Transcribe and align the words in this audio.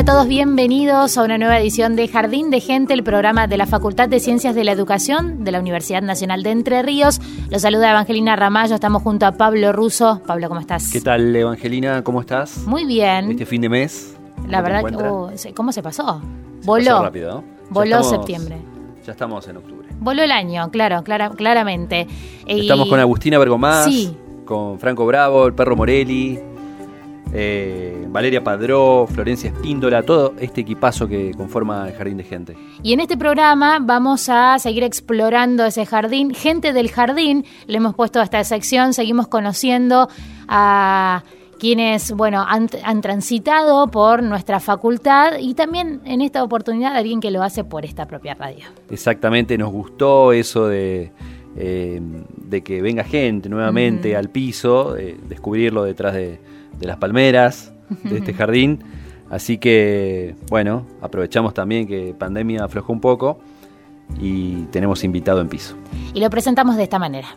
Hola 0.00 0.12
a 0.12 0.14
todos, 0.14 0.28
bienvenidos 0.28 1.18
a 1.18 1.22
una 1.24 1.36
nueva 1.36 1.58
edición 1.60 1.94
de 1.94 2.08
Jardín 2.08 2.48
de 2.48 2.60
Gente, 2.60 2.94
el 2.94 3.04
programa 3.04 3.46
de 3.46 3.58
la 3.58 3.66
Facultad 3.66 4.08
de 4.08 4.18
Ciencias 4.18 4.54
de 4.54 4.64
la 4.64 4.72
Educación 4.72 5.44
de 5.44 5.52
la 5.52 5.60
Universidad 5.60 6.00
Nacional 6.00 6.42
de 6.42 6.52
Entre 6.52 6.82
Ríos. 6.82 7.20
Los 7.50 7.60
saluda 7.60 7.90
Evangelina 7.90 8.34
Ramallo, 8.34 8.74
estamos 8.76 9.02
junto 9.02 9.26
a 9.26 9.32
Pablo 9.32 9.72
Russo. 9.74 10.22
Pablo, 10.26 10.48
¿cómo 10.48 10.58
estás? 10.60 10.90
¿Qué 10.90 11.02
tal, 11.02 11.36
Evangelina? 11.36 12.02
¿Cómo 12.02 12.22
estás? 12.22 12.66
Muy 12.66 12.86
bien. 12.86 13.30
Este 13.32 13.44
fin 13.44 13.60
de 13.60 13.68
mes. 13.68 14.16
La 14.48 14.62
¿cómo 14.62 14.68
te 14.68 14.72
verdad 14.72 14.88
que, 14.88 14.96
oh, 15.06 15.30
se- 15.34 15.52
¿cómo 15.52 15.70
se 15.70 15.82
pasó? 15.82 16.22
Se 16.60 16.66
Voló. 16.66 16.84
pasó 16.92 17.02
rápido, 17.04 17.44
Voló 17.68 17.84
estamos- 17.96 18.08
septiembre. 18.08 18.56
Ya 19.04 19.12
estamos 19.12 19.46
en 19.48 19.58
octubre. 19.58 19.86
Voló 20.00 20.22
el 20.22 20.32
año, 20.32 20.70
claro, 20.70 21.04
clara- 21.04 21.28
claramente. 21.28 22.06
Y- 22.46 22.60
Estamos 22.62 22.88
con 22.88 22.98
Agustina 23.00 23.38
Bergomás, 23.38 23.84
Sí. 23.84 24.16
con 24.46 24.78
Franco 24.78 25.04
Bravo, 25.04 25.46
el 25.46 25.52
perro 25.52 25.76
Morelli, 25.76 26.38
eh, 27.32 28.06
Valeria 28.08 28.42
Padró, 28.42 29.06
Florencia 29.06 29.50
Espíndola, 29.50 30.02
todo 30.02 30.34
este 30.40 30.62
equipazo 30.62 31.06
que 31.06 31.32
conforma 31.36 31.88
el 31.88 31.94
Jardín 31.94 32.16
de 32.16 32.24
Gente. 32.24 32.56
Y 32.82 32.92
en 32.92 33.00
este 33.00 33.16
programa 33.16 33.78
vamos 33.80 34.28
a 34.28 34.58
seguir 34.58 34.82
explorando 34.82 35.64
ese 35.64 35.86
jardín. 35.86 36.34
Gente 36.34 36.72
del 36.72 36.90
jardín, 36.90 37.44
le 37.66 37.76
hemos 37.76 37.94
puesto 37.94 38.20
a 38.20 38.24
esta 38.24 38.42
sección, 38.44 38.94
seguimos 38.94 39.28
conociendo 39.28 40.08
a 40.48 41.22
quienes, 41.58 42.12
bueno, 42.12 42.44
han, 42.48 42.68
han 42.82 43.00
transitado 43.02 43.86
por 43.88 44.22
nuestra 44.22 44.60
facultad 44.60 45.38
y 45.38 45.54
también 45.54 46.00
en 46.06 46.22
esta 46.22 46.42
oportunidad 46.42 46.96
alguien 46.96 47.20
que 47.20 47.30
lo 47.30 47.42
hace 47.42 47.64
por 47.64 47.84
esta 47.84 48.06
propia 48.06 48.34
radio. 48.34 48.64
Exactamente, 48.88 49.58
nos 49.58 49.70
gustó 49.70 50.32
eso 50.32 50.66
de, 50.66 51.12
eh, 51.56 52.00
de 52.36 52.62
que 52.62 52.80
venga 52.80 53.04
gente 53.04 53.48
nuevamente 53.50 54.16
al 54.16 54.30
piso, 54.30 54.96
eh, 54.96 55.18
descubrirlo 55.28 55.84
detrás 55.84 56.14
de, 56.14 56.40
de 56.78 56.86
las 56.86 56.96
palmeras 56.98 57.72
de 58.04 58.18
este 58.18 58.34
jardín. 58.34 58.82
Así 59.30 59.58
que, 59.58 60.34
bueno, 60.48 60.86
aprovechamos 61.00 61.54
también 61.54 61.86
que 61.86 62.14
pandemia 62.18 62.64
aflojó 62.64 62.92
un 62.92 63.00
poco 63.00 63.40
y 64.18 64.64
tenemos 64.72 65.04
invitado 65.04 65.40
en 65.40 65.48
piso. 65.48 65.76
Y 66.14 66.20
lo 66.20 66.28
presentamos 66.30 66.76
de 66.76 66.82
esta 66.82 66.98
manera. 66.98 67.28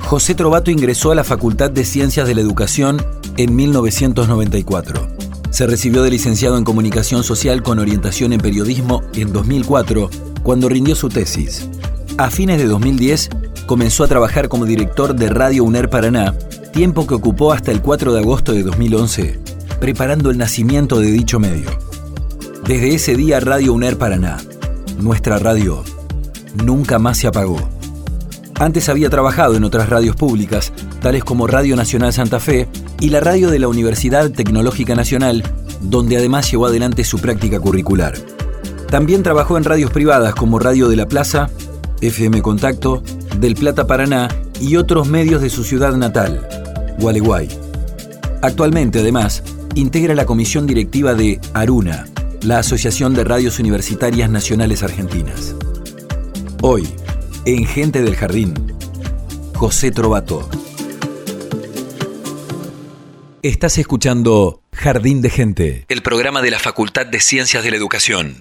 José 0.00 0.34
Trovato 0.34 0.70
ingresó 0.70 1.10
a 1.10 1.14
la 1.14 1.24
Facultad 1.24 1.70
de 1.70 1.84
Ciencias 1.84 2.26
de 2.28 2.34
la 2.34 2.40
Educación 2.40 3.02
en 3.36 3.54
1994. 3.56 5.08
Se 5.50 5.66
recibió 5.66 6.02
de 6.02 6.10
licenciado 6.10 6.58
en 6.58 6.64
Comunicación 6.64 7.24
Social 7.24 7.62
con 7.62 7.78
orientación 7.78 8.32
en 8.32 8.40
periodismo 8.40 9.02
en 9.14 9.32
2004, 9.32 10.10
cuando 10.42 10.68
rindió 10.68 10.94
su 10.94 11.08
tesis. 11.08 11.68
A 12.18 12.30
fines 12.30 12.58
de 12.58 12.66
2010, 12.66 13.30
comenzó 13.66 14.04
a 14.04 14.08
trabajar 14.08 14.48
como 14.48 14.66
director 14.66 15.14
de 15.14 15.28
Radio 15.28 15.64
UNER 15.64 15.88
Paraná, 15.88 16.34
tiempo 16.74 17.06
que 17.06 17.14
ocupó 17.14 17.52
hasta 17.52 17.70
el 17.70 17.80
4 17.80 18.12
de 18.12 18.18
agosto 18.18 18.52
de 18.52 18.64
2011, 18.64 19.38
preparando 19.78 20.30
el 20.30 20.38
nacimiento 20.38 20.98
de 20.98 21.12
dicho 21.12 21.38
medio. 21.38 21.70
Desde 22.66 22.96
ese 22.96 23.14
día 23.14 23.38
Radio 23.38 23.72
UNER 23.74 23.96
Paraná, 23.96 24.38
nuestra 24.98 25.38
radio, 25.38 25.84
nunca 26.64 26.98
más 26.98 27.18
se 27.18 27.28
apagó. 27.28 27.58
Antes 28.56 28.88
había 28.88 29.08
trabajado 29.08 29.54
en 29.54 29.62
otras 29.62 29.88
radios 29.88 30.16
públicas, 30.16 30.72
tales 31.00 31.22
como 31.22 31.46
Radio 31.46 31.76
Nacional 31.76 32.12
Santa 32.12 32.40
Fe 32.40 32.66
y 32.98 33.10
la 33.10 33.20
radio 33.20 33.50
de 33.50 33.60
la 33.60 33.68
Universidad 33.68 34.32
Tecnológica 34.32 34.96
Nacional, 34.96 35.44
donde 35.80 36.16
además 36.16 36.50
llevó 36.50 36.66
adelante 36.66 37.04
su 37.04 37.20
práctica 37.20 37.60
curricular. 37.60 38.14
También 38.90 39.22
trabajó 39.22 39.56
en 39.56 39.64
radios 39.64 39.92
privadas 39.92 40.34
como 40.34 40.58
Radio 40.58 40.88
de 40.88 40.96
la 40.96 41.06
Plaza, 41.06 41.50
FM 42.00 42.42
Contacto, 42.42 43.00
Del 43.38 43.54
Plata 43.54 43.86
Paraná 43.86 44.28
y 44.60 44.74
otros 44.74 45.06
medios 45.06 45.40
de 45.40 45.50
su 45.50 45.62
ciudad 45.62 45.96
natal, 45.96 46.63
Gualeguay. 46.98 47.48
Actualmente, 48.42 49.00
además, 49.00 49.42
integra 49.74 50.14
la 50.14 50.26
comisión 50.26 50.66
directiva 50.66 51.14
de 51.14 51.40
Aruna, 51.54 52.06
la 52.42 52.58
Asociación 52.58 53.14
de 53.14 53.24
Radios 53.24 53.58
Universitarias 53.58 54.30
Nacionales 54.30 54.82
Argentinas. 54.82 55.54
Hoy, 56.62 56.88
en 57.46 57.66
Gente 57.66 58.02
del 58.02 58.16
Jardín, 58.16 58.54
José 59.54 59.90
Trovato. 59.90 60.48
Estás 63.42 63.78
escuchando 63.78 64.62
Jardín 64.72 65.20
de 65.20 65.30
Gente, 65.30 65.84
el 65.88 66.02
programa 66.02 66.40
de 66.42 66.50
la 66.50 66.58
Facultad 66.58 67.06
de 67.06 67.20
Ciencias 67.20 67.62
de 67.62 67.70
la 67.70 67.76
Educación. 67.76 68.40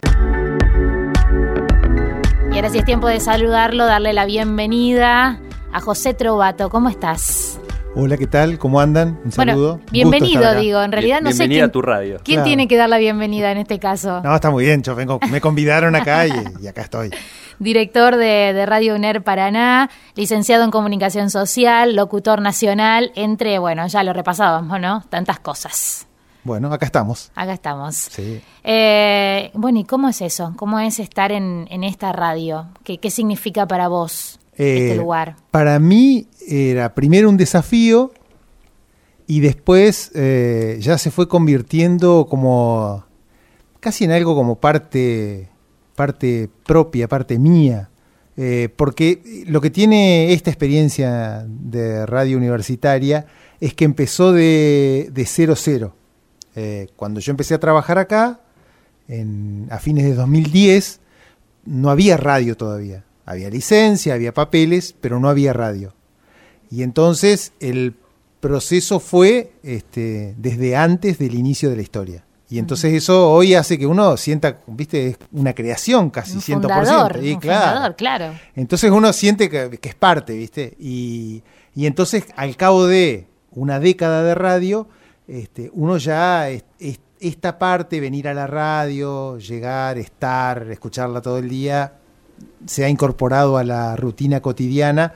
Y 2.52 2.56
ahora 2.56 2.70
sí 2.70 2.78
es 2.78 2.86
tiempo 2.86 3.08
de 3.08 3.20
saludarlo, 3.20 3.86
darle 3.86 4.14
la 4.14 4.26
bienvenida 4.26 5.42
a 5.72 5.82
José 5.82 6.14
Trovato. 6.14 6.70
¿Cómo 6.70 6.88
estás? 6.88 7.60
Hola, 7.96 8.18
¿qué 8.18 8.26
tal? 8.26 8.58
¿Cómo 8.58 8.80
andan? 8.80 9.20
Un 9.24 9.32
saludo. 9.32 9.74
Bueno, 9.76 9.92
bienvenido, 9.92 10.56
digo. 10.56 10.82
En 10.82 10.92
realidad 10.92 11.22
no 11.22 11.30
sé 11.32 11.38
Bienvenida 11.48 11.60
quién, 11.60 11.70
a 11.70 11.72
tu 11.72 11.82
radio. 11.84 12.18
quién 12.24 12.38
Claro. 12.38 12.48
tiene 12.48 12.68
que 12.68 12.76
dar 12.76 12.90
la 12.90 12.98
bienvenida 12.98 13.52
en 13.52 13.60
este 13.60 13.78
caso. 13.78 14.20
No, 14.24 14.34
está 14.34 14.50
muy 14.50 14.66
bien. 14.66 14.82
Yo 14.82 14.96
vengo, 14.96 15.20
me 15.30 15.40
convidaron 15.40 15.96
acá 15.96 16.26
y, 16.26 16.32
y 16.62 16.68
acá 16.68 16.82
estoy. 16.82 17.12
Director 17.60 18.16
de, 18.16 18.52
de 18.54 18.66
Radio 18.66 18.96
UNER 18.96 19.24
Paraná, 19.24 19.92
licenciado 20.16 20.64
en 20.64 20.72
Comunicación 20.72 21.30
Social, 21.30 21.96
locutor 21.96 22.42
nacional, 22.42 23.12
entre, 23.16 23.60
bueno, 23.60 23.86
ya 23.86 24.04
lo 24.04 24.12
repasábamos, 24.12 24.80
¿no? 24.80 25.04
Tantas 25.10 25.40
cosas. 25.40 26.08
Bueno, 26.44 26.74
acá 26.74 26.88
estamos. 26.88 27.32
Acá 27.36 27.54
estamos. 27.54 27.96
Sí. 27.96 28.42
Eh, 28.64 29.52
bueno, 29.54 29.80
¿y 29.80 29.84
cómo 29.84 30.10
es 30.10 30.20
eso? 30.22 30.54
¿Cómo 30.58 30.80
es 30.80 30.98
estar 31.00 31.32
en, 31.32 31.68
en 31.70 31.84
esta 31.84 32.12
radio? 32.12 32.66
¿Qué, 32.84 32.98
qué 32.98 33.12
significa 33.12 33.68
para 33.68 33.88
vos 33.88 34.40
este 34.54 34.94
Eh, 34.94 34.98
lugar? 34.98 35.36
Para 35.52 35.80
mí 35.80 36.28
era 36.48 36.94
primero 36.96 37.30
un 37.30 37.38
desafío 37.38 38.12
y 39.28 39.40
después 39.40 40.12
eh, 40.16 40.78
ya 40.82 40.98
se 40.98 41.12
fue 41.12 41.28
convirtiendo 41.28 42.28
como 42.30 43.06
casi 43.80 44.04
en 44.06 44.12
algo 44.12 44.36
como 44.36 44.56
parte, 44.60 45.50
parte 45.96 46.50
propia, 46.66 47.08
parte 47.08 47.38
mía. 47.40 47.90
Eh, 48.36 48.70
porque 48.76 49.44
lo 49.48 49.62
que 49.62 49.70
tiene 49.70 50.34
esta 50.34 50.50
experiencia 50.50 51.46
de 51.48 52.06
radio 52.06 52.38
universitaria 52.38 53.28
es 53.60 53.74
que 53.76 53.86
empezó 53.86 54.32
de, 54.34 55.10
de 55.14 55.26
cero 55.26 55.54
cero. 55.56 55.96
Eh, 56.56 56.88
cuando 56.96 57.20
yo 57.20 57.32
empecé 57.32 57.54
a 57.54 57.60
trabajar 57.60 57.98
acá, 58.00 58.42
en- 59.08 59.68
a 59.70 59.78
fines 59.80 60.04
de 60.06 60.14
2010, 60.16 61.00
no 61.66 61.90
había 61.90 62.18
radio 62.18 62.58
todavía. 62.58 63.04
Había 63.26 63.50
licencia, 63.50 64.14
había 64.14 64.34
papeles, 64.34 64.96
pero 65.00 65.20
no 65.20 65.30
había 65.30 65.54
radio. 65.54 65.94
Y 66.70 66.84
entonces 66.84 67.54
el 67.60 67.96
proceso 68.40 69.00
fue 69.00 69.54
este, 69.64 70.34
desde 70.38 70.76
antes 70.76 71.18
del 71.20 71.36
inicio 71.36 71.70
de 71.70 71.76
la 71.78 71.82
historia. 71.82 72.26
Y 72.50 72.60
entonces 72.60 72.94
eso 72.94 73.32
hoy 73.32 73.56
hace 73.56 73.80
que 73.80 73.88
uno 73.88 74.16
sienta, 74.18 74.60
viste, 74.68 75.08
es 75.08 75.18
una 75.32 75.54
creación 75.54 76.10
casi, 76.10 76.34
Un 76.34 76.42
100%. 76.42 76.54
fundador, 76.62 77.20
Y 77.24 77.34
un 77.34 77.40
claro. 77.40 77.66
fundador, 77.72 77.96
claro. 77.96 78.34
Entonces 78.56 78.92
uno 78.92 79.12
siente 79.14 79.50
que, 79.50 79.80
que 79.80 79.90
es 79.90 79.96
parte, 79.96 80.34
¿viste? 80.36 80.76
Y, 80.80 81.42
y 81.74 81.86
entonces 81.88 82.26
al 82.36 82.56
cabo 82.56 82.86
de 82.86 83.28
una 83.52 83.80
década 83.80 84.22
de 84.24 84.36
radio, 84.36 84.88
este, 85.28 85.72
uno 85.74 85.98
ya, 85.98 86.50
es- 86.50 86.66
es- 86.80 87.00
esta 87.20 87.58
parte, 87.58 88.00
venir 88.02 88.28
a 88.28 88.34
la 88.34 88.46
radio, 88.48 89.38
llegar, 89.38 89.98
estar, 89.98 90.68
escucharla 90.70 91.22
todo 91.22 91.38
el 91.38 91.48
día, 91.50 91.94
se 92.66 92.86
ha 92.86 92.90
incorporado 92.90 93.58
a 93.58 93.64
la 93.64 93.96
rutina 93.96 94.42
cotidiana 94.42 95.14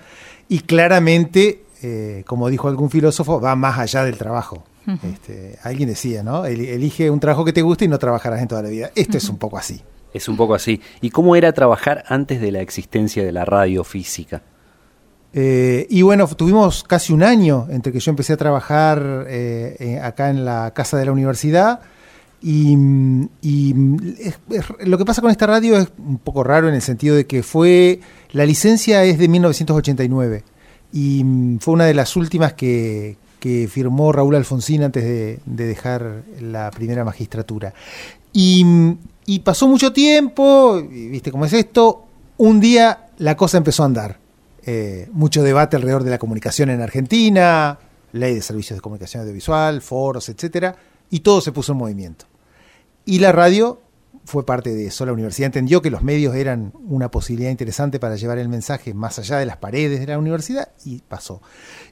y 0.49 0.59
claramente, 0.59 1.63
eh, 1.83 2.23
como 2.25 2.49
dijo 2.49 2.67
algún 2.67 2.89
filósofo, 2.89 3.39
va 3.41 3.55
más 3.55 3.77
allá 3.79 4.03
del 4.03 4.17
trabajo. 4.17 4.63
Este, 5.03 5.59
alguien 5.63 5.89
decía, 5.89 6.23
¿no? 6.23 6.45
El- 6.45 6.61
Elige 6.61 7.09
un 7.09 7.19
trabajo 7.19 7.43
que 7.43 7.51
te 7.51 7.61
guste 7.61 7.83
y 7.83 7.87
no 7.89 7.99
trabajarás 7.99 8.41
en 8.41 8.47
toda 8.47 8.61
la 8.61 8.69
vida. 8.69 8.89
Esto 8.95 9.17
es 9.17 9.27
un 9.27 9.37
poco 9.37 9.57
así. 9.57 9.81
Es 10.13 10.29
un 10.29 10.37
poco 10.37 10.55
así. 10.55 10.79
¿Y 11.01 11.09
cómo 11.09 11.35
era 11.35 11.51
trabajar 11.51 12.05
antes 12.07 12.39
de 12.39 12.53
la 12.53 12.61
existencia 12.61 13.23
de 13.25 13.33
la 13.33 13.43
radio 13.43 13.83
física? 13.83 14.43
Eh, 15.33 15.85
y 15.89 16.01
bueno, 16.03 16.25
tuvimos 16.27 16.83
casi 16.85 17.11
un 17.13 17.21
año 17.21 17.67
entre 17.69 17.91
que 17.91 17.99
yo 17.99 18.09
empecé 18.11 18.33
a 18.33 18.37
trabajar 18.37 19.25
eh, 19.27 19.75
eh, 19.79 19.99
acá 19.99 20.29
en 20.29 20.45
la 20.45 20.71
casa 20.73 20.97
de 20.97 21.05
la 21.05 21.11
universidad. 21.11 21.81
Y, 22.41 22.75
es- 24.19 24.37
lo 24.85 24.97
que 24.97 25.05
pasa 25.05 25.21
con 25.21 25.31
esta 25.31 25.47
radio 25.47 25.77
es 25.77 25.89
un 25.97 26.17
poco 26.19 26.43
raro 26.43 26.69
en 26.69 26.75
el 26.75 26.81
sentido 26.81 27.15
de 27.15 27.25
que 27.25 27.43
fue. 27.43 27.99
La 28.31 28.45
licencia 28.45 29.03
es 29.03 29.17
de 29.17 29.27
1989 29.27 30.43
y 30.93 31.23
mm, 31.23 31.59
fue 31.59 31.73
una 31.73 31.85
de 31.85 31.93
las 31.93 32.15
últimas 32.15 32.53
que, 32.53 33.17
firmó 33.69 34.11
Raúl 34.11 34.35
Alfonsín 34.35 34.83
antes 34.83 35.05
de, 35.05 35.39
de 35.45 35.65
dejar 35.67 36.23
la 36.41 36.69
primera 36.69 37.05
magistratura. 37.05 37.73
Y, 38.33 38.63
mm, 38.65 38.97
pasó 39.43 39.67
mucho 39.69 39.93
tiempo, 39.93 40.81
viste 40.89 41.31
cómo 41.31 41.45
es 41.45 41.53
esto. 41.53 42.03
Un 42.37 42.59
día 42.59 43.07
la 43.19 43.37
cosa 43.37 43.57
empezó 43.57 43.83
a 43.83 43.85
andar 43.85 44.19
eh, 44.65 45.07
mucho 45.13 45.43
debate 45.43 45.77
alrededor 45.77 46.03
de 46.03 46.11
la 46.11 46.17
comunicación 46.17 46.69
en 46.69 46.81
Argentina, 46.81 47.79
ley 48.11 48.35
de 48.35 48.41
servicios 48.41 48.77
de 48.77 48.81
comunicación 48.81 49.21
audiovisual, 49.21 49.81
foros, 49.81 50.27
etcétera, 50.27 50.75
y 51.09 51.21
todo 51.21 51.41
se 51.41 51.51
puso 51.51 51.71
en 51.71 51.77
movimiento. 51.77 52.25
Y 53.05 53.19
la 53.19 53.31
radio 53.31 53.79
fue 54.25 54.45
parte 54.45 54.75
de 54.75 54.87
eso. 54.87 55.05
La 55.05 55.13
universidad 55.13 55.47
entendió 55.47 55.81
que 55.81 55.89
los 55.89 56.03
medios 56.03 56.35
eran 56.35 56.73
una 56.87 57.09
posibilidad 57.09 57.49
interesante 57.49 57.99
para 57.99 58.17
llevar 58.17 58.37
el 58.37 58.49
mensaje 58.49 58.93
más 58.93 59.17
allá 59.19 59.37
de 59.37 59.45
las 59.45 59.57
paredes 59.57 60.01
de 60.01 60.07
la 60.07 60.19
universidad 60.19 60.69
y 60.83 60.99
pasó. 60.99 61.41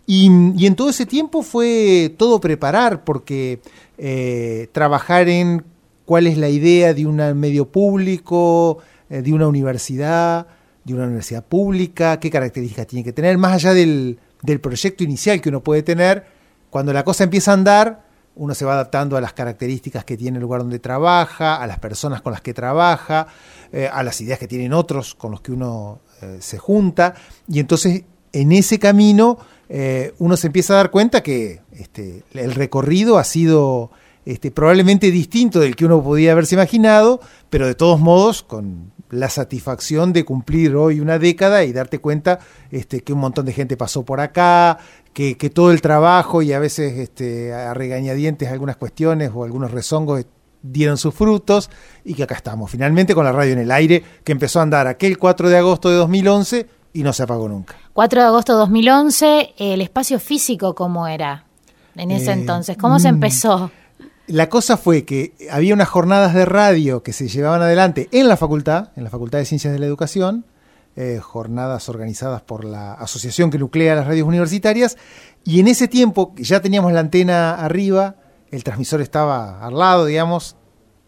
Y, 0.05 0.29
y 0.57 0.65
en 0.67 0.75
todo 0.75 0.89
ese 0.89 1.05
tiempo 1.05 1.43
fue 1.43 2.13
todo 2.17 2.41
preparar, 2.41 3.05
porque 3.05 3.61
eh, 3.97 4.67
trabajar 4.73 5.29
en 5.29 5.63
cuál 6.03 6.27
es 6.27 6.37
la 6.37 6.49
idea 6.49 6.93
de 6.93 7.05
un 7.05 7.15
medio 7.39 7.71
público, 7.71 8.79
eh, 9.09 9.21
de 9.21 9.33
una 9.33 9.47
universidad, 9.47 10.47
de 10.83 10.93
una 10.93 11.05
universidad 11.05 11.43
pública, 11.43 12.19
qué 12.19 12.29
características 12.29 12.87
tiene 12.87 13.03
que 13.03 13.13
tener, 13.13 13.37
más 13.37 13.53
allá 13.53 13.73
del, 13.73 14.19
del 14.43 14.59
proyecto 14.59 15.03
inicial 15.03 15.41
que 15.41 15.49
uno 15.49 15.63
puede 15.63 15.83
tener, 15.83 16.25
cuando 16.69 16.91
la 16.91 17.03
cosa 17.03 17.23
empieza 17.23 17.51
a 17.51 17.53
andar, 17.55 18.04
uno 18.35 18.53
se 18.53 18.65
va 18.65 18.73
adaptando 18.73 19.17
a 19.17 19.21
las 19.21 19.33
características 19.33 20.03
que 20.03 20.17
tiene 20.17 20.37
el 20.37 20.41
lugar 20.41 20.61
donde 20.61 20.79
trabaja, 20.79 21.55
a 21.55 21.67
las 21.67 21.79
personas 21.79 22.21
con 22.21 22.33
las 22.33 22.41
que 22.41 22.53
trabaja, 22.53 23.27
eh, 23.71 23.89
a 23.91 24.03
las 24.03 24.19
ideas 24.21 24.39
que 24.39 24.47
tienen 24.47 24.73
otros 24.73 25.15
con 25.15 25.31
los 25.31 25.41
que 25.41 25.51
uno 25.51 26.01
eh, 26.21 26.37
se 26.41 26.57
junta, 26.57 27.15
y 27.47 27.59
entonces 27.59 28.03
en 28.31 28.51
ese 28.51 28.79
camino 28.79 29.37
eh, 29.69 30.13
uno 30.19 30.37
se 30.37 30.47
empieza 30.47 30.73
a 30.73 30.77
dar 30.77 30.91
cuenta 30.91 31.23
que 31.23 31.61
este, 31.71 32.23
el 32.33 32.53
recorrido 32.53 33.17
ha 33.17 33.23
sido 33.23 33.91
este, 34.25 34.51
probablemente 34.51 35.11
distinto 35.11 35.59
del 35.59 35.75
que 35.75 35.85
uno 35.85 36.03
podía 36.03 36.33
haberse 36.33 36.55
imaginado, 36.55 37.21
pero 37.49 37.67
de 37.67 37.75
todos 37.75 37.99
modos 37.99 38.43
con 38.43 38.91
la 39.15 39.29
satisfacción 39.29 40.13
de 40.13 40.25
cumplir 40.25 40.75
hoy 40.75 40.99
una 40.99 41.19
década 41.19 41.63
y 41.63 41.73
darte 41.73 41.99
cuenta 41.99 42.39
este, 42.71 43.01
que 43.01 43.13
un 43.13 43.19
montón 43.19 43.45
de 43.45 43.53
gente 43.53 43.77
pasó 43.77 44.03
por 44.03 44.19
acá, 44.19 44.77
que, 45.13 45.37
que 45.37 45.49
todo 45.49 45.71
el 45.71 45.81
trabajo 45.81 46.41
y 46.41 46.53
a 46.53 46.59
veces 46.59 46.97
este, 46.97 47.53
a 47.53 47.73
regañadientes 47.73 48.49
algunas 48.49 48.77
cuestiones 48.77 49.31
o 49.33 49.43
algunos 49.43 49.71
rezongos 49.71 50.25
dieron 50.61 50.97
sus 50.97 51.13
frutos 51.13 51.69
y 52.03 52.13
que 52.13 52.23
acá 52.23 52.35
estamos, 52.35 52.69
finalmente 52.71 53.13
con 53.13 53.25
la 53.25 53.31
radio 53.31 53.53
en 53.53 53.59
el 53.59 53.71
aire, 53.71 54.03
que 54.23 54.31
empezó 54.31 54.59
a 54.59 54.63
andar 54.63 54.87
aquel 54.87 55.17
4 55.17 55.49
de 55.49 55.57
agosto 55.57 55.89
de 55.89 55.95
2011 55.95 56.67
y 56.93 57.03
no 57.03 57.13
se 57.13 57.23
apagó 57.23 57.47
nunca. 57.47 57.75
4 57.93 58.21
de 58.21 58.27
agosto 58.27 58.53
de 58.53 58.59
2011, 58.59 59.53
el 59.57 59.81
espacio 59.81 60.19
físico, 60.19 60.75
¿cómo 60.75 61.07
era 61.07 61.45
en 61.95 62.11
ese 62.11 62.31
Eh, 62.31 62.33
entonces? 62.33 62.77
¿Cómo 62.77 62.99
se 62.99 63.11
mm, 63.11 63.15
empezó? 63.15 63.71
La 64.27 64.49
cosa 64.49 64.75
fue 64.75 65.05
que 65.05 65.33
había 65.51 65.75
unas 65.75 65.87
jornadas 65.87 66.33
de 66.33 66.45
radio 66.45 67.03
que 67.03 67.13
se 67.13 67.27
llevaban 67.27 67.61
adelante 67.61 68.09
en 68.11 68.27
la 68.27 68.37
facultad, 68.37 68.89
en 68.95 69.03
la 69.03 69.11
Facultad 69.11 69.37
de 69.37 69.45
Ciencias 69.45 69.71
de 69.71 69.77
la 69.77 69.85
Educación, 69.85 70.45
eh, 70.95 71.19
jornadas 71.21 71.89
organizadas 71.89 72.41
por 72.41 72.65
la 72.65 72.93
asociación 72.93 73.51
que 73.51 73.59
nuclea 73.59 73.93
las 73.93 74.07
radios 74.07 74.27
universitarias, 74.27 74.97
y 75.43 75.59
en 75.59 75.67
ese 75.67 75.87
tiempo 75.87 76.33
ya 76.37 76.59
teníamos 76.59 76.91
la 76.91 77.01
antena 77.01 77.53
arriba, 77.53 78.15
el 78.49 78.63
transmisor 78.63 79.01
estaba 79.01 79.63
al 79.63 79.77
lado, 79.77 80.05
digamos, 80.05 80.55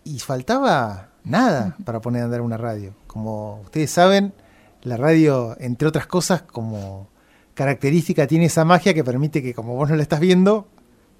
y 0.03 0.19
faltaba 0.19 1.09
nada 1.23 1.75
para 1.85 2.01
poner 2.01 2.21
a 2.21 2.25
andar 2.25 2.41
una 2.41 2.57
radio. 2.57 2.93
Como 3.07 3.61
ustedes 3.61 3.89
saben, 3.89 4.33
la 4.83 4.95
radio, 4.95 5.57
entre 5.59 5.87
otras 5.87 6.05
cosas, 6.05 6.43
como 6.43 7.09
característica 7.55 8.27
tiene 8.27 8.45
esa 8.45 8.63
magia 8.63 8.93
que 8.93 9.03
permite 9.03 9.41
que 9.41 9.55
como 9.55 9.75
vos 9.75 9.89
no 9.89 9.95
la 9.95 10.03
estás 10.03 10.19
viendo, 10.19 10.67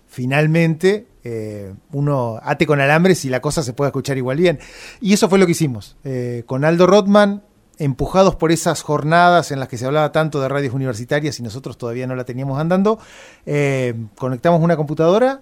finalmente 0.07 1.07
eh, 1.23 1.73
uno 1.91 2.39
ate 2.41 2.65
con 2.65 2.79
alambres 2.79 3.25
y 3.25 3.29
la 3.29 3.41
cosa 3.41 3.61
se 3.61 3.73
pueda 3.73 3.89
escuchar 3.89 4.17
igual 4.17 4.37
bien. 4.37 4.59
Y 5.01 5.13
eso 5.13 5.29
fue 5.29 5.39
lo 5.39 5.45
que 5.45 5.51
hicimos. 5.51 5.97
Eh, 6.03 6.43
con 6.45 6.63
Aldo 6.63 6.87
Rothman, 6.87 7.43
empujados 7.77 8.35
por 8.35 8.51
esas 8.51 8.81
jornadas 8.81 9.51
en 9.51 9.59
las 9.59 9.67
que 9.67 9.77
se 9.77 9.85
hablaba 9.85 10.11
tanto 10.11 10.41
de 10.41 10.49
radios 10.49 10.73
universitarias 10.73 11.39
y 11.39 11.43
nosotros 11.43 11.77
todavía 11.77 12.07
no 12.07 12.15
la 12.15 12.23
teníamos 12.23 12.59
andando, 12.59 12.99
eh, 13.45 13.93
conectamos 14.17 14.61
una 14.61 14.77
computadora 14.77 15.41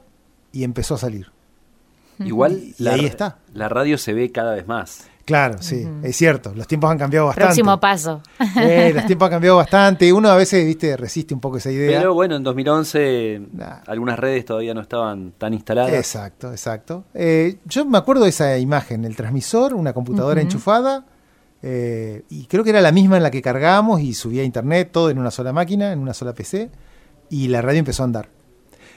y 0.51 0.63
empezó 0.63 0.95
a 0.95 0.97
salir. 0.97 1.34
Igual 2.19 2.73
la, 2.77 2.93
ahí 2.93 3.05
está. 3.05 3.39
la 3.53 3.67
radio 3.69 3.97
se 3.97 4.13
ve 4.13 4.31
cada 4.31 4.53
vez 4.53 4.67
más. 4.67 5.07
Claro, 5.25 5.57
sí, 5.59 5.87
es 6.03 6.15
cierto. 6.15 6.53
Los 6.55 6.67
tiempos 6.67 6.91
han 6.91 6.99
cambiado 6.99 7.25
bastante. 7.25 7.47
Próximo 7.47 7.79
paso. 7.79 8.21
Eh, 8.61 8.91
los 8.93 9.05
tiempos 9.07 9.25
han 9.25 9.31
cambiado 9.31 9.57
bastante. 9.57 10.13
Uno 10.13 10.29
a 10.29 10.35
veces, 10.37 10.63
viste, 10.63 10.95
resiste 10.95 11.33
un 11.33 11.39
poco 11.39 11.57
esa 11.57 11.71
idea. 11.71 11.97
Pero 11.99 12.13
bueno, 12.13 12.35
en 12.35 12.43
2011 12.43 13.41
Nah. 13.53 13.77
algunas 13.87 14.19
redes 14.19 14.45
todavía 14.45 14.75
no 14.75 14.81
estaban 14.81 15.31
tan 15.35 15.55
instaladas. 15.55 15.93
Exacto, 15.93 16.51
exacto. 16.51 17.05
Eh, 17.15 17.57
yo 17.65 17.85
me 17.85 17.97
acuerdo 17.97 18.23
de 18.25 18.29
esa 18.29 18.55
imagen, 18.59 19.03
el 19.03 19.15
transmisor, 19.15 19.73
una 19.73 19.93
computadora 19.93 20.41
enchufada, 20.41 21.05
eh, 21.63 22.21
y 22.29 22.45
creo 22.45 22.63
que 22.63 22.69
era 22.69 22.81
la 22.81 22.91
misma 22.91 23.17
en 23.17 23.23
la 23.23 23.31
que 23.31 23.41
cargábamos 23.41 24.01
y 24.01 24.13
subía 24.13 24.43
a 24.43 24.45
internet, 24.45 24.89
todo 24.91 25.09
en 25.09 25.17
una 25.17 25.31
sola 25.31 25.51
máquina, 25.51 25.91
en 25.91 25.97
una 25.97 26.13
sola 26.13 26.33
PC, 26.35 26.69
y 27.31 27.47
la 27.47 27.63
radio 27.63 27.79
empezó 27.79 28.03
a 28.03 28.05
andar. 28.05 28.29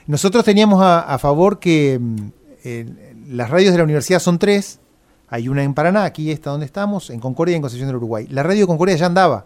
Nosotros 0.05 0.43
teníamos 0.45 0.79
a, 0.83 0.99
a 0.99 1.17
favor 1.17 1.57
que 1.57 1.97
mm, 1.99 2.15
eh, 2.63 3.08
las 3.29 3.49
radios 3.49 3.71
de 3.71 3.77
la 3.77 3.83
universidad 3.83 4.19
son 4.19 4.39
tres, 4.39 4.79
hay 5.27 5.49
una 5.49 5.63
en 5.63 5.75
Paraná, 5.75 6.03
aquí 6.03 6.31
está 6.31 6.49
donde 6.49 6.65
estamos, 6.65 7.11
en 7.11 7.19
Concordia 7.19 7.53
y 7.53 7.55
en 7.57 7.61
Concepción 7.61 7.87
del 7.87 7.97
Uruguay. 7.97 8.27
La 8.29 8.41
radio 8.41 8.61
de 8.61 8.67
Concordia 8.67 8.95
ya 8.95 9.05
andaba. 9.05 9.45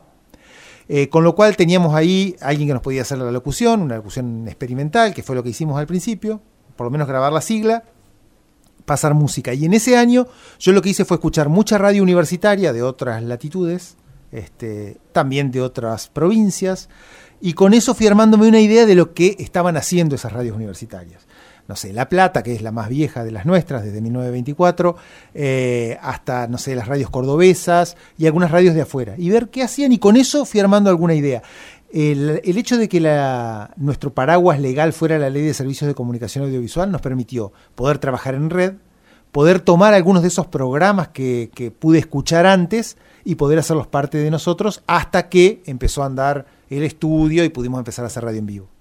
Eh, 0.87 1.09
con 1.09 1.23
lo 1.23 1.35
cual 1.35 1.57
teníamos 1.57 1.93
ahí 1.93 2.35
alguien 2.41 2.67
que 2.69 2.73
nos 2.73 2.81
podía 2.81 3.01
hacer 3.01 3.17
la 3.17 3.31
locución, 3.31 3.81
una 3.81 3.97
locución 3.97 4.47
experimental, 4.47 5.13
que 5.13 5.23
fue 5.23 5.35
lo 5.35 5.43
que 5.43 5.49
hicimos 5.49 5.77
al 5.77 5.87
principio, 5.87 6.41
por 6.77 6.85
lo 6.85 6.91
menos 6.91 7.07
grabar 7.07 7.33
la 7.33 7.41
sigla, 7.41 7.83
pasar 8.85 9.13
música. 9.13 9.53
Y 9.53 9.65
en 9.65 9.73
ese 9.73 9.97
año 9.97 10.27
yo 10.59 10.71
lo 10.71 10.81
que 10.81 10.89
hice 10.89 11.03
fue 11.03 11.15
escuchar 11.15 11.49
mucha 11.49 11.77
radio 11.77 12.03
universitaria 12.03 12.71
de 12.71 12.83
otras 12.83 13.21
latitudes, 13.21 13.97
este, 14.31 14.97
también 15.11 15.51
de 15.51 15.61
otras 15.61 16.07
provincias, 16.07 16.89
y 17.41 17.53
con 17.53 17.73
eso 17.73 17.93
fui 17.93 18.07
una 18.07 18.59
idea 18.61 18.85
de 18.85 18.95
lo 18.95 19.13
que 19.13 19.35
estaban 19.39 19.75
haciendo 19.75 20.15
esas 20.15 20.31
radios 20.31 20.55
universitarias. 20.55 21.27
No 21.67 21.75
sé, 21.75 21.93
La 21.93 22.09
Plata, 22.09 22.43
que 22.43 22.53
es 22.53 22.61
la 22.61 22.71
más 22.71 22.89
vieja 22.89 23.23
de 23.23 23.31
las 23.31 23.45
nuestras, 23.45 23.83
desde 23.83 24.01
1924, 24.01 24.95
eh, 25.33 25.97
hasta, 26.01 26.47
no 26.47 26.57
sé, 26.57 26.75
las 26.75 26.87
radios 26.87 27.09
cordobesas 27.09 27.95
y 28.17 28.25
algunas 28.25 28.51
radios 28.51 28.75
de 28.75 28.81
afuera. 28.81 29.15
Y 29.17 29.29
ver 29.29 29.49
qué 29.49 29.63
hacían 29.63 29.91
y 29.93 29.97
con 29.97 30.17
eso 30.17 30.45
fui 30.45 30.59
armando 30.59 30.89
alguna 30.89 31.13
idea. 31.13 31.41
El, 31.91 32.41
hecho 32.43 32.77
de 32.77 32.89
que 32.89 32.99
la, 32.99 33.71
nuestro 33.77 34.13
paraguas 34.13 34.59
legal 34.59 34.93
fuera 34.93 35.19
la 35.19 35.29
ley 35.29 35.43
de 35.43 35.53
servicios 35.53 35.87
de 35.87 35.95
comunicación 35.95 36.43
audiovisual 36.43 36.91
nos 36.91 37.01
permitió 37.01 37.53
poder 37.75 37.99
trabajar 37.99 38.33
en 38.33 38.49
red, 38.49 38.73
poder 39.31 39.59
tomar 39.59 39.93
algunos 39.93 40.23
de 40.23 40.29
esos 40.29 40.47
programas 40.47 41.09
que 41.09 41.73
pude 41.79 41.99
escuchar 41.99 42.45
antes 42.45 42.97
y 43.23 43.35
poder 43.35 43.59
hacerlos 43.59 43.87
parte 43.87 44.17
de 44.17 44.31
nosotros 44.31 44.83
hasta 44.87 45.29
que 45.29 45.61
empezó 45.65 46.03
a 46.03 46.07
andar 46.07 46.45
el 46.69 46.83
estudio 46.83 47.43
y 47.43 47.49
pudimos 47.49 47.79
empezar 47.79 48.03
a 48.03 48.07
hacer 48.07 48.23
radio 48.23 48.39
en 48.39 48.45
vivo. 48.45 48.72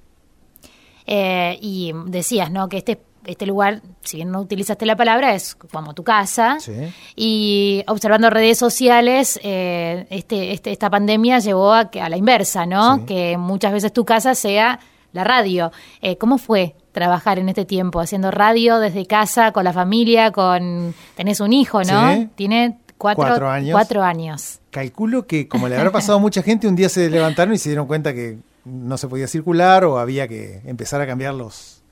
Eh, 1.06 1.59
y 1.61 1.92
decías, 2.06 2.50
¿no? 2.50 2.68
Que 2.68 2.78
este, 2.78 3.00
este 3.25 3.47
lugar, 3.47 3.82
si 4.02 4.16
bien 4.18 4.30
no 4.30 4.40
utilizaste 4.40 4.87
la 4.87 4.97
palabra, 4.97 5.35
es 5.35 5.54
como 5.54 5.94
tu 5.94 6.04
casa. 6.04 6.59
Sí. 6.61 6.73
Y 7.16 7.85
observando 7.87 8.30
redes 8.30 8.59
sociales, 8.59 9.38
eh, 9.42 10.06
este, 10.11 10.52
este, 10.52 10.73
esta 10.73 10.90
pandemia 10.90 11.38
llevó 11.38 11.73
a, 11.73 11.90
que, 11.90 12.00
a 12.00 12.09
la 12.09 12.16
inversa, 12.16 12.66
¿no? 12.66 12.97
Sí. 12.97 13.02
Que 13.06 13.37
muchas 13.38 13.73
veces 13.73 13.92
tu 13.92 14.04
casa 14.04 14.35
sea 14.35 14.80
la 15.12 15.25
radio. 15.25 15.73
Eh, 16.00 16.16
¿Cómo 16.16 16.38
fue 16.38 16.75
trabajar 16.92 17.38
en 17.38 17.49
este 17.49 17.64
tiempo, 17.64 18.00
haciendo 18.00 18.30
radio 18.30 18.78
desde 18.78 19.06
casa, 19.06 19.52
con 19.52 19.64
la 19.64 19.73
familia, 19.73 20.30
con... 20.30 20.94
Tenés 21.14 21.40
un 21.40 21.52
hijo, 21.52 21.82
¿no? 21.85 22.14
Sí. 22.14 22.28
Tiene 22.35 22.78
cuatro, 22.99 23.25
Cuatro 23.25 23.50
años. 23.50 23.73
cuatro 23.73 24.02
años. 24.02 24.61
Calculo 24.71 25.26
que 25.26 25.49
como 25.49 25.68
le 25.68 25.76
habrá 25.76 25.90
pasado 25.90 26.18
a 26.18 26.21
mucha 26.21 26.42
gente, 26.42 26.66
un 26.68 26.76
día 26.76 26.88
se 26.88 27.09
levantaron 27.11 27.54
y 27.54 27.59
se 27.59 27.68
dieron 27.68 27.87
cuenta 27.87 28.12
que 28.14 28.38
no 28.64 28.97
se 28.99 29.09
podía 29.09 29.26
circular 29.26 29.85
o 29.85 29.99
había 29.99 30.28
que 30.28 30.61
empezar 30.64 31.00
a 31.00 31.07
cambiar 31.07 31.35
los, 31.35 31.83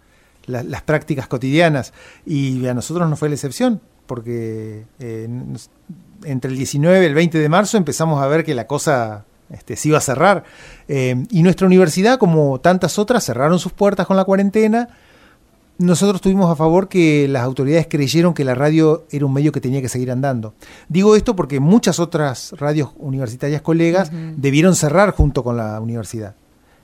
la- 0.47 0.63
las 0.63 0.83
prácticas 0.83 1.27
cotidianas. 1.29 1.93
Y 2.27 2.67
a 2.67 2.75
nosotros 2.75 3.09
no 3.09 3.17
fue 3.17 3.29
la 3.29 3.35
excepción, 3.35 3.81
porque 4.07 4.85
eh, 4.99 5.29
entre 6.25 6.51
el 6.51 6.57
19 6.57 7.03
y 7.03 7.07
el 7.07 7.15
20 7.15 7.39
de 7.39 7.49
marzo 7.49 7.77
empezamos 7.77 8.23
a 8.23 8.27
ver 8.27 8.45
que 8.45 8.55
la 8.55 8.67
cosa 8.67 9.25
este, 9.51 9.77
se 9.77 9.89
iba 9.89 9.99
a 9.99 10.03
cerrar. 10.03 10.45
Eh, 10.89 11.25
y 11.31 11.43
nuestra 11.43 11.67
universidad, 11.67 12.19
como 12.19 12.61
tantas 12.61 12.99
otras, 12.99 13.25
cerraron 13.25 13.59
sus 13.59 13.73
puertas 13.73 14.07
con 14.07 14.17
la 14.17 14.25
cuarentena. 14.25 14.89
Nosotros 15.79 16.21
tuvimos 16.21 16.51
a 16.53 16.57
favor 16.57 16.89
que 16.89 17.27
las 17.27 17.43
autoridades 17.43 17.87
creyeron 17.89 18.35
que 18.35 18.45
la 18.45 18.55
radio 18.55 19.07
era 19.11 19.25
un 19.25 19.33
medio 19.33 19.51
que 19.51 19.63
tenía 19.63 19.81
que 19.81 19.89
seguir 19.89 20.11
andando. 20.11 20.53
Digo 20.91 21.17
esto 21.17 21.35
porque 21.35 21.59
muchas 21.59 21.99
otras 21.99 22.53
radios 22.59 22.91
universitarias 22.99 23.63
colegas 23.63 24.11
debieron 24.37 24.77
cerrar 24.77 25.13
junto 25.13 25.43
con 25.43 25.57
la 25.57 25.81
universidad. 25.81 26.35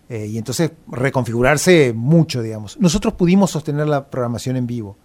Eh, 0.09 0.27
y 0.27 0.39
entonces 0.39 0.71
reconfigurarse 0.89 1.93
mucho, 1.95 2.43
digamos. 2.43 2.79
Nosotros 2.79 3.15
pudimos 3.15 3.51
sostener 3.51 3.89
la 3.89 4.09
programación 4.09 4.57
en 4.57 4.67
vivo. 4.67 4.97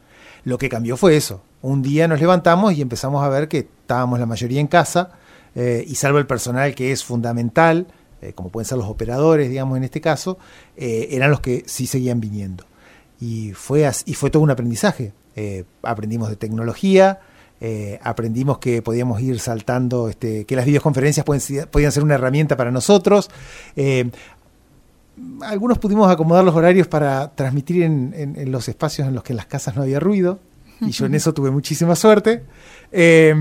Lo 0.43 0.57
que 0.57 0.69
cambió 0.69 0.95
fue 0.97 1.15
eso. 1.15 1.43
Un 1.61 1.81
día 1.81 2.07
nos 2.07 2.19
levantamos 2.19 2.73
y 2.73 2.81
empezamos 2.81 3.23
a 3.23 3.29
ver 3.29 3.47
que 3.47 3.59
estábamos 3.59 4.19
la 4.19 4.25
mayoría 4.25 4.59
en 4.59 4.67
casa, 4.67 5.11
eh, 5.55 5.83
y 5.87 5.95
salvo 5.95 6.17
el 6.19 6.27
personal 6.27 6.73
que 6.75 6.91
es 6.91 7.03
fundamental, 7.03 7.87
eh, 8.21 8.33
como 8.33 8.49
pueden 8.49 8.67
ser 8.67 8.77
los 8.77 8.87
operadores, 8.87 9.49
digamos, 9.49 9.77
en 9.77 9.83
este 9.83 10.01
caso, 10.01 10.37
eran 10.77 11.31
los 11.31 11.41
que 11.41 11.63
sí 11.65 11.87
seguían 11.87 12.19
viniendo. 12.21 12.65
Y 13.19 13.51
fue, 13.53 13.85
as- 13.85 14.03
y 14.05 14.13
fue 14.13 14.29
todo 14.29 14.43
un 14.43 14.51
aprendizaje. 14.51 15.13
Aprendimos 15.83 16.29
de 16.29 16.35
tecnología, 16.35 17.19
aprendimos 18.03 18.57
que 18.59 18.81
podíamos 18.81 19.21
ir 19.21 19.39
saltando, 19.39 20.09
este, 20.09 20.45
que 20.45 20.55
las 20.55 20.65
videoconferencias 20.65 21.25
podían 21.25 21.91
ser 21.91 22.03
una 22.03 22.15
herramienta 22.15 22.55
para 22.57 22.71
nosotros. 22.71 23.29
Algunos 25.41 25.79
pudimos 25.79 26.09
acomodar 26.11 26.43
los 26.43 26.55
horarios 26.55 26.87
para 26.87 27.33
transmitir 27.35 27.83
en, 27.83 28.51
los 28.51 28.67
espacios 28.67 29.07
en 29.07 29.15
los 29.15 29.23
que 29.23 29.33
en 29.33 29.37
las 29.37 29.45
casas 29.45 29.75
no 29.75 29.83
había 29.83 29.99
ruido. 29.99 30.39
Y 30.81 30.91
yo 30.91 31.05
en 31.05 31.15
eso 31.15 31.33
tuve 31.33 31.51
muchísima 31.51 31.95
suerte. 31.95 32.43
Eh, 32.93 33.33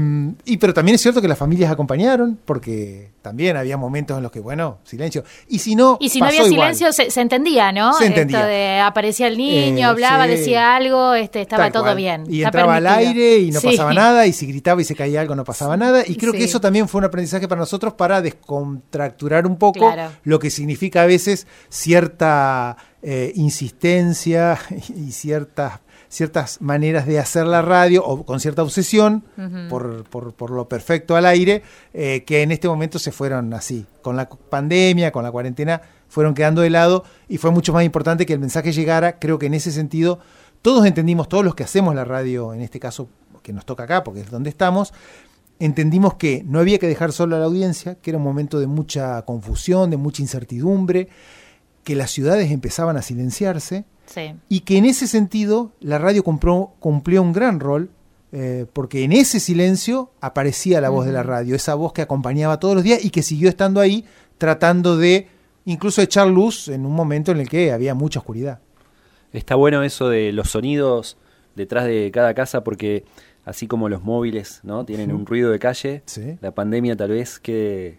y 0.44 0.58
pero 0.58 0.72
también 0.72 0.94
es 0.94 1.00
cierto 1.00 1.20
que 1.20 1.26
las 1.26 1.36
familias 1.38 1.72
acompañaron, 1.72 2.38
porque 2.44 3.10
también 3.20 3.56
había 3.56 3.76
momentos 3.76 4.16
en 4.16 4.22
los 4.22 4.30
que, 4.30 4.38
bueno, 4.38 4.78
silencio. 4.84 5.24
Y 5.48 5.58
si 5.58 5.74
no, 5.74 5.96
Y 6.00 6.08
si 6.08 6.20
no 6.20 6.26
había 6.26 6.44
silencio, 6.44 6.92
se, 6.92 7.10
se 7.10 7.20
entendía, 7.20 7.72
¿no? 7.72 7.92
Se 7.94 8.06
entendía. 8.06 8.38
Esto 8.38 8.48
de 8.48 8.78
aparecía 8.78 9.26
el 9.26 9.36
niño, 9.36 9.78
Eh, 9.78 9.84
hablaba, 9.84 10.24
sí. 10.26 10.30
decía 10.30 10.76
algo, 10.76 11.14
este, 11.14 11.40
estaba 11.40 11.64
Tal 11.64 11.72
todo 11.72 11.82
cual. 11.84 11.96
bien. 11.96 12.24
Y 12.28 12.44
entraba 12.44 12.76
al 12.76 12.84
permitido. 12.84 13.10
aire 13.10 13.38
y 13.38 13.50
no 13.50 13.58
Sí. 13.60 13.66
pasaba 13.68 13.92
nada, 13.92 14.26
y 14.26 14.32
si 14.32 14.46
gritaba 14.46 14.80
y 14.82 14.84
se 14.84 14.94
caía 14.94 15.20
algo 15.20 15.34
no 15.34 15.42
pasaba 15.44 15.76
nada. 15.76 16.04
Y 16.06 16.14
creo 16.14 16.32
que 16.32 16.44
eso 16.44 16.60
también 16.60 16.88
fue 16.88 17.00
un 17.00 17.06
aprendizaje 17.06 17.48
para 17.48 17.58
nosotros 17.60 17.94
para 17.94 18.22
descontracturar 18.22 19.46
un 19.48 19.56
poco 19.56 19.80
Claro. 19.80 20.12
lo 20.22 20.38
que 20.38 20.50
significa 20.50 21.02
a 21.02 21.06
veces 21.06 21.46
cierta 21.68 22.76
eh, 23.02 23.32
insistencia 23.34 24.58
y 24.96 25.10
ciertas 25.12 25.80
ciertas 26.10 26.60
maneras 26.60 27.06
de 27.06 27.18
hacer 27.18 27.46
la 27.46 27.62
radio 27.62 28.04
o 28.04 28.26
con 28.26 28.40
cierta 28.40 28.62
obsesión 28.62 29.24
por, 29.70 30.04
por- 30.04 30.34
por 30.34 30.50
lo 30.50 30.68
perfecto 30.68 31.16
al 31.16 31.24
aire, 31.24 31.62
eh, 31.94 32.24
que 32.26 32.42
en 32.42 32.50
este 32.52 32.68
momento 32.68 32.98
se 32.98 33.12
fueron 33.12 33.54
así. 33.54 33.86
Con 34.02 34.16
la 34.16 34.28
pandemia, 34.28 35.12
con 35.12 35.22
la 35.22 35.30
cuarentena, 35.30 35.80
fueron 36.08 36.34
quedando 36.34 36.60
de 36.62 36.70
lado 36.70 37.04
y 37.28 37.38
fue 37.38 37.50
mucho 37.52 37.72
más 37.72 37.84
importante 37.84 38.26
que 38.26 38.32
el 38.34 38.40
mensaje 38.40 38.72
llegara. 38.72 39.18
Creo 39.18 39.38
que 39.38 39.46
en 39.46 39.54
ese 39.54 39.70
sentido 39.72 40.18
todos 40.62 40.84
entendimos, 40.84 41.28
todos 41.28 41.44
los 41.44 41.54
que 41.54 41.62
hacemos 41.64 41.94
la 41.94 42.04
radio, 42.04 42.52
en 42.52 42.60
este 42.60 42.78
caso 42.80 43.08
que 43.42 43.52
nos 43.54 43.64
toca 43.64 43.84
acá, 43.84 44.04
porque 44.04 44.20
es 44.20 44.30
donde 44.30 44.50
estamos, 44.50 44.92
entendimos 45.60 46.14
que 46.14 46.42
no 46.46 46.58
había 46.58 46.78
que 46.78 46.88
dejar 46.88 47.12
solo 47.12 47.36
a 47.36 47.38
la 47.38 47.44
audiencia, 47.46 47.94
que 47.94 48.10
era 48.10 48.18
un 48.18 48.24
momento 48.24 48.58
de 48.58 48.66
mucha 48.66 49.22
confusión, 49.22 49.90
de 49.90 49.96
mucha 49.96 50.22
incertidumbre, 50.22 51.08
que 51.84 51.94
las 51.94 52.10
ciudades 52.10 52.50
empezaban 52.50 52.96
a 52.96 53.02
silenciarse 53.02 53.84
Sí. 54.12 54.34
y 54.48 54.60
que 54.60 54.76
en 54.76 54.86
ese 54.86 55.06
sentido 55.06 55.70
la 55.80 55.98
radio 55.98 56.24
cumplió, 56.24 56.72
cumplió 56.80 57.22
un 57.22 57.32
gran 57.32 57.60
rol, 57.60 57.90
eh, 58.32 58.66
porque 58.72 59.04
en 59.04 59.12
ese 59.12 59.38
silencio 59.40 60.10
aparecía 60.20 60.80
la 60.80 60.88
voz 60.88 61.06
de 61.06 61.12
la 61.12 61.22
radio, 61.22 61.54
esa 61.54 61.74
voz 61.74 61.92
que 61.92 62.02
acompañaba 62.02 62.58
todos 62.58 62.74
los 62.74 62.82
días 62.84 63.04
y 63.04 63.10
que 63.10 63.22
siguió 63.22 63.48
estando 63.48 63.80
ahí 63.80 64.04
tratando 64.38 64.96
de 64.96 65.28
incluso 65.64 66.00
echar 66.02 66.26
luz 66.28 66.68
en 66.68 66.86
un 66.86 66.92
momento 66.94 67.30
en 67.32 67.38
el 67.40 67.48
que 67.48 67.70
había 67.72 67.94
mucha 67.94 68.18
oscuridad. 68.20 68.60
Está 69.32 69.54
bueno 69.54 69.82
eso 69.84 70.08
de 70.08 70.32
los 70.32 70.50
sonidos 70.50 71.16
detrás 71.54 71.84
de 71.86 72.10
cada 72.12 72.34
casa 72.34 72.64
porque 72.64 73.04
así 73.44 73.66
como 73.68 73.88
los 73.88 74.02
móviles 74.02 74.60
no 74.64 74.84
tienen 74.84 75.12
un 75.12 75.24
ruido 75.26 75.50
de 75.52 75.58
calle, 75.58 76.02
Sí. 76.06 76.36
la 76.40 76.52
pandemia 76.52 76.96
tal 76.96 77.10
vez 77.10 77.38
quede 77.38 77.98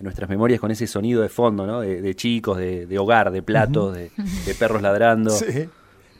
nuestras 0.00 0.28
memorias 0.30 0.60
con 0.60 0.70
ese 0.70 0.86
sonido 0.86 1.22
de 1.22 1.28
fondo, 1.28 1.66
¿no? 1.66 1.80
De, 1.80 2.00
de 2.02 2.14
chicos, 2.16 2.58
de, 2.58 2.86
de 2.86 2.98
hogar, 2.98 3.30
de 3.30 3.42
platos, 3.42 3.94
de, 3.94 4.10
de 4.46 4.54
perros 4.54 4.82
ladrando. 4.82 5.30
Sí, 5.38 5.68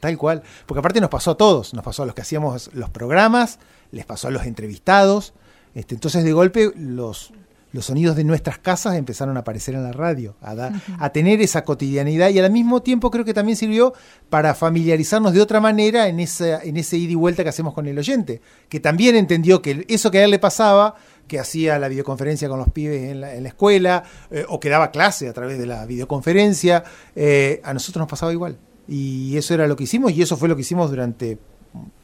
tal 0.00 0.16
cual. 0.16 0.42
Porque 0.66 0.78
aparte 0.78 1.00
nos 1.00 1.10
pasó 1.10 1.32
a 1.32 1.36
todos, 1.36 1.74
nos 1.74 1.84
pasó 1.84 2.02
a 2.02 2.06
los 2.06 2.14
que 2.14 2.22
hacíamos 2.22 2.70
los 2.72 2.88
programas, 2.90 3.58
les 3.92 4.06
pasó 4.06 4.28
a 4.28 4.30
los 4.30 4.44
entrevistados. 4.46 5.34
Este, 5.74 5.94
entonces 5.94 6.24
de 6.24 6.32
golpe 6.32 6.72
los, 6.74 7.32
los 7.72 7.84
sonidos 7.84 8.16
de 8.16 8.24
nuestras 8.24 8.58
casas 8.58 8.96
empezaron 8.96 9.36
a 9.36 9.40
aparecer 9.40 9.74
en 9.74 9.82
la 9.84 9.92
radio, 9.92 10.34
a, 10.40 10.54
da- 10.54 10.72
a 10.98 11.10
tener 11.10 11.40
esa 11.42 11.64
cotidianidad 11.64 12.30
y 12.30 12.38
al 12.38 12.50
mismo 12.50 12.80
tiempo 12.82 13.10
creo 13.10 13.24
que 13.24 13.34
también 13.34 13.56
sirvió 13.56 13.92
para 14.30 14.54
familiarizarnos 14.54 15.32
de 15.34 15.40
otra 15.42 15.60
manera 15.60 16.08
en, 16.08 16.18
esa, 16.18 16.62
en 16.62 16.76
ese 16.78 16.96
ida 16.96 17.12
y 17.12 17.14
vuelta 17.14 17.42
que 17.44 17.50
hacemos 17.50 17.72
con 17.74 17.86
el 17.86 17.98
oyente, 17.98 18.40
que 18.68 18.80
también 18.80 19.14
entendió 19.16 19.60
que 19.62 19.84
eso 19.88 20.10
que 20.10 20.18
a 20.18 20.24
él 20.24 20.30
le 20.30 20.38
pasaba, 20.38 20.96
que 21.30 21.38
hacía 21.38 21.78
la 21.78 21.86
videoconferencia 21.88 22.48
con 22.48 22.58
los 22.58 22.68
pibes 22.70 23.08
en 23.10 23.20
la, 23.20 23.34
en 23.36 23.44
la 23.44 23.48
escuela, 23.50 24.02
eh, 24.32 24.44
o 24.48 24.58
que 24.58 24.68
daba 24.68 24.90
clase 24.90 25.28
a 25.28 25.32
través 25.32 25.58
de 25.60 25.66
la 25.66 25.86
videoconferencia, 25.86 26.82
eh, 27.14 27.60
a 27.62 27.72
nosotros 27.72 28.00
nos 28.02 28.08
pasaba 28.10 28.32
igual. 28.32 28.58
Y 28.88 29.36
eso 29.36 29.54
era 29.54 29.68
lo 29.68 29.76
que 29.76 29.84
hicimos 29.84 30.10
y 30.12 30.20
eso 30.22 30.36
fue 30.36 30.48
lo 30.48 30.56
que 30.56 30.62
hicimos 30.62 30.90
durante 30.90 31.38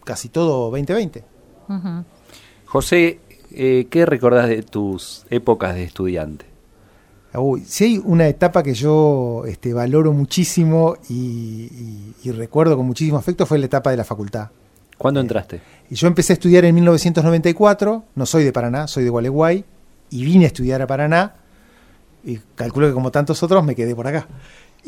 casi 0.05 0.29
todo 0.29 0.71
2020. 0.71 1.25
Ujú. 1.69 2.05
José, 2.67 3.19
eh, 3.51 3.89
¿qué 3.91 4.07
recordás 4.07 4.49
de 4.49 4.63
tus 4.63 5.27
épocas 5.31 5.75
de 5.75 5.83
estudiante? 5.83 6.47
Uy, 7.35 7.63
si 7.67 7.85
hay 7.85 8.03
una 8.05 8.29
etapa 8.29 8.63
que 8.63 8.73
yo 8.75 9.43
este, 9.47 9.75
valoro 9.75 10.13
muchísimo 10.13 10.97
y, 11.09 11.15
y- 11.15 12.15
y 12.23 12.31
recuerdo 12.31 12.77
con 12.77 12.87
muchísimo 12.87 13.19
afecto 13.19 13.45
fue 13.45 13.59
la 13.59 13.67
etapa 13.67 13.91
de 13.91 13.97
la 13.99 14.05
facultad. 14.05 14.49
¿Cuándo 14.99 15.21
entraste? 15.21 15.61
Y 15.91 15.95
yo 15.95 16.07
empecé 16.09 16.33
a 16.33 16.35
estudiar 16.35 16.65
en 16.65 16.75
1994, 16.75 18.05
no 18.15 18.27
soy 18.27 18.45
de 18.45 18.53
Paraná, 18.53 18.87
soy 18.87 19.05
de 19.05 19.11
Gualeguay, 19.11 19.65
y 20.11 20.25
vine 20.25 20.45
a 20.45 20.49
estudiar 20.49 20.83
a 20.83 20.87
Paraná, 20.87 21.35
y 22.25 22.39
calculo 22.55 22.89
que 22.89 22.93
como 22.93 23.11
tantos 23.11 23.43
otros 23.43 23.65
me 23.65 23.75
quedé 23.75 23.95
por 23.95 24.07
acá. 24.07 24.27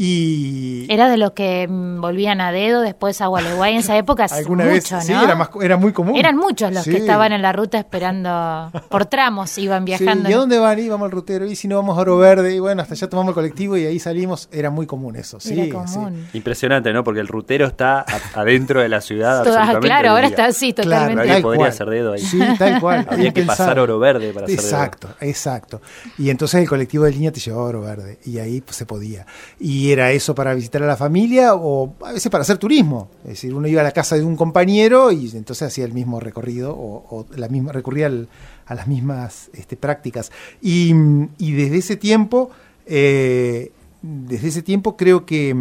Y 0.01 0.87
Era 0.89 1.11
de 1.11 1.17
los 1.17 1.33
que 1.33 1.67
mm, 1.69 2.01
volvían 2.01 2.41
a 2.41 2.53
dedo 2.53 2.81
después 2.83 3.21
a 3.21 3.27
Gualeguay 3.27 3.73
en 3.75 3.81
esa 3.81 3.97
época. 3.99 4.27
alguna 4.31 4.63
mucho, 4.65 4.75
vez, 4.75 4.93
¿no? 4.93 5.01
sí, 5.03 5.13
era, 5.13 5.35
más, 5.35 5.51
era 5.61 5.77
muy 5.77 5.93
común. 5.93 6.17
Eran 6.17 6.37
muchos 6.37 6.73
los 6.73 6.85
Sí. 6.85 6.93
que 6.93 6.99
estaban 6.99 7.33
en 7.33 7.43
la 7.43 7.53
ruta 7.53 7.79
esperando 7.79 8.71
por 8.89 9.07
tramos, 9.07 9.59
iban 9.59 9.85
viajando. 9.85 10.27
Sí, 10.27 10.31
¿Y 10.31 10.35
a 10.35 10.39
dónde 10.39 10.59
van? 10.61 10.79
Y 10.79 10.89
vamos 10.89 11.07
al 11.07 11.11
rutero, 11.11 11.47
y 11.47 11.57
si 11.57 11.67
no 11.67 11.77
vamos 11.77 11.99
a 11.99 12.01
Oro 12.03 12.17
Verde, 12.17 12.55
y 12.55 12.61
bueno, 12.61 12.81
hasta 12.83 12.95
allá 12.95 13.09
tomamos 13.09 13.31
el 13.31 13.35
colectivo 13.35 13.77
y 13.77 13.87
ahí 13.87 13.99
salimos, 13.99 14.49
era 14.53 14.71
muy 14.71 14.87
común 14.87 15.17
eso. 15.17 15.41
Sí, 15.41 15.59
Era 15.59 15.75
común. 15.75 16.29
Impresionante, 16.33 16.93
¿no? 16.93 17.03
Porque 17.03 17.21
el 17.21 17.27
rutero 17.29 17.67
está 17.67 18.05
adentro 18.35 18.81
de 18.81 18.89
la 18.89 19.01
ciudad. 19.01 19.39
Absolutamente 19.41 19.87
claro, 19.89 20.11
ahora 20.11 20.29
está 20.29 20.45
así, 20.47 20.73
Claro, 20.73 20.91
totalmente. 20.91 21.33
Tal 21.33 21.43
podría 21.43 21.59
cual. 21.59 21.71
hacer 21.71 21.91
dedo 21.91 22.13
ahí. 22.13 22.21
Sí, 22.23 22.39
tal 22.57 22.81
cual. 22.81 23.07
Había 23.11 23.33
que 23.33 23.43
pasar. 23.43 23.79
Oro 23.81 23.99
Verde 23.99 24.33
para 24.33 24.47
hacer 24.47 24.57
dedo. 24.59 24.67
Exacto, 24.69 25.09
exacto. 25.21 25.81
Y 26.19 26.31
entonces 26.31 26.61
el 26.63 26.69
colectivo 26.69 27.05
de 27.05 27.11
línea 27.13 27.33
te 27.33 27.41
llevaba 27.41 27.65
a 27.65 27.69
Oro 27.69 27.81
Verde 27.83 28.19
y 28.25 28.39
ahí 28.39 28.61
pues, 28.61 28.77
se 28.77 28.87
podía. 28.87 29.27
Y 29.59 29.88
era 29.93 30.13
eso 30.13 30.35
para 30.35 30.55
visitar 30.55 30.83
a 30.83 30.87
la 30.87 30.97
familia 30.97 31.55
o 31.55 31.95
a 32.05 32.13
veces 32.13 32.31
para 32.31 32.43
hacer 32.43 32.59
turismo. 32.59 33.09
Es 33.25 33.31
decir, 33.31 33.55
uno 33.55 33.69
iba 33.69 33.81
a 33.81 33.85
la 33.85 33.93
casa 33.93 34.17
de 34.17 34.25
un 34.25 34.37
compañero 34.37 35.13
y 35.13 35.31
entonces 35.35 35.63
hacía 35.69 35.85
el 35.85 35.93
mismo 35.93 36.21
recorrido 36.21 36.75
o, 36.75 37.05
o 37.11 37.27
la 37.37 37.49
misma, 37.49 37.73
recurría 37.73 38.07
al- 38.07 38.29
a 38.67 38.75
las 38.75 38.87
mismas 38.87 39.51
este, 39.55 39.77
prácticas. 39.77 40.31
Y, 40.61 40.93
y 41.39 41.53
desde 41.53 41.79
ese 41.79 41.97
tiempo, 41.97 42.51
eh, 42.87 43.73
desde 44.03 44.49
ese 44.49 44.63
tiempo 44.63 44.97
creo 44.97 45.25
que, 45.27 45.55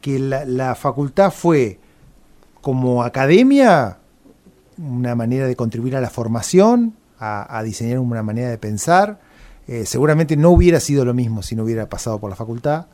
que 0.00 0.18
la, 0.18 0.44
la 0.44 0.74
facultad 0.74 1.30
fue 1.30 1.78
como 2.60 3.02
academia 3.02 3.98
una 4.78 5.14
manera 5.14 5.46
de 5.46 5.56
contribuir 5.56 5.96
a 5.96 6.00
la 6.00 6.10
formación, 6.10 6.94
a, 7.18 7.58
a 7.58 7.62
diseñar 7.62 7.98
una 7.98 8.22
manera 8.22 8.50
de 8.50 8.58
pensar. 8.58 9.20
Eh, 9.68 9.84
seguramente 9.84 10.36
no 10.36 10.50
hubiera 10.50 10.78
sido 10.80 11.04
lo 11.04 11.12
mismo 11.12 11.42
si 11.42 11.56
no 11.56 11.64
hubiera 11.64 11.88
pasado 11.88 12.20
por 12.20 12.30
la 12.30 12.36
facultad, 12.36 12.86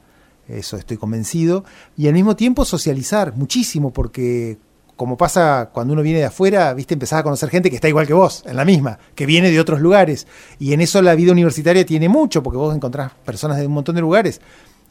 eso 0.58 0.76
estoy 0.76 0.96
convencido. 0.96 1.64
Y 1.96 2.06
al 2.06 2.14
mismo 2.14 2.36
tiempo 2.36 2.64
socializar 2.64 3.34
muchísimo, 3.36 3.92
porque 3.92 4.58
como 4.96 5.16
pasa 5.16 5.70
cuando 5.72 5.94
uno 5.94 6.02
viene 6.02 6.20
de 6.20 6.26
afuera, 6.26 6.74
viste, 6.74 6.94
empezás 6.94 7.20
a 7.20 7.22
conocer 7.22 7.48
gente 7.48 7.70
que 7.70 7.76
está 7.76 7.88
igual 7.88 8.06
que 8.06 8.12
vos, 8.12 8.44
en 8.46 8.56
la 8.56 8.64
misma, 8.64 8.98
que 9.14 9.26
viene 9.26 9.50
de 9.50 9.58
otros 9.58 9.80
lugares. 9.80 10.26
Y 10.58 10.72
en 10.74 10.80
eso 10.80 11.02
la 11.02 11.14
vida 11.14 11.32
universitaria 11.32 11.84
tiene 11.84 12.08
mucho, 12.08 12.42
porque 12.42 12.58
vos 12.58 12.74
encontrás 12.74 13.12
personas 13.24 13.58
de 13.58 13.66
un 13.66 13.72
montón 13.72 13.94
de 13.94 14.00
lugares. 14.00 14.40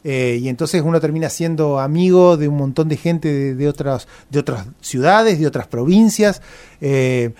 eh, 0.04 0.38
y 0.42 0.48
entonces 0.48 0.82
uno 0.82 1.00
termina 1.00 1.28
siendo 1.28 1.78
amigo 1.78 2.36
de 2.36 2.48
un 2.48 2.56
montón 2.56 2.88
de 2.88 2.96
gente 2.96 3.54
de, 3.54 3.68
otras, 3.68 4.08
de 4.30 4.40
otras 4.40 4.66
ciudades, 4.80 5.38
de 5.38 5.46
otras 5.46 5.68
provincias, 5.68 6.42
eh, 6.80 7.32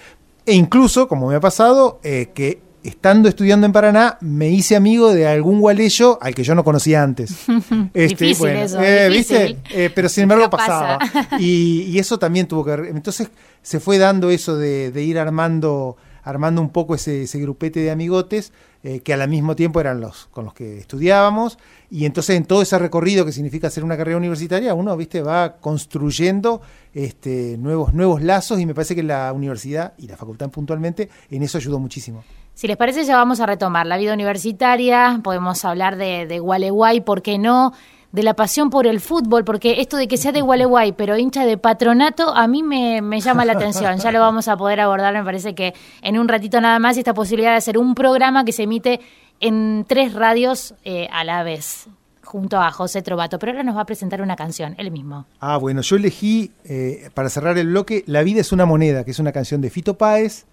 e 0.46 0.54
incluso, 0.54 1.08
como 1.08 1.28
me 1.28 1.34
ha 1.34 1.40
pasado, 1.40 2.00
eh, 2.02 2.30
que 2.34 2.60
estando 2.82 3.28
estudiando 3.28 3.66
en 3.66 3.72
Paraná, 3.72 4.18
me 4.20 4.48
hice 4.50 4.76
amigo 4.76 5.12
de 5.12 5.26
algún 5.26 5.60
gualeyo 5.60 6.18
al 6.20 6.34
que 6.34 6.44
yo 6.44 6.54
no 6.54 6.64
conocía 6.64 7.02
antes. 7.02 7.34
Este, 7.94 8.26
Difícil 8.26 8.48
eso, 8.48 8.80
eh, 8.80 9.08
difícil. 9.08 9.56
¿viste? 9.56 9.84
Eh, 9.84 9.90
pero 9.94 10.08
sin 10.08 10.22
embargo 10.24 10.48
pasaba. 10.50 10.98
pasa. 10.98 11.28
Y, 11.38 11.82
y 11.82 11.98
eso 11.98 12.18
también 12.18 12.46
tuvo 12.46 12.64
que... 12.64 12.72
Entonces 12.72 13.28
se 13.62 13.80
fue 13.80 13.98
dando 13.98 14.30
eso 14.30 14.56
de, 14.56 14.90
de 14.90 15.02
ir 15.02 15.18
armando, 15.18 15.96
armando 16.22 16.60
un 16.60 16.70
poco 16.70 16.94
ese, 16.94 17.22
ese 17.22 17.38
grupete 17.40 17.80
de 17.80 17.90
amigotes 17.90 18.52
eh, 18.84 18.98
que 18.98 19.14
al 19.14 19.28
mismo 19.28 19.54
tiempo 19.54 19.80
eran 19.80 20.00
los 20.00 20.26
con 20.32 20.44
los 20.44 20.54
que 20.54 20.78
estudiábamos. 20.78 21.58
Y 21.88 22.04
entonces 22.04 22.36
en 22.36 22.44
todo 22.44 22.62
ese 22.62 22.76
recorrido 22.78 23.24
que 23.24 23.30
significa 23.30 23.68
hacer 23.68 23.84
una 23.84 23.96
carrera 23.96 24.16
universitaria, 24.16 24.74
uno 24.74 24.96
viste 24.96 25.22
va 25.22 25.56
construyendo 25.60 26.60
este, 26.92 27.56
nuevos, 27.58 27.94
nuevos 27.94 28.22
lazos 28.22 28.58
y 28.58 28.66
me 28.66 28.74
parece 28.74 28.96
que 28.96 29.04
la 29.04 29.32
universidad 29.32 29.92
y 29.98 30.08
la 30.08 30.16
facultad 30.16 30.50
puntualmente 30.50 31.08
en 31.30 31.44
eso 31.44 31.58
ayudó 31.58 31.78
muchísimo. 31.78 32.24
Si 32.62 32.68
les 32.68 32.76
parece, 32.76 33.02
ya 33.02 33.16
vamos 33.16 33.40
a 33.40 33.46
retomar 33.46 33.88
la 33.88 33.96
vida 33.96 34.14
universitaria, 34.14 35.18
podemos 35.24 35.64
hablar 35.64 35.96
de, 35.96 36.38
Gualeguay, 36.38 37.00
¿por 37.00 37.20
qué 37.20 37.36
no? 37.36 37.72
De 38.12 38.22
la 38.22 38.34
pasión 38.34 38.70
por 38.70 38.86
el 38.86 39.00
fútbol, 39.00 39.44
porque 39.44 39.80
esto 39.80 39.96
de 39.96 40.06
que 40.06 40.16
sea 40.16 40.30
de 40.30 40.42
Gualeguay, 40.42 40.92
pero 40.92 41.18
hincha 41.18 41.44
de 41.44 41.58
patronato, 41.58 42.32
a 42.32 42.46
mí 42.46 42.62
me, 42.62 43.02
me 43.02 43.20
llama 43.20 43.44
la 43.44 43.54
atención. 43.54 43.98
Ya 43.98 44.12
lo 44.12 44.20
vamos 44.20 44.46
a 44.46 44.56
poder 44.56 44.78
abordar, 44.78 45.12
me 45.12 45.24
parece 45.24 45.56
que 45.56 45.74
en 46.02 46.16
un 46.16 46.28
ratito 46.28 46.60
nada 46.60 46.78
más, 46.78 46.96
esta 46.96 47.14
posibilidad 47.14 47.50
de 47.50 47.56
hacer 47.56 47.78
un 47.78 47.96
programa 47.96 48.44
que 48.44 48.52
se 48.52 48.62
emite 48.62 49.00
en 49.40 49.84
tres 49.88 50.14
radios 50.14 50.76
eh, 50.84 51.08
a 51.10 51.24
la 51.24 51.42
vez, 51.42 51.88
junto 52.22 52.60
a 52.60 52.70
José 52.70 53.02
Trovato. 53.02 53.40
Pero 53.40 53.50
ahora 53.50 53.64
nos 53.64 53.76
va 53.76 53.80
a 53.80 53.86
presentar 53.86 54.22
una 54.22 54.36
canción, 54.36 54.76
él 54.78 54.92
mismo. 54.92 55.26
Ah, 55.40 55.56
bueno, 55.56 55.80
yo 55.80 55.96
elegí, 55.96 56.52
eh, 56.62 57.10
para 57.12 57.28
cerrar 57.28 57.58
el 57.58 57.66
bloque, 57.66 58.04
La 58.06 58.22
vida 58.22 58.40
es 58.40 58.52
una 58.52 58.66
moneda, 58.66 59.04
que 59.04 59.10
es 59.10 59.18
una 59.18 59.32
canción 59.32 59.60
de 59.60 59.68
Fito 59.68 59.98
Páez. 59.98 60.46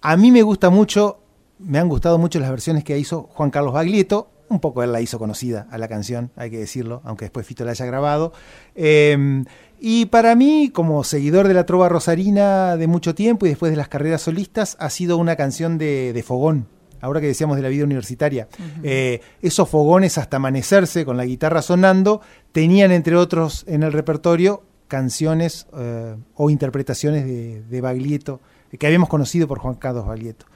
A 0.00 0.16
mí 0.16 0.32
me 0.32 0.40
gusta 0.40 0.70
mucho, 0.70 1.18
me 1.60 1.78
han 1.78 1.88
gustado 1.88 2.18
mucho 2.18 2.40
las 2.40 2.50
versiones 2.50 2.84
que 2.84 2.98
hizo 2.98 3.28
Juan 3.34 3.50
Carlos 3.50 3.74
Baglietto. 3.74 4.30
Un 4.48 4.58
poco 4.58 4.82
él 4.82 4.90
la 4.90 5.00
hizo 5.00 5.18
conocida 5.18 5.68
a 5.70 5.78
la 5.78 5.86
canción, 5.86 6.32
hay 6.34 6.50
que 6.50 6.58
decirlo, 6.58 7.02
aunque 7.04 7.26
después 7.26 7.46
Fito 7.46 7.64
la 7.64 7.70
haya 7.70 7.86
grabado. 7.86 8.32
Eh, 8.74 9.44
y 9.78 10.06
para 10.06 10.34
mí, 10.34 10.70
como 10.74 11.04
seguidor 11.04 11.46
de 11.46 11.54
la 11.54 11.64
trova 11.66 11.88
rosarina 11.88 12.76
de 12.76 12.88
mucho 12.88 13.14
tiempo 13.14 13.46
y 13.46 13.50
después 13.50 13.70
de 13.70 13.76
las 13.76 13.86
carreras 13.86 14.22
solistas, 14.22 14.76
ha 14.80 14.90
sido 14.90 15.18
una 15.18 15.36
canción 15.36 15.78
de, 15.78 16.12
de 16.12 16.22
fogón. 16.24 16.66
Ahora 17.00 17.20
que 17.20 17.28
decíamos 17.28 17.56
de 17.56 17.62
la 17.62 17.68
vida 17.68 17.84
universitaria, 17.84 18.48
Eh, 18.82 19.20
esos 19.40 19.68
fogones 19.68 20.18
hasta 20.18 20.38
amanecerse 20.38 21.04
con 21.04 21.16
la 21.16 21.24
guitarra 21.24 21.62
sonando 21.62 22.20
tenían 22.52 22.90
entre 22.90 23.16
otros 23.16 23.64
en 23.68 23.84
el 23.84 23.92
repertorio 23.92 24.64
canciones 24.88 25.66
eh, 25.78 26.16
o 26.34 26.50
interpretaciones 26.50 27.24
de, 27.24 27.62
de 27.62 27.80
Baglietto 27.80 28.40
que 28.76 28.86
habíamos 28.86 29.08
conocido 29.08 29.46
por 29.46 29.60
Juan 29.60 29.76
Carlos 29.76 30.06
Baglietto. 30.06 30.46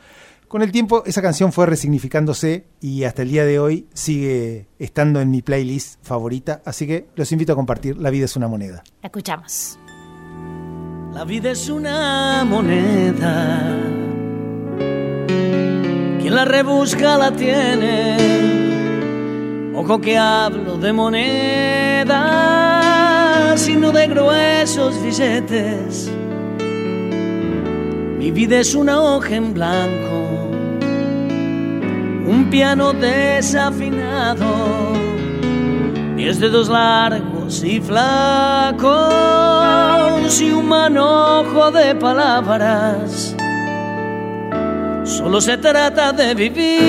Con 0.49 0.63
el 0.63 0.73
tiempo 0.73 1.03
esa 1.07 1.21
canción 1.23 1.53
fue 1.53 1.67
resignificándose 1.67 2.67
y 2.81 3.05
hasta 3.05 3.23
el 3.23 3.31
día 3.31 3.45
de 3.45 3.59
hoy 3.59 3.89
sigue 3.93 4.69
estando 4.79 5.21
en 5.21 5.31
mi 5.31 5.43
playlist 5.43 5.99
favorita, 6.05 6.63
así 6.65 6.87
que 6.87 7.09
los 7.17 7.33
invito 7.33 7.53
a 7.53 7.57
compartir 7.57 7.97
La 7.99 8.11
vida 8.11 8.27
es 8.27 8.37
una 8.37 8.47
moneda. 8.47 8.85
La 9.03 9.09
escuchamos. 9.09 9.79
La 11.13 11.25
vida 11.25 11.51
es 11.53 11.69
una 11.69 12.45
moneda. 12.45 13.81
Quien 16.21 16.35
la 16.35 16.45
rebusca 16.45 17.17
la 17.17 17.31
tiene. 17.31 18.55
Ojo 19.75 20.01
que 20.01 20.19
hablo 20.19 20.77
de 20.79 20.93
moneda, 20.93 22.15
sino 23.57 23.93
de 23.93 24.07
gruesos 24.09 25.03
billetes. 25.03 26.11
Mi 28.25 28.31
vida 28.31 28.59
es 28.59 28.75
una 28.75 29.03
hoja 29.03 29.37
en 29.37 29.53
blanco, 29.53 30.49
un 32.27 32.49
piano 32.51 32.95
desafinado, 32.95 34.47
diez 36.17 36.41
dedos 36.41 36.71
largos 36.71 37.63
y 37.63 37.83
flacos 37.83 38.81
y 40.41 40.53
un 40.53 40.67
manojo 40.71 41.71
de 41.71 41.95
palabras. 41.97 43.37
Solo 45.05 45.39
se 45.43 45.59
trata 45.59 46.11
de 46.13 46.35
vivir, 46.35 46.81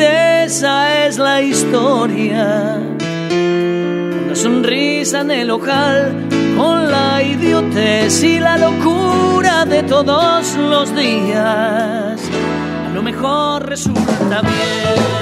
esa 0.00 1.06
es 1.06 1.18
la 1.18 1.42
historia. 1.42 2.78
Una 4.26 4.36
sonrisa 4.36 5.22
en 5.22 5.32
el 5.32 5.50
ojal, 5.50 6.28
con 6.56 6.90
la 6.90 7.22
idiotez 7.22 8.22
y 8.22 8.38
la 8.38 8.56
locura 8.56 9.64
de 9.64 9.82
todos 9.82 10.54
los 10.56 10.94
días. 10.94 12.20
A 12.86 12.90
lo 12.94 13.02
mejor 13.02 13.66
resulta 13.68 14.42
bien. 14.42 15.14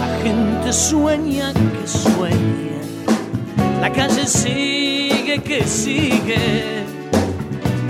La 0.00 0.18
gente 0.22 0.72
sueña 0.72 1.52
que 1.52 1.88
sueña, 1.88 2.80
la 3.80 3.92
calle 3.92 4.26
sigue 4.26 5.38
que 5.42 5.64
sigue, 5.64 6.83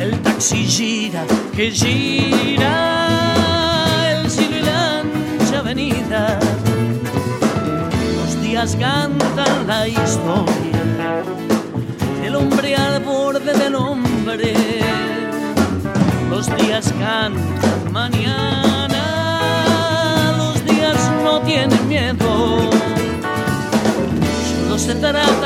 el 0.05 0.21
taxi 0.21 0.65
gira 0.77 1.25
que 1.57 1.71
gira, 1.71 2.75
el 4.13 4.31
cielo 4.31 4.57
y 4.59 4.63
la 4.63 5.01
ancha 5.01 5.59
avenida, 5.61 6.39
los 8.19 8.43
días 8.43 8.77
cantan 8.79 9.67
la 9.67 9.89
historia, 9.89 11.23
el 12.27 12.37
hombre 12.37 12.77
al 12.77 13.03
borde 13.03 13.53
del 13.55 13.75
hombre, 13.77 14.53
los 16.29 16.55
días 16.57 16.93
cantan 16.99 17.93
mañana, 17.93 19.05
los 20.37 20.57
días 20.67 20.99
no 21.23 21.41
tienen 21.41 21.89
miedo, 21.89 22.71
solo 24.51 24.79
se 24.79 24.95
trata 24.97 25.44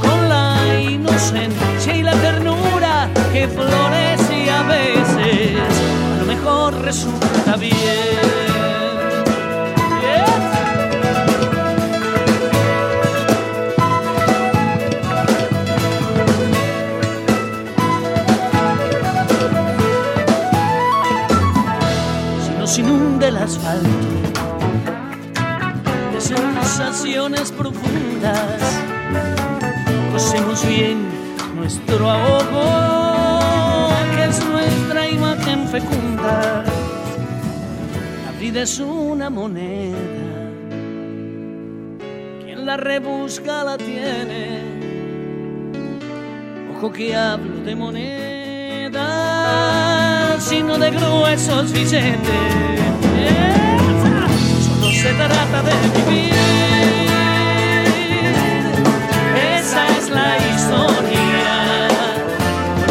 con 0.00 0.28
la 0.28 0.80
inocencia 0.80 1.96
y 1.96 2.02
la 2.02 2.14
ternura 2.14 3.08
que 3.32 3.48
florece 3.48 4.50
a 4.50 4.62
veces, 4.62 5.58
a 6.14 6.16
lo 6.20 6.26
mejor 6.26 6.74
resulta 6.82 7.56
bien. 7.56 8.44
Inunda 22.76 23.28
el 23.28 23.36
asfalto 23.36 23.88
de 26.12 26.20
sensaciones 26.20 27.52
profundas, 27.52 28.60
cosemos 30.34 30.66
bien 30.66 30.98
nuestro 31.54 32.10
ahogo, 32.10 33.90
que 34.14 34.24
es 34.24 34.44
nuestra 34.44 35.08
imagen 35.08 35.68
fecunda. 35.68 36.64
La 38.24 38.32
vida 38.40 38.62
es 38.62 38.80
una 38.80 39.30
moneda, 39.30 39.96
quien 42.44 42.66
la 42.66 42.76
rebusca 42.76 43.62
la 43.62 43.78
tiene. 43.78 44.58
Ojo 46.76 46.92
que 46.92 47.14
hablo 47.14 47.60
de 47.64 47.76
moneda, 47.76 49.06
sino 50.40 50.76
de 50.78 50.90
gruesos 50.90 51.72
billetes. 51.72 52.18
Solo 54.80 54.92
se 54.92 55.14
trata 55.14 55.62
de 55.62 55.72
vivir. 56.10 56.43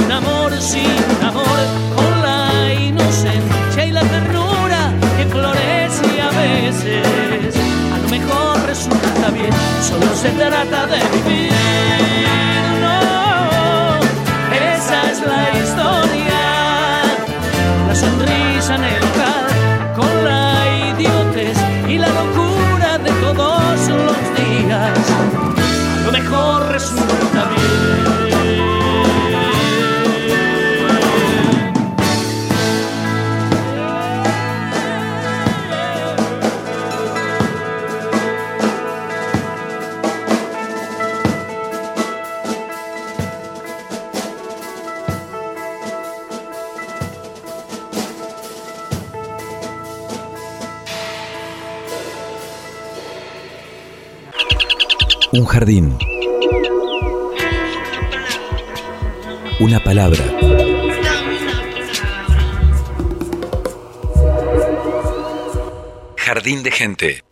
Un 0.06 0.12
amor 0.12 0.52
sin 0.60 0.98
amor, 1.22 1.60
con 1.96 2.22
la 2.22 2.74
inocencia 2.74 3.86
y 3.86 3.92
la 3.92 4.02
ternura 4.02 4.94
que 5.18 5.26
florece 5.26 6.22
a 6.22 6.30
veces. 6.32 7.56
A 7.94 7.98
lo 8.04 8.10
mejor 8.10 8.66
resulta 8.68 9.30
bien, 9.32 9.54
solo 9.82 10.16
se 10.16 10.30
trata 10.30 10.88
de 10.88 11.00
vivir. 11.18 11.63
Palabra. 59.94 60.24
Jardín 66.18 66.64
de 66.64 66.72
gente. 66.72 67.24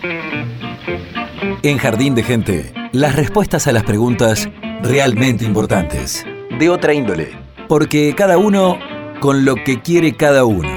En 1.63 1.79
Jardín 1.79 2.13
de 2.13 2.21
gente, 2.21 2.71
las 2.91 3.15
respuestas 3.15 3.65
a 3.65 3.71
las 3.71 3.83
preguntas 3.83 4.47
realmente 4.83 5.43
importantes. 5.43 6.23
De 6.59 6.69
otra 6.69 6.93
índole. 6.93 7.31
Porque 7.67 8.13
cada 8.15 8.37
uno 8.37 8.77
con 9.21 9.43
lo 9.43 9.55
que 9.55 9.81
quiere 9.81 10.15
cada 10.15 10.45
uno. 10.45 10.69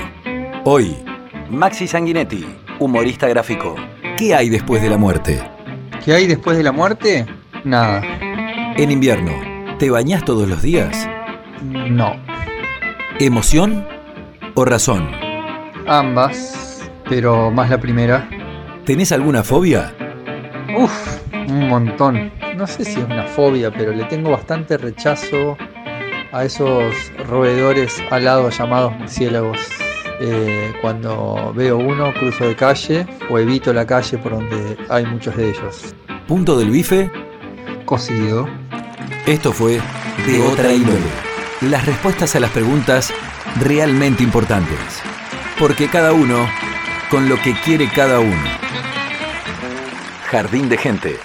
Hoy, 0.65 0.97
Maxi 1.51 1.87
Sanguinetti, 1.87 2.47
humorista 2.79 3.29
gráfico. 3.29 3.77
¿Qué 4.17 4.35
hay 4.35 4.49
después 4.49 4.81
de 4.81 4.89
la 4.89 4.97
muerte? 4.97 5.43
¿Qué 6.03 6.15
hay 6.15 6.27
después 6.27 6.57
de 6.57 6.63
la 6.63 6.73
muerte? 6.73 7.27
Nada. 7.63 8.01
En 8.79 8.91
invierno, 8.91 9.33
¿te 9.79 9.91
bañás 9.91 10.25
todos 10.25 10.49
los 10.49 10.63
días? 10.63 11.09
No. 11.91 12.17
¿Emoción 13.19 13.87
o 14.55 14.65
razón? 14.65 15.09
Ambas, 15.87 16.91
pero 17.09 17.51
más 17.51 17.71
la 17.71 17.79
primera. 17.79 18.29
¿Tenés 18.85 19.13
alguna 19.13 19.43
fobia? 19.43 19.95
Uf, 20.77 21.19
un 21.49 21.69
montón. 21.69 22.33
No 22.57 22.67
sé 22.67 22.85
si 22.85 23.01
es 23.01 23.07
una 23.07 23.25
fobia, 23.25 23.71
pero 23.71 23.93
le 23.93 24.05
tengo 24.05 24.31
bastante 24.31 24.77
rechazo 24.77 25.57
a 26.33 26.45
esos 26.45 26.95
roedores 27.29 28.03
alados 28.11 28.59
llamados 28.59 28.97
murciélagos. 28.99 29.59
Eh, 30.21 30.73
cuando 30.81 31.53
veo 31.55 31.77
uno, 31.77 32.13
cruzo 32.15 32.47
de 32.47 32.55
calle 32.55 33.07
o 33.31 33.39
evito 33.39 33.73
la 33.73 33.87
calle 33.87 34.17
por 34.19 34.33
donde 34.33 34.77
hay 34.89 35.05
muchos 35.07 35.37
de 35.37 35.51
ellos. 35.51 35.95
¿Punto 36.29 36.59
del 36.59 36.71
bife? 36.71 37.11
Cocido. 37.85 38.49
Esto 39.27 39.53
fue 39.53 39.81
De 40.27 40.41
Otra 40.43 40.73
Índole. 40.73 41.24
Las 41.63 41.87
respuestas 41.87 42.35
a 42.37 42.41
las 42.41 42.51
preguntas 42.51 43.13
realmente 43.61 44.23
importantes. 44.23 44.79
Porque 45.59 45.89
cada 45.89 46.13
uno 46.13 46.49
con 47.11 47.29
lo 47.29 47.37
que 47.41 47.55
quiere 47.65 47.89
cada 47.89 48.21
uno. 48.21 48.43
Jardín 50.31 50.69
de 50.69 50.77
gente. 50.77 51.17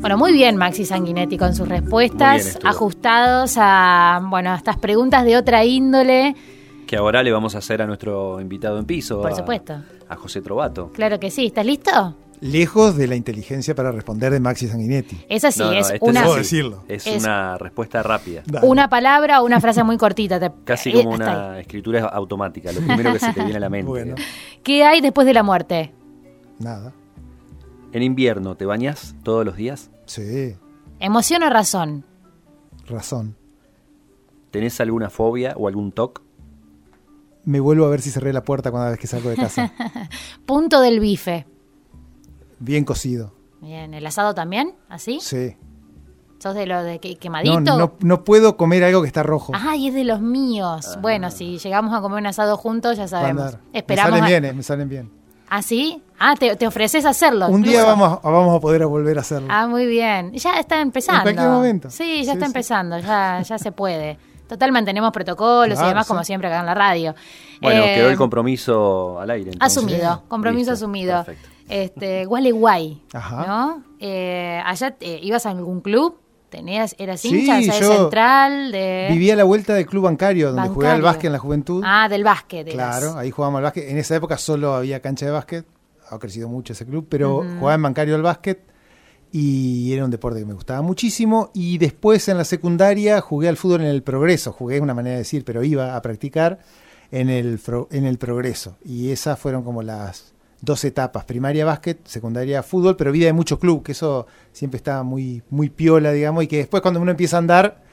Bueno, 0.00 0.18
muy 0.18 0.32
bien 0.32 0.56
Maxi 0.56 0.84
Sanguinetti 0.84 1.36
con 1.36 1.54
sus 1.54 1.68
respuestas 1.68 2.58
ajustados 2.64 3.56
a, 3.58 4.20
bueno, 4.30 4.50
a 4.52 4.54
estas 4.56 4.76
preguntas 4.76 5.24
de 5.24 5.36
otra 5.36 5.64
índole. 5.64 6.36
Que 6.86 6.96
ahora 6.96 7.24
le 7.24 7.32
vamos 7.32 7.56
a 7.56 7.58
hacer 7.58 7.82
a 7.82 7.86
nuestro 7.86 8.40
invitado 8.40 8.78
en 8.78 8.84
piso. 8.84 9.20
Por 9.20 9.32
a- 9.32 9.36
supuesto. 9.36 9.74
A 10.08 10.14
José 10.14 10.40
Trovato. 10.42 10.92
Claro 10.92 11.18
que 11.18 11.32
sí. 11.32 11.46
¿Estás 11.46 11.66
listo? 11.66 12.14
Lejos 12.40 12.96
de 12.96 13.06
la 13.06 13.16
inteligencia 13.16 13.74
para 13.74 13.90
responder 13.92 14.32
de 14.32 14.40
Maxi 14.40 14.68
Sanguinetti. 14.68 15.16
No, 15.16 15.22
no, 15.28 15.72
es 15.72 15.90
este 15.90 15.98
una, 16.02 16.24
así. 16.24 16.36
decirlo. 16.38 16.84
Es, 16.88 17.06
Es- 17.06 17.22
una 17.22 17.56
respuesta 17.58 18.02
rápida. 18.02 18.42
Dale. 18.46 18.66
una 18.66 18.88
palabra 18.88 19.40
o 19.40 19.46
una 19.46 19.60
frase 19.60 19.82
muy 19.84 19.96
cortita. 19.96 20.38
te- 20.38 20.52
Casi 20.64 20.90
eh, 20.90 20.92
como 20.94 21.10
una 21.14 21.58
escritura 21.60 22.04
automática. 22.06 22.72
Lo 22.72 22.80
primero 22.80 23.12
que 23.12 23.18
se 23.18 23.32
te 23.32 23.40
viene 23.40 23.56
a 23.56 23.60
la 23.60 23.70
mente. 23.70 23.88
Bueno, 23.88 24.14
¿Qué 24.62 24.84
hay 24.84 25.00
después 25.00 25.26
de 25.26 25.32
la 25.34 25.42
muerte? 25.42 25.92
nada. 26.58 26.92
En 27.92 28.02
invierno, 28.02 28.56
¿te 28.56 28.66
bañas 28.66 29.14
todos 29.22 29.44
los 29.46 29.56
días? 29.56 29.90
Sí, 30.06 30.56
¿Emoción 31.00 31.42
o 31.42 31.50
razón? 31.50 32.04
razón. 32.86 33.36
¿Tenés 34.50 34.80
alguna 34.80 35.08
fobia 35.10 35.54
o 35.56 35.68
algún 35.68 35.92
TOC? 35.92 36.22
Me 37.44 37.60
vuelvo 37.60 37.86
a 37.86 37.88
ver 37.90 38.00
si 38.02 38.10
cerré 38.10 38.32
la 38.32 38.42
puerta 38.42 38.70
cada 38.72 38.90
vez 38.90 38.98
que 38.98 39.06
salgo 39.06 39.30
de 39.30 39.36
casa. 39.36 39.72
Punto 40.46 40.80
del 40.80 41.00
bife. 41.00 41.46
Bien 42.58 42.84
cocido. 42.84 43.32
Bien, 43.60 43.94
¿el 43.94 44.06
asado 44.06 44.34
también? 44.34 44.74
¿Así? 44.88 45.18
Sí. 45.20 45.56
¿Sos 46.38 46.54
de 46.54 46.66
lo 46.66 46.82
de 46.82 46.98
que- 47.00 47.16
quemadito? 47.16 47.60
No, 47.60 47.78
no, 47.78 47.92
no 48.00 48.24
puedo 48.24 48.56
comer 48.56 48.84
algo 48.84 49.00
que 49.02 49.06
está 49.08 49.22
rojo. 49.22 49.52
Ay, 49.54 49.88
es 49.88 49.94
de 49.94 50.04
los 50.04 50.20
míos. 50.20 50.98
Bueno, 51.00 51.30
si 51.30 51.58
llegamos 51.58 51.94
a 51.94 52.00
comer 52.00 52.20
un 52.20 52.26
asado 52.26 52.56
juntos, 52.56 52.96
ya 52.96 53.02
Va 53.04 53.06
a 53.06 53.08
sabemos. 53.08 53.44
andar. 53.46 53.60
Esperamos. 53.72 54.10
Me 54.10 54.16
a- 54.16 54.20
salen 54.20 54.30
bien, 54.42 54.44
eh, 54.44 54.52
me 54.52 54.62
salen 54.62 54.88
bien. 54.88 55.10
¿Ah, 55.48 55.62
sí? 55.62 56.02
Ah, 56.18 56.34
te, 56.38 56.56
te 56.56 56.66
ofreces 56.66 57.04
hacerlo. 57.06 57.48
Un 57.48 57.62
día 57.62 57.84
vamos, 57.84 58.18
a- 58.22 58.28
vamos 58.30 58.56
a 58.56 58.60
poder 58.60 58.84
volver 58.86 59.16
a 59.16 59.20
hacerlo. 59.22 59.48
Ah, 59.50 59.66
muy 59.66 59.86
bien. 59.86 60.32
Ya 60.34 60.58
está 60.58 60.80
empezando. 60.80 61.20
En 61.30 61.36
cualquier 61.36 61.48
momento. 61.48 61.88
Sí, 61.90 62.18
ya 62.24 62.24
Sí, 62.24 62.30
está 62.30 62.46
sí. 62.46 62.50
empezando, 62.50 62.98
ya, 62.98 63.40
ya 63.42 63.58
se 63.58 63.72
puede. 63.72 64.18
Total, 64.48 64.70
mantenemos 64.72 65.10
protocolos 65.12 65.80
y 65.80 65.84
demás, 65.84 66.06
sí. 66.06 66.08
como 66.12 66.22
siempre 66.24 66.48
acá 66.48 66.60
en 66.60 66.66
la 66.66 66.74
radio. 66.74 67.14
Bueno, 67.62 67.82
Eh, 67.82 67.94
quedó 67.94 68.10
el 68.10 68.16
compromiso 68.16 69.18
al 69.20 69.30
aire. 69.30 69.52
entonces. 69.52 69.76
Asumido, 69.78 70.22
compromiso 70.28 70.70
Listo, 70.72 70.84
asumido. 70.84 71.24
Perfecto. 71.24 71.48
Este, 71.68 72.24
Gualeguay. 72.26 73.02
¿no? 73.12 73.82
Eh, 74.00 74.60
allá 74.64 74.96
eh, 75.00 75.20
ibas 75.22 75.46
a 75.46 75.50
algún 75.50 75.80
club, 75.80 76.18
tenías, 76.48 76.94
eras 76.98 77.24
hincha, 77.24 77.60
central, 77.62 78.72
de... 78.72 79.08
Vivía 79.10 79.34
a 79.34 79.36
la 79.36 79.44
vuelta 79.44 79.74
del 79.74 79.86
club 79.86 80.04
bancario, 80.04 80.52
donde 80.52 80.68
jugué 80.68 80.86
al 80.86 80.92
Bancario. 80.92 81.04
básquet 81.04 81.24
en 81.26 81.32
la 81.32 81.38
juventud. 81.38 81.82
Ah, 81.84 82.08
del 82.08 82.24
básquet. 82.24 82.68
eras. 82.68 82.98
Claro, 82.98 83.18
ahí 83.18 83.30
jugábamos 83.30 83.58
al 83.58 83.64
básquet. 83.64 83.88
En 83.88 83.98
esa 83.98 84.16
época 84.16 84.38
solo 84.38 84.74
había 84.74 85.00
cancha 85.00 85.26
de 85.26 85.32
básquet. 85.32 85.66
Ha 86.08 86.18
crecido 86.18 86.48
mucho 86.48 86.72
ese 86.72 86.86
club, 86.86 87.06
pero 87.08 87.38
jugaba 87.58 87.74
en 87.74 87.82
bancario 87.82 88.14
al 88.14 88.22
básquet 88.22 88.60
y 89.32 89.92
era 89.92 90.04
un 90.04 90.10
deporte 90.10 90.38
que 90.38 90.46
me 90.46 90.54
gustaba 90.54 90.82
muchísimo. 90.82 91.50
Y 91.52 91.78
después 91.78 92.28
en 92.28 92.38
la 92.38 92.44
secundaria 92.44 93.20
jugué 93.20 93.48
al 93.48 93.56
fútbol 93.56 93.80
en 93.80 93.88
el 93.88 94.02
progreso. 94.02 94.52
Jugué 94.52 94.76
es 94.76 94.82
una 94.82 94.94
manera 94.94 95.14
de 95.14 95.18
decir, 95.18 95.44
pero 95.44 95.64
iba 95.64 95.96
a 95.96 96.02
practicar 96.02 96.60
en 97.10 97.28
el, 97.28 97.60
en 97.90 98.04
el 98.04 98.18
progreso. 98.18 98.76
Y 98.84 99.10
esas 99.10 99.38
fueron 99.38 99.64
como 99.64 99.82
las 99.82 100.32
dos 100.60 100.84
etapas: 100.84 101.24
primaria 101.24 101.64
básquet, 101.64 101.98
secundaria 102.06 102.62
fútbol, 102.62 102.96
pero 102.96 103.12
vida 103.12 103.26
de 103.26 103.32
mucho 103.32 103.58
club, 103.58 103.82
que 103.82 103.92
eso 103.92 104.26
siempre 104.52 104.76
estaba 104.78 105.02
muy, 105.02 105.42
muy 105.50 105.70
piola, 105.70 106.12
digamos, 106.12 106.44
y 106.44 106.46
que 106.46 106.58
después 106.58 106.82
cuando 106.82 107.00
uno 107.00 107.10
empieza 107.10 107.36
a 107.36 107.38
andar 107.40 107.86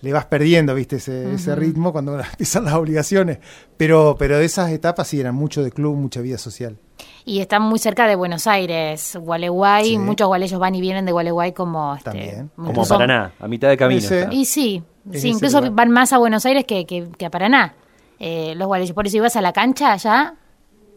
le 0.00 0.12
vas 0.12 0.26
perdiendo, 0.26 0.74
viste, 0.74 0.96
ese, 0.96 1.32
ese 1.32 1.54
ritmo 1.54 1.90
cuando 1.90 2.18
empiezan 2.32 2.64
las 2.66 2.74
obligaciones. 2.74 3.38
Pero, 3.78 4.16
pero 4.18 4.36
de 4.38 4.44
esas 4.44 4.70
etapas 4.70 5.08
sí 5.08 5.18
eran 5.18 5.34
mucho 5.34 5.62
de 5.62 5.70
club, 5.70 5.96
mucha 5.96 6.20
vida 6.20 6.36
social. 6.36 6.76
Y 7.24 7.40
están 7.40 7.62
muy 7.62 7.78
cerca 7.78 8.06
de 8.06 8.14
Buenos 8.14 8.46
Aires, 8.46 9.16
Gualeguay. 9.18 9.84
Sí. 9.86 9.98
Muchos 9.98 10.26
gualeyos 10.26 10.60
van 10.60 10.74
y 10.74 10.82
vienen 10.82 11.06
de 11.06 11.12
Gualeguay 11.12 11.52
como... 11.52 11.94
Este, 11.94 12.10
También. 12.10 12.50
Como 12.54 12.70
incluso- 12.70 12.94
Paraná, 12.94 13.32
a 13.40 13.48
mitad 13.48 13.68
de 13.70 13.78
camino. 13.78 13.98
Ese- 14.00 14.20
está. 14.22 14.34
Y 14.34 14.44
sí, 14.44 14.82
sí 15.12 15.28
incluso 15.30 15.58
lugar. 15.60 15.72
van 15.74 15.90
más 15.90 16.12
a 16.12 16.18
Buenos 16.18 16.44
Aires 16.44 16.64
que, 16.66 16.84
que- 16.84 17.08
que 17.16 17.24
a 17.24 17.30
Paraná. 17.30 17.74
Eh, 18.18 18.52
los 18.56 18.66
gualeyos. 18.66 18.94
Por 18.94 19.06
eso 19.06 19.16
ibas 19.16 19.36
a 19.36 19.40
la 19.40 19.54
cancha 19.54 19.92
allá. 19.92 20.34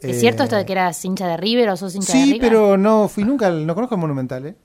¿Es 0.01 0.17
Eh, 0.17 0.19
cierto 0.19 0.43
esto 0.43 0.55
de 0.55 0.65
que 0.65 0.71
eras 0.73 1.03
hincha 1.03 1.27
de 1.27 1.38
River 1.38 1.69
o 1.69 1.77
sos 1.77 1.95
hincha 1.95 2.13
de 2.13 2.19
Sí, 2.19 2.25
River? 2.33 2.41
pero 2.41 2.77
no 2.77 3.07
fui 3.07 3.23
nunca, 3.23 3.47
al- 3.47 3.65
no 3.65 3.73
conozco 3.75 3.95
el 3.95 4.01
Monumental, 4.01 4.45
¿eh? 4.45 4.55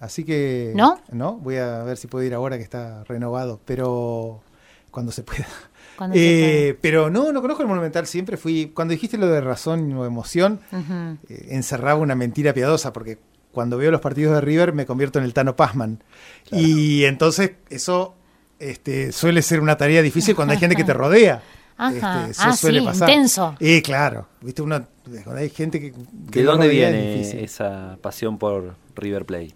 Así 0.00 0.24
que... 0.24 0.72
¿No? 0.74 1.00
No, 1.10 1.34
voy 1.38 1.56
a 1.56 1.82
ver 1.82 1.96
si 1.96 2.06
puedo 2.08 2.24
ir 2.24 2.34
ahora 2.34 2.58
que 2.58 2.62
está 2.64 3.04
renovado, 3.04 3.60
pero 3.64 4.42
cuando 4.90 5.12
se 5.12 5.22
pueda. 5.22 5.46
Eh, 6.12 6.76
pero 6.80 7.08
no, 7.08 7.32
no 7.32 7.40
conozco 7.40 7.62
el 7.62 7.68
Monumental, 7.68 8.06
siempre 8.06 8.36
fui... 8.36 8.72
Cuando 8.74 8.92
dijiste 8.92 9.16
lo 9.16 9.28
de 9.28 9.40
razón 9.40 9.90
o 9.94 10.04
emoción, 10.04 10.60
eh, 11.28 11.46
encerraba 11.50 12.00
una 12.00 12.14
mentira 12.14 12.52
piadosa, 12.52 12.92
porque 12.92 13.18
cuando 13.52 13.78
veo 13.78 13.90
los 13.92 14.00
partidos 14.00 14.34
de 14.34 14.40
River 14.40 14.72
me 14.72 14.84
convierto 14.86 15.18
en 15.20 15.24
el 15.24 15.32
Tano 15.32 15.54
Pazman. 15.56 16.02
Y 16.50 17.04
entonces 17.04 17.52
eso 17.70 18.14
este, 18.58 19.12
suele 19.12 19.40
ser 19.42 19.60
una 19.60 19.76
tarea 19.76 20.02
difícil 20.02 20.34
cuando 20.34 20.52
hay 20.52 20.58
gente 20.58 20.74
que 20.76 20.84
te 20.84 20.92
rodea. 20.94 21.40
Ajá. 21.76 22.20
Este, 22.22 22.30
eso 22.32 22.42
Ah, 22.44 22.56
suele 22.56 22.80
sí, 22.80 22.86
pasar. 22.86 23.08
intenso. 23.10 23.54
Y 23.60 23.82
claro, 23.82 24.26
viste, 24.40 24.62
uno, 24.62 24.86
hay 25.36 25.50
gente 25.50 25.80
que... 25.80 25.92
que 26.30 26.40
¿De 26.40 26.44
dónde 26.44 26.66
es 26.66 26.72
viene 26.72 27.42
esa 27.44 27.98
pasión 28.00 28.38
por 28.38 28.76
River 28.94 29.24
Plate? 29.26 29.54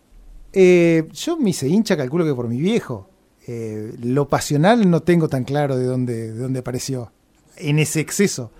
Eh, 0.52 1.08
yo 1.12 1.36
me 1.36 1.50
hice 1.50 1.68
hincha, 1.68 1.96
calculo 1.96 2.24
que 2.24 2.34
por 2.34 2.48
mi 2.48 2.58
viejo. 2.60 3.08
Eh, 3.46 3.94
lo 4.02 4.28
pasional 4.28 4.90
no 4.90 5.00
tengo 5.02 5.28
tan 5.28 5.44
claro 5.44 5.76
de 5.76 5.84
dónde, 5.84 6.32
de 6.32 6.38
dónde 6.38 6.58
apareció 6.60 7.12
en 7.56 7.78
ese 7.78 8.00
exceso 8.00 8.52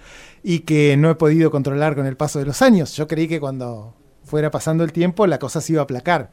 y 0.43 0.61
que 0.61 0.97
no 0.97 1.11
he 1.11 1.15
podido 1.15 1.51
controlar 1.51 1.95
con 1.95 2.07
el 2.07 2.17
paso 2.17 2.39
de 2.39 2.47
los 2.47 2.63
años. 2.63 2.95
Yo 2.97 3.07
creí 3.07 3.29
que 3.29 3.39
cuando 3.41 3.95
fuera 4.25 4.51
pasando 4.51 4.85
el 4.85 4.93
tiempo 4.93 5.27
la 5.27 5.39
cosa 5.39 5.61
se 5.61 5.73
iba 5.73 5.83
a 5.83 5.85
aplacar, 5.85 6.31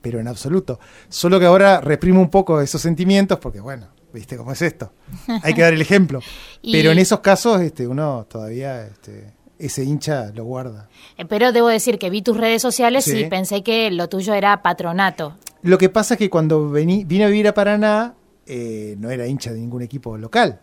pero 0.00 0.18
en 0.18 0.26
absoluto. 0.28 0.80
Solo 1.08 1.38
que 1.38 1.46
ahora 1.46 1.80
reprimo 1.80 2.20
un 2.20 2.30
poco 2.30 2.60
esos 2.60 2.80
sentimientos 2.82 3.38
porque, 3.38 3.60
bueno, 3.60 3.88
viste 4.12 4.36
cómo 4.36 4.52
es 4.52 4.62
esto. 4.62 4.92
Hay 5.42 5.54
que 5.54 5.62
dar 5.62 5.72
el 5.72 5.80
ejemplo. 5.80 6.20
Y- 6.62 6.72
Pero 6.72 6.92
en 6.92 6.98
esos 6.98 7.20
casos 7.20 7.60
este, 7.60 7.86
uno 7.86 8.26
todavía 8.28 8.86
este, 8.86 9.32
ese 9.58 9.82
hincha 9.84 10.30
lo 10.34 10.44
guarda. 10.44 10.88
Eh, 11.16 11.24
Pero 11.24 11.52
debo 11.52 11.68
decir 11.68 11.98
que 11.98 12.08
vi 12.10 12.22
tus 12.22 12.36
redes 12.36 12.62
sociales 12.62 13.04
Sí. 13.04 13.18
y 13.18 13.24
pensé 13.28 13.62
que 13.62 13.90
lo 13.90 14.08
tuyo 14.08 14.34
era 14.34 14.62
patronato. 14.62 15.36
Lo 15.62 15.78
que 15.78 15.88
pasa 15.88 16.14
es 16.14 16.18
que 16.18 16.30
cuando 16.30 16.70
vení, 16.70 17.04
vine 17.04 17.24
a 17.24 17.28
vivir 17.28 17.48
a 17.48 17.54
Paraná, 17.54 18.14
eh, 18.46 18.96
no 18.98 19.10
era 19.10 19.26
hincha 19.26 19.52
de 19.52 19.60
ningún 19.60 19.82
equipo 19.82 20.16
local. 20.18 20.60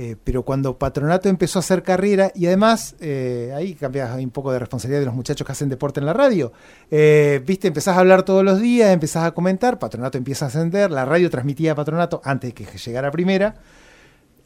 Eh, 0.00 0.14
pero 0.22 0.44
cuando 0.44 0.78
Patronato 0.78 1.28
empezó 1.28 1.58
a 1.58 1.60
hacer 1.60 1.82
carrera, 1.82 2.30
y 2.32 2.46
además 2.46 2.94
eh, 3.00 3.52
ahí 3.56 3.74
cambias 3.74 4.16
un 4.16 4.30
poco 4.30 4.52
de 4.52 4.60
responsabilidad 4.60 5.00
de 5.00 5.06
los 5.06 5.14
muchachos 5.16 5.44
que 5.44 5.50
hacen 5.50 5.68
deporte 5.68 5.98
en 5.98 6.06
la 6.06 6.12
radio. 6.12 6.52
Eh, 6.88 7.42
Viste, 7.44 7.66
empezás 7.66 7.96
a 7.96 7.98
hablar 7.98 8.22
todos 8.22 8.44
los 8.44 8.60
días, 8.60 8.92
empezás 8.92 9.24
a 9.24 9.32
comentar, 9.32 9.80
Patronato 9.80 10.16
empieza 10.16 10.44
a 10.44 10.48
ascender, 10.48 10.92
la 10.92 11.04
radio 11.04 11.28
transmitía 11.30 11.72
a 11.72 11.74
Patronato 11.74 12.20
antes 12.22 12.54
de 12.54 12.64
que 12.64 12.78
llegara 12.78 13.10
primera, 13.10 13.56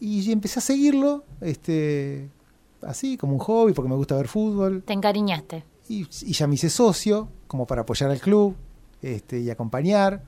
y 0.00 0.32
empecé 0.32 0.60
a 0.60 0.62
seguirlo, 0.62 1.26
este, 1.42 2.30
así, 2.80 3.18
como 3.18 3.34
un 3.34 3.40
hobby, 3.40 3.74
porque 3.74 3.90
me 3.90 3.96
gusta 3.96 4.16
ver 4.16 4.28
fútbol. 4.28 4.82
Te 4.84 4.94
encariñaste. 4.94 5.64
Y, 5.86 6.08
y 6.22 6.32
ya 6.32 6.46
me 6.46 6.54
hice 6.54 6.70
socio, 6.70 7.28
como 7.46 7.66
para 7.66 7.82
apoyar 7.82 8.10
al 8.10 8.20
club 8.20 8.56
este, 9.02 9.40
y 9.40 9.50
acompañar. 9.50 10.22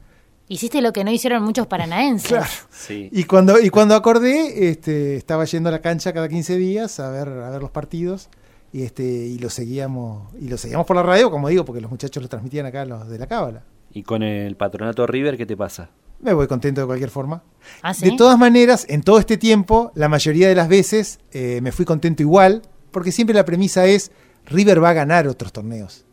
Hiciste 0.49 0.83
lo 0.83 0.93
que 0.93 1.05
no 1.05 1.11
hicieron 1.11 1.43
muchos 1.43 1.67
paranaenses. 1.67 2.29
Claro. 2.29 2.51
Sí. 2.71 3.09
Y 3.13 3.25
cuando, 3.25 3.59
y 3.59 3.71
cuando 3.71 3.95
acordé, 3.95 4.69
este, 4.69 5.17
estaba 5.17 5.45
yendo 5.47 5.71
a 5.71 5.73
la 5.73 5.81
cancha 5.81 6.13
cada 6.13 6.29
15 6.29 6.57
días 6.57 7.01
a 7.01 7.11
ver, 7.11 7.29
a 7.29 7.51
ver 7.51 7.63
los 7.63 7.71
partidos. 7.71 8.29
Y 8.73 8.83
este, 8.83 9.05
y 9.05 9.39
lo 9.39 9.51
seguíamos, 9.51 10.35
y 10.41 10.49
lo 10.49 10.59
seguíamos 10.59 10.85
por 10.85 10.97
la 10.97 11.03
radio, 11.05 11.31
como 11.31 11.49
digo, 11.49 11.65
porque 11.65 11.81
los 11.81 11.91
muchachos 11.91 12.21
lo 12.21 12.29
transmitían 12.29 12.67
acá 12.67 12.85
los 12.85 13.09
de 13.09 13.19
la 13.19 13.29
cábala. 13.29 13.63
¿Y 13.93 14.03
con 14.03 14.25
el 14.25 14.57
patronato 14.57 15.07
River 15.07 15.37
qué 15.37 15.47
te 15.47 15.57
pasa? 15.57 15.91
Me 16.21 16.33
voy 16.33 16.49
contento 16.49 16.81
de 16.81 16.87
cualquier 16.89 17.11
forma. 17.11 17.45
¿Ah, 17.83 17.95
sí? 17.95 18.11
De 18.11 18.17
todas 18.17 18.37
maneras, 18.37 18.85
en 18.89 19.03
todo 19.03 19.21
este 19.21 19.37
tiempo, 19.37 19.93
la 19.95 20.09
mayoría 20.09 20.49
de 20.49 20.57
las 20.57 20.69
veces 20.69 21.21
eh, 21.31 21.61
me 21.63 21.71
fui 21.71 21.85
contento 21.85 22.23
igual, 22.23 22.63
porque 22.91 23.13
siempre 23.13 23.35
la 23.35 23.45
premisa 23.45 23.87
es 23.87 24.11
River 24.47 24.83
va 24.83 24.91
a 24.91 24.95
ganar 24.95 25.29
otros 25.29 25.53
torneos. 25.53 26.05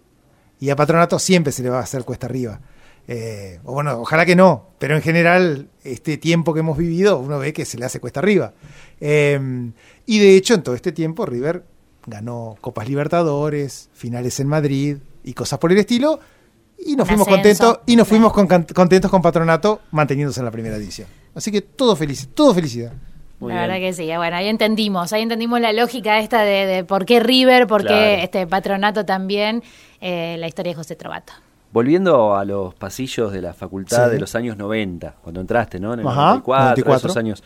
Y 0.59 0.69
a 0.69 0.75
Patronato 0.75 1.17
siempre 1.17 1.51
se 1.51 1.63
le 1.63 1.71
va 1.71 1.79
a 1.79 1.83
hacer 1.83 2.03
cuesta 2.03 2.27
arriba. 2.27 2.61
Eh, 3.07 3.59
o 3.65 3.73
bueno, 3.73 3.99
ojalá 3.99 4.25
que 4.25 4.35
no, 4.35 4.69
pero 4.79 4.95
en 4.95 5.01
general, 5.01 5.67
este 5.83 6.17
tiempo 6.17 6.53
que 6.53 6.61
hemos 6.61 6.77
vivido, 6.77 7.19
uno 7.19 7.39
ve 7.39 7.51
que 7.53 7.65
se 7.65 7.77
le 7.77 7.85
hace 7.85 7.99
cuesta 7.99 8.19
arriba. 8.19 8.53
Eh, 8.99 9.39
y 10.05 10.19
de 10.19 10.35
hecho, 10.35 10.53
en 10.53 10.63
todo 10.63 10.75
este 10.75 10.91
tiempo, 10.91 11.25
River 11.25 11.63
ganó 12.05 12.57
Copas 12.61 12.87
Libertadores, 12.87 13.89
finales 13.93 14.39
en 14.39 14.47
Madrid 14.47 14.97
y 15.23 15.33
cosas 15.33 15.59
por 15.59 15.71
el 15.71 15.77
estilo. 15.77 16.19
Y 16.83 16.95
nos 16.95 17.07
fuimos 17.07 17.27
ascenso. 17.27 17.63
contentos, 17.65 17.83
y 17.85 17.95
nos 17.95 18.07
fuimos 18.07 18.33
con- 18.33 18.47
contentos 18.47 19.11
con 19.11 19.21
Patronato 19.21 19.81
manteniéndose 19.91 20.39
en 20.39 20.45
la 20.45 20.51
primera 20.51 20.79
división. 20.79 21.07
Así 21.35 21.51
que 21.51 21.61
todo 21.61 21.95
feliz, 21.95 22.29
todo 22.33 22.53
felicidad. 22.55 22.91
Muy 23.39 23.53
la 23.53 23.59
bien. 23.59 23.69
verdad 23.69 23.87
que 23.87 23.93
sí, 23.93 24.05
bueno, 24.17 24.35
ahí 24.35 24.47
entendimos, 24.47 25.13
ahí 25.13 25.21
entendimos 25.23 25.59
la 25.61 25.73
lógica 25.73 26.19
esta 26.19 26.41
de, 26.43 26.65
de 26.65 26.83
por 26.83 27.05
qué 27.05 27.19
River, 27.19 27.67
por 27.67 27.81
qué 27.81 27.87
Claro. 27.87 28.23
este 28.23 28.47
patronato 28.47 29.05
también, 29.05 29.63
eh, 29.99 30.37
la 30.39 30.47
historia 30.47 30.71
de 30.71 30.75
José 30.75 30.95
Trovato. 30.95 31.33
Volviendo 31.73 32.35
a 32.35 32.43
los 32.45 32.73
pasillos 32.75 33.31
de 33.31 33.41
la 33.41 33.53
facultad 33.53 34.07
Sí. 34.07 34.11
de 34.13 34.19
los 34.19 34.35
años 34.35 34.57
90, 34.57 35.15
cuando 35.21 35.39
entraste, 35.41 35.79
¿no? 35.79 35.93
En 35.93 36.01
el 36.01 36.07
Ajá, 36.07 36.15
94, 36.35 36.63
94. 36.85 37.07
esos 37.09 37.17
años. 37.17 37.43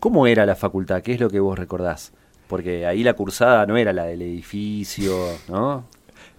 ¿Cómo 0.00 0.26
era 0.26 0.44
la 0.46 0.56
facultad? 0.56 1.02
¿Qué 1.02 1.12
es 1.14 1.20
lo 1.20 1.30
que 1.30 1.40
vos 1.40 1.58
recordás? 1.58 2.12
Porque 2.48 2.86
ahí 2.86 3.04
la 3.04 3.12
cursada 3.14 3.64
no 3.66 3.76
era 3.76 3.92
la 3.92 4.04
del 4.06 4.22
edificio, 4.22 5.14
¿no? 5.48 5.84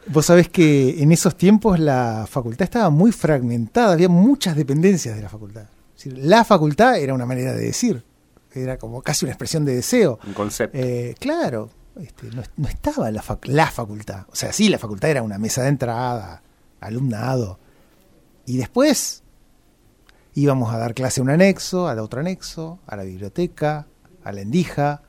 Vos 0.08 0.26
sabés 0.26 0.50
que 0.50 1.02
en 1.02 1.12
esos 1.12 1.36
tiempos 1.38 1.80
la 1.80 2.26
facultad 2.30 2.64
estaba 2.64 2.90
muy 2.90 3.12
fragmentada, 3.12 3.94
había 3.94 4.10
muchas 4.10 4.56
dependencias 4.56 5.16
de 5.16 5.22
la 5.22 5.30
facultad. 5.30 5.64
Es 5.96 6.04
decir, 6.06 6.18
la 6.26 6.44
facultad 6.44 6.98
era 6.98 7.14
una 7.14 7.26
manera 7.28 7.54
de 7.54 7.62
decir, 7.66 8.04
era 8.52 8.78
como 8.78 9.02
casi 9.04 9.26
una 9.26 9.32
expresión 9.34 9.64
de 9.64 9.76
deseo. 9.76 10.20
Un 10.26 10.34
concepto. 10.34 10.78
Eh, 10.78 11.16
claro, 11.20 11.70
este, 12.00 12.28
no, 12.32 12.42
no 12.58 12.68
estaba 12.68 13.10
la, 13.12 13.22
fac- 13.22 13.46
la 13.48 13.68
facultad. 13.68 14.26
O 14.32 14.36
sea, 14.36 14.52
sí, 14.52 14.70
la 14.70 14.80
facultad 14.80 15.12
era 15.12 15.22
una 15.22 15.38
mesa 15.38 15.62
de 15.62 15.70
entrada, 15.70 16.42
alumnado. 16.82 17.60
Y 18.46 18.58
después 18.58 19.24
íbamos 20.34 20.74
a 20.74 20.78
dar 20.78 20.94
clase 20.94 21.22
a 21.22 21.24
un 21.24 21.30
anexo, 21.30 21.88
al 21.88 22.00
otro 22.00 22.20
anexo, 22.20 22.80
a 22.88 22.96
la 22.96 23.04
biblioteca, 23.04 23.88
a 24.24 24.32
la 24.32 24.42
endija. 24.42 25.02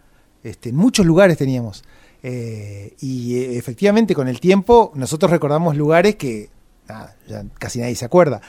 Este, 0.45 0.71
en 0.71 0.77
muchos 0.77 1.07
lugares 1.07 1.37
teníamos. 1.39 1.83
Eh, 2.23 2.95
y 3.01 3.37
eh, 3.37 3.59
efectivamente 3.59 4.15
con 4.15 4.29
el 4.29 4.39
tiempo 4.39 4.93
nosotros 4.95 5.31
recordamos 5.33 5.77
lugares 5.77 6.15
que 6.15 6.51
nada, 6.89 7.17
ya 7.27 7.45
casi 7.59 7.81
nadie 7.81 7.95
se 7.97 8.05
acuerda. 8.05 8.41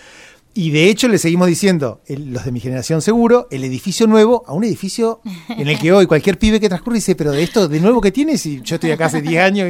Y 0.55 0.69
de 0.69 0.87
hecho 0.89 1.07
le 1.07 1.17
seguimos 1.17 1.47
diciendo, 1.47 2.01
los 2.07 2.45
de 2.45 2.51
mi 2.51 2.59
generación 2.59 3.01
seguro, 3.01 3.47
el 3.49 3.63
edificio 3.63 4.05
nuevo 4.05 4.43
a 4.45 4.53
un 4.53 4.63
edificio 4.63 5.19
en 5.49 5.67
el 5.67 5.79
que 5.79 5.91
hoy 5.91 6.05
cualquier 6.05 6.37
pibe 6.37 6.59
que 6.59 6.69
transcurre 6.69 6.97
dice, 6.97 7.15
pero 7.15 7.31
de 7.31 7.41
esto 7.41 7.67
de 7.67 7.79
nuevo 7.79 7.99
que 8.01 8.11
tienes, 8.11 8.45
y 8.45 8.61
yo 8.61 8.75
estoy 8.75 8.91
acá 8.91 9.05
hace 9.07 9.23
10 9.23 9.41
años 9.43 9.67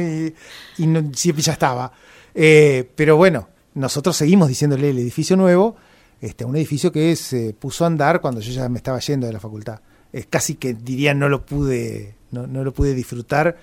y, 0.78 0.82
y 0.82 0.86
no- 0.86 1.10
siempre 1.14 1.42
ya 1.42 1.54
estaba. 1.54 1.90
Eh, 2.34 2.90
pero 2.96 3.16
bueno, 3.16 3.48
nosotros 3.74 4.16
seguimos 4.16 4.48
diciéndole 4.48 4.90
el 4.90 4.98
edificio 4.98 5.36
nuevo, 5.36 5.76
este, 6.20 6.44
un 6.44 6.56
edificio 6.56 6.90
que 6.90 7.14
se 7.16 7.54
puso 7.54 7.84
a 7.84 7.86
andar 7.86 8.20
cuando 8.20 8.40
yo 8.40 8.52
ya 8.52 8.68
me 8.68 8.78
estaba 8.78 8.98
yendo 8.98 9.26
de 9.26 9.32
la 9.32 9.40
facultad. 9.40 9.80
Es 10.12 10.26
casi 10.26 10.54
que 10.54 10.74
diría 10.74 11.12
no 11.14 11.28
lo 11.28 11.44
pude, 11.44 12.16
no, 12.30 12.46
no 12.46 12.64
lo 12.64 12.72
pude 12.72 12.94
disfrutar, 12.94 13.56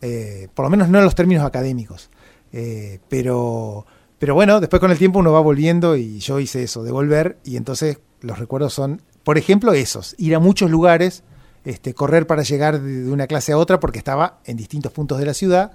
eh, 0.00 0.48
por 0.54 0.66
lo 0.66 0.70
menos 0.70 0.88
no 0.88 0.98
en 0.98 1.04
los 1.04 1.14
términos 1.14 1.44
académicos. 1.44 2.10
Eh, 2.52 3.00
pero, 3.08 3.86
pero 4.18 4.34
bueno, 4.34 4.60
después 4.60 4.80
con 4.80 4.90
el 4.90 4.98
tiempo 4.98 5.18
uno 5.18 5.32
va 5.32 5.40
volviendo 5.40 5.96
y 5.96 6.18
yo 6.18 6.40
hice 6.40 6.62
eso, 6.62 6.82
de 6.82 6.92
volver, 6.92 7.38
y 7.44 7.56
entonces 7.56 7.98
los 8.20 8.38
recuerdos 8.38 8.74
son, 8.74 9.02
por 9.24 9.38
ejemplo, 9.38 9.72
esos, 9.72 10.14
ir 10.18 10.34
a 10.34 10.38
muchos 10.38 10.70
lugares, 10.70 11.22
este, 11.64 11.94
correr 11.94 12.26
para 12.26 12.42
llegar 12.42 12.80
de 12.80 13.10
una 13.10 13.26
clase 13.26 13.52
a 13.52 13.58
otra 13.58 13.80
porque 13.80 13.98
estaba 13.98 14.40
en 14.44 14.56
distintos 14.56 14.92
puntos 14.92 15.18
de 15.18 15.26
la 15.26 15.34
ciudad, 15.34 15.72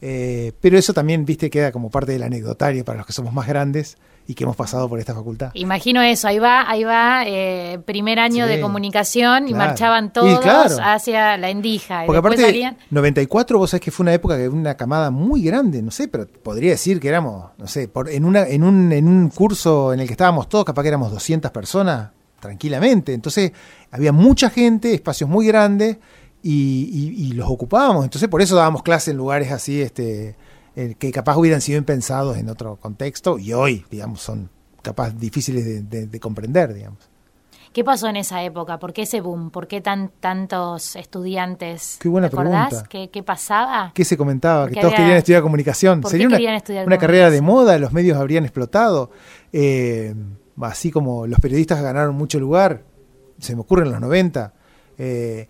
eh, 0.00 0.52
pero 0.60 0.78
eso 0.78 0.92
también, 0.92 1.24
viste, 1.24 1.50
queda 1.50 1.72
como 1.72 1.90
parte 1.90 2.12
del 2.12 2.22
anecdotario 2.22 2.84
para 2.84 2.98
los 2.98 3.06
que 3.06 3.12
somos 3.12 3.32
más 3.32 3.46
grandes 3.46 3.96
y 4.28 4.34
que 4.34 4.44
hemos 4.44 4.56
pasado 4.56 4.88
por 4.88 4.98
esta 4.98 5.14
facultad. 5.14 5.50
Imagino 5.54 6.02
eso, 6.02 6.26
ahí 6.26 6.38
va, 6.38 6.68
ahí 6.68 6.82
va, 6.82 7.22
eh, 7.26 7.78
primer 7.84 8.18
año 8.18 8.44
Sí, 8.46 8.52
de 8.52 8.60
comunicación 8.60 9.48
y 9.48 9.54
marchaban 9.54 10.06
Y 10.06 10.08
todos 10.10 10.40
claro. 10.40 10.76
hacia 10.82 11.36
la 11.36 11.48
Endija. 11.48 12.02
y 12.02 12.06
Porque 12.06 12.16
después 12.16 12.34
aparte, 12.34 12.42
salían. 12.42 12.76
94, 12.90 13.58
vos 13.58 13.70
sabés 13.70 13.82
que 13.82 13.90
fue 13.92 14.02
una 14.04 14.14
época 14.14 14.36
que 14.36 14.48
una 14.48 14.74
camada 14.76 15.10
muy 15.10 15.42
grande, 15.42 15.80
no 15.80 15.92
sé, 15.92 16.08
pero 16.08 16.26
podría 16.26 16.70
decir 16.72 16.98
que 16.98 17.08
éramos, 17.08 17.50
no 17.56 17.68
sé, 17.68 17.86
por, 17.86 18.10
en, 18.10 18.24
una, 18.24 18.42
en, 18.48 18.64
un, 18.64 18.90
en 18.92 19.06
un 19.06 19.30
curso 19.30 19.92
en 19.92 20.00
el 20.00 20.06
que 20.08 20.14
estábamos 20.14 20.48
todos, 20.48 20.64
capaz 20.64 20.82
que 20.82 20.88
éramos 20.88 21.12
200 21.12 21.52
personas, 21.52 22.10
tranquilamente. 22.40 23.14
Entonces, 23.14 23.52
había 23.92 24.10
mucha 24.12 24.50
gente, 24.50 24.92
espacios 24.92 25.30
muy 25.30 25.46
grandes, 25.46 25.98
y, 26.48 26.88
y- 26.92 27.28
y 27.28 27.32
los 27.32 27.48
ocupábamos. 27.50 28.04
Entonces, 28.04 28.28
por 28.28 28.40
eso 28.42 28.54
dábamos 28.56 28.82
clase 28.82 29.10
en 29.10 29.16
lugares 29.16 29.50
así, 29.52 29.80
este, 29.82 30.36
eh, 30.76 30.94
que 30.98 31.10
capaz 31.10 31.36
hubieran 31.36 31.60
sido 31.60 31.78
impensados 31.78 32.36
en 32.36 32.48
otro 32.48 32.76
contexto, 32.76 33.38
y 33.38 33.52
hoy, 33.52 33.84
digamos, 33.90 34.20
son 34.20 34.48
capaz 34.82 35.10
difíciles 35.10 35.64
de, 35.64 35.82
de- 35.82 36.06
de 36.06 36.20
comprender, 36.20 36.72
digamos. 36.74 37.00
¿Qué 37.72 37.84
pasó 37.84 38.08
en 38.08 38.16
esa 38.16 38.42
época? 38.42 38.78
¿Por 38.78 38.94
qué 38.94 39.02
ese 39.02 39.20
boom? 39.20 39.50
¿Por 39.50 39.66
qué 39.68 39.82
tan, 39.82 40.10
tantos 40.20 40.96
estudiantes? 40.96 41.98
Qué 42.00 42.08
buena 42.08 42.30
¿Te 42.30 42.36
acordás? 42.36 42.68
pregunta. 42.68 42.88
¿Qué, 42.88 43.10
qué 43.10 43.22
pasaba? 43.22 43.92
¿Qué 43.94 44.04
se 44.04 44.16
comentaba? 44.16 44.62
Porque 44.62 44.76
que 44.76 44.80
todos 44.80 44.94
había- 44.94 45.04
querían 45.04 45.18
estudiar 45.18 45.42
comunicación. 45.42 46.00
¿Por 46.00 46.10
Sería 46.10 46.24
qué 46.24 46.28
una, 46.28 46.36
querían 46.38 46.54
estudiar 46.54 46.86
una 46.86 46.96
carrera 46.98 47.28
de 47.30 47.42
moda, 47.42 47.78
los 47.78 47.92
medios 47.92 48.16
habrían 48.16 48.44
explotado. 48.44 49.10
Eh, 49.52 50.14
así 50.62 50.90
como 50.90 51.26
los 51.26 51.38
periodistas 51.40 51.82
ganaron 51.82 52.14
mucho 52.14 52.40
lugar, 52.40 52.82
se 53.40 53.54
me 53.54 53.60
ocurre 53.60 53.84
en 53.84 53.92
los 53.92 54.00
90. 54.00 54.54
Eh, 54.98 55.46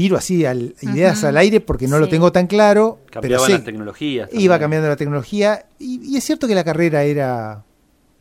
tiro 0.00 0.16
así 0.16 0.46
al- 0.46 0.74
ideas 0.80 1.24
al 1.24 1.36
aire 1.36 1.60
porque 1.60 1.86
no 1.86 1.98
lo 1.98 2.08
tengo 2.08 2.32
tan 2.32 2.46
claro. 2.46 3.00
pero 3.04 3.20
Cambiaban 3.20 3.46
sé- 3.46 3.52
las 3.52 3.64
tecnologías. 3.64 4.30
Iba 4.32 4.58
cambiando 4.58 4.88
la 4.88 4.96
tecnología 4.96 5.66
y, 5.78 6.00
y 6.14 6.16
es 6.16 6.24
cierto 6.24 6.48
que 6.48 6.54
la 6.54 6.64
carrera 6.64 7.02
era, 7.02 7.64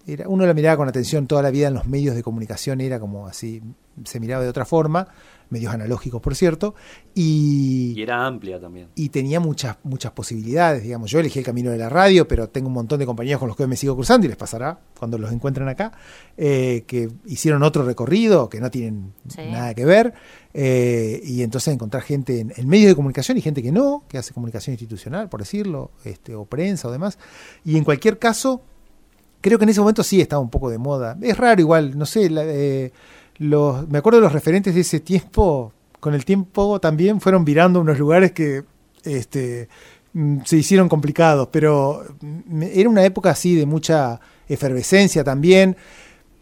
era, 0.05 0.27
uno 0.27 0.45
la 0.45 0.53
miraba 0.53 0.75
con 0.75 0.89
atención 0.89 1.25
toda 1.25 1.41
la 1.41 1.51
vida 1.51 1.69
en 1.69 1.75
los 1.75 1.85
medios 1.85 2.15
de 2.15 2.23
comunicación, 2.23 2.81
era 2.81 2.99
como 2.99 3.27
así, 3.27 3.61
se 4.03 4.19
miraba 4.19 4.43
de 4.43 4.49
otra 4.49 4.65
forma, 4.65 5.07
medios 5.49 5.73
analógicos 5.73 6.21
por 6.21 6.35
cierto, 6.35 6.75
y, 7.15 7.93
Y 7.97 8.01
era 8.01 8.25
amplia 8.25 8.59
también. 8.59 8.87
y 8.95 9.09
tenía 9.09 9.39
muchas, 9.39 9.77
muchas 9.83 10.11
posibilidades, 10.11 10.83
digamos, 10.83 11.09
yo 11.11 11.19
elegí 11.19 11.39
el 11.39 11.45
camino 11.45 11.71
de 11.71 11.77
la 11.77 11.89
radio, 11.89 12.27
pero 12.27 12.49
tengo 12.49 12.67
un 12.67 12.73
montón 12.73 12.99
de 12.99 13.05
compañeros 13.05 13.39
con 13.39 13.47
los 13.47 13.57
que 13.57 13.63
hoy 13.63 13.69
me 13.69 13.75
sigo 13.75 13.95
cruzando 13.95 14.25
y 14.25 14.29
les 14.29 14.37
pasará 14.37 14.79
cuando 14.97 15.17
los 15.17 15.31
encuentren 15.31 15.67
acá, 15.67 15.91
eh, 16.37 16.83
que 16.87 17.09
hicieron 17.25 17.63
otro 17.63 17.83
recorrido, 17.83 18.49
que 18.49 18.59
no 18.61 18.69
tienen 18.71 19.13
Sí. 19.27 19.41
nada 19.51 19.73
que 19.73 19.85
ver, 19.85 20.13
eh, 20.53 21.21
y 21.23 21.41
entonces 21.43 21.73
encontrar 21.73 22.03
gente 22.03 22.39
en, 22.39 22.53
en 22.55 22.67
medios 22.67 22.89
de 22.89 22.95
comunicación 22.95 23.37
y 23.37 23.41
gente 23.41 23.61
que 23.61 23.71
no, 23.71 24.03
que 24.07 24.17
hace 24.17 24.33
comunicación 24.33 24.73
institucional, 24.73 25.29
por 25.29 25.39
decirlo, 25.41 25.91
este, 26.03 26.35
o 26.35 26.45
prensa 26.45 26.87
o 26.87 26.91
demás, 26.91 27.17
y 27.65 27.77
en 27.77 27.83
cualquier 27.83 28.19
caso, 28.19 28.61
creo 29.41 29.57
que 29.57 29.63
en 29.63 29.69
ese 29.69 29.79
momento 29.79 30.03
sí 30.03 30.19
estaba 30.21 30.41
un 30.41 30.49
poco 30.49 30.69
de 30.69 30.77
moda, 30.77 31.17
es 31.21 31.37
raro 31.37 31.61
igual, 31.61 31.97
no 31.97 32.05
sé, 32.05 32.29
la- 32.29 32.43
eh, 32.45 32.91
los, 33.39 33.87
me 33.87 33.97
acuerdo 33.97 34.19
de 34.19 34.23
los 34.23 34.33
referentes 34.33 34.75
de 34.75 34.81
ese 34.81 34.99
tiempo, 34.99 35.73
con 35.99 36.13
el 36.13 36.25
tiempo 36.25 36.79
también 36.79 37.19
fueron 37.19 37.43
virando 37.45 37.81
unos 37.81 37.97
lugares 37.97 38.31
que 38.31 38.63
este, 39.03 39.67
mm, 40.13 40.39
se 40.45 40.57
hicieron 40.57 40.89
complicados, 40.89 41.49
pero 41.51 42.03
mm, 42.21 42.63
era 42.63 42.89
una 42.89 43.03
época 43.03 43.31
así 43.31 43.55
de 43.55 43.65
mucha 43.65 44.19
efervescencia 44.47 45.23
también. 45.23 45.75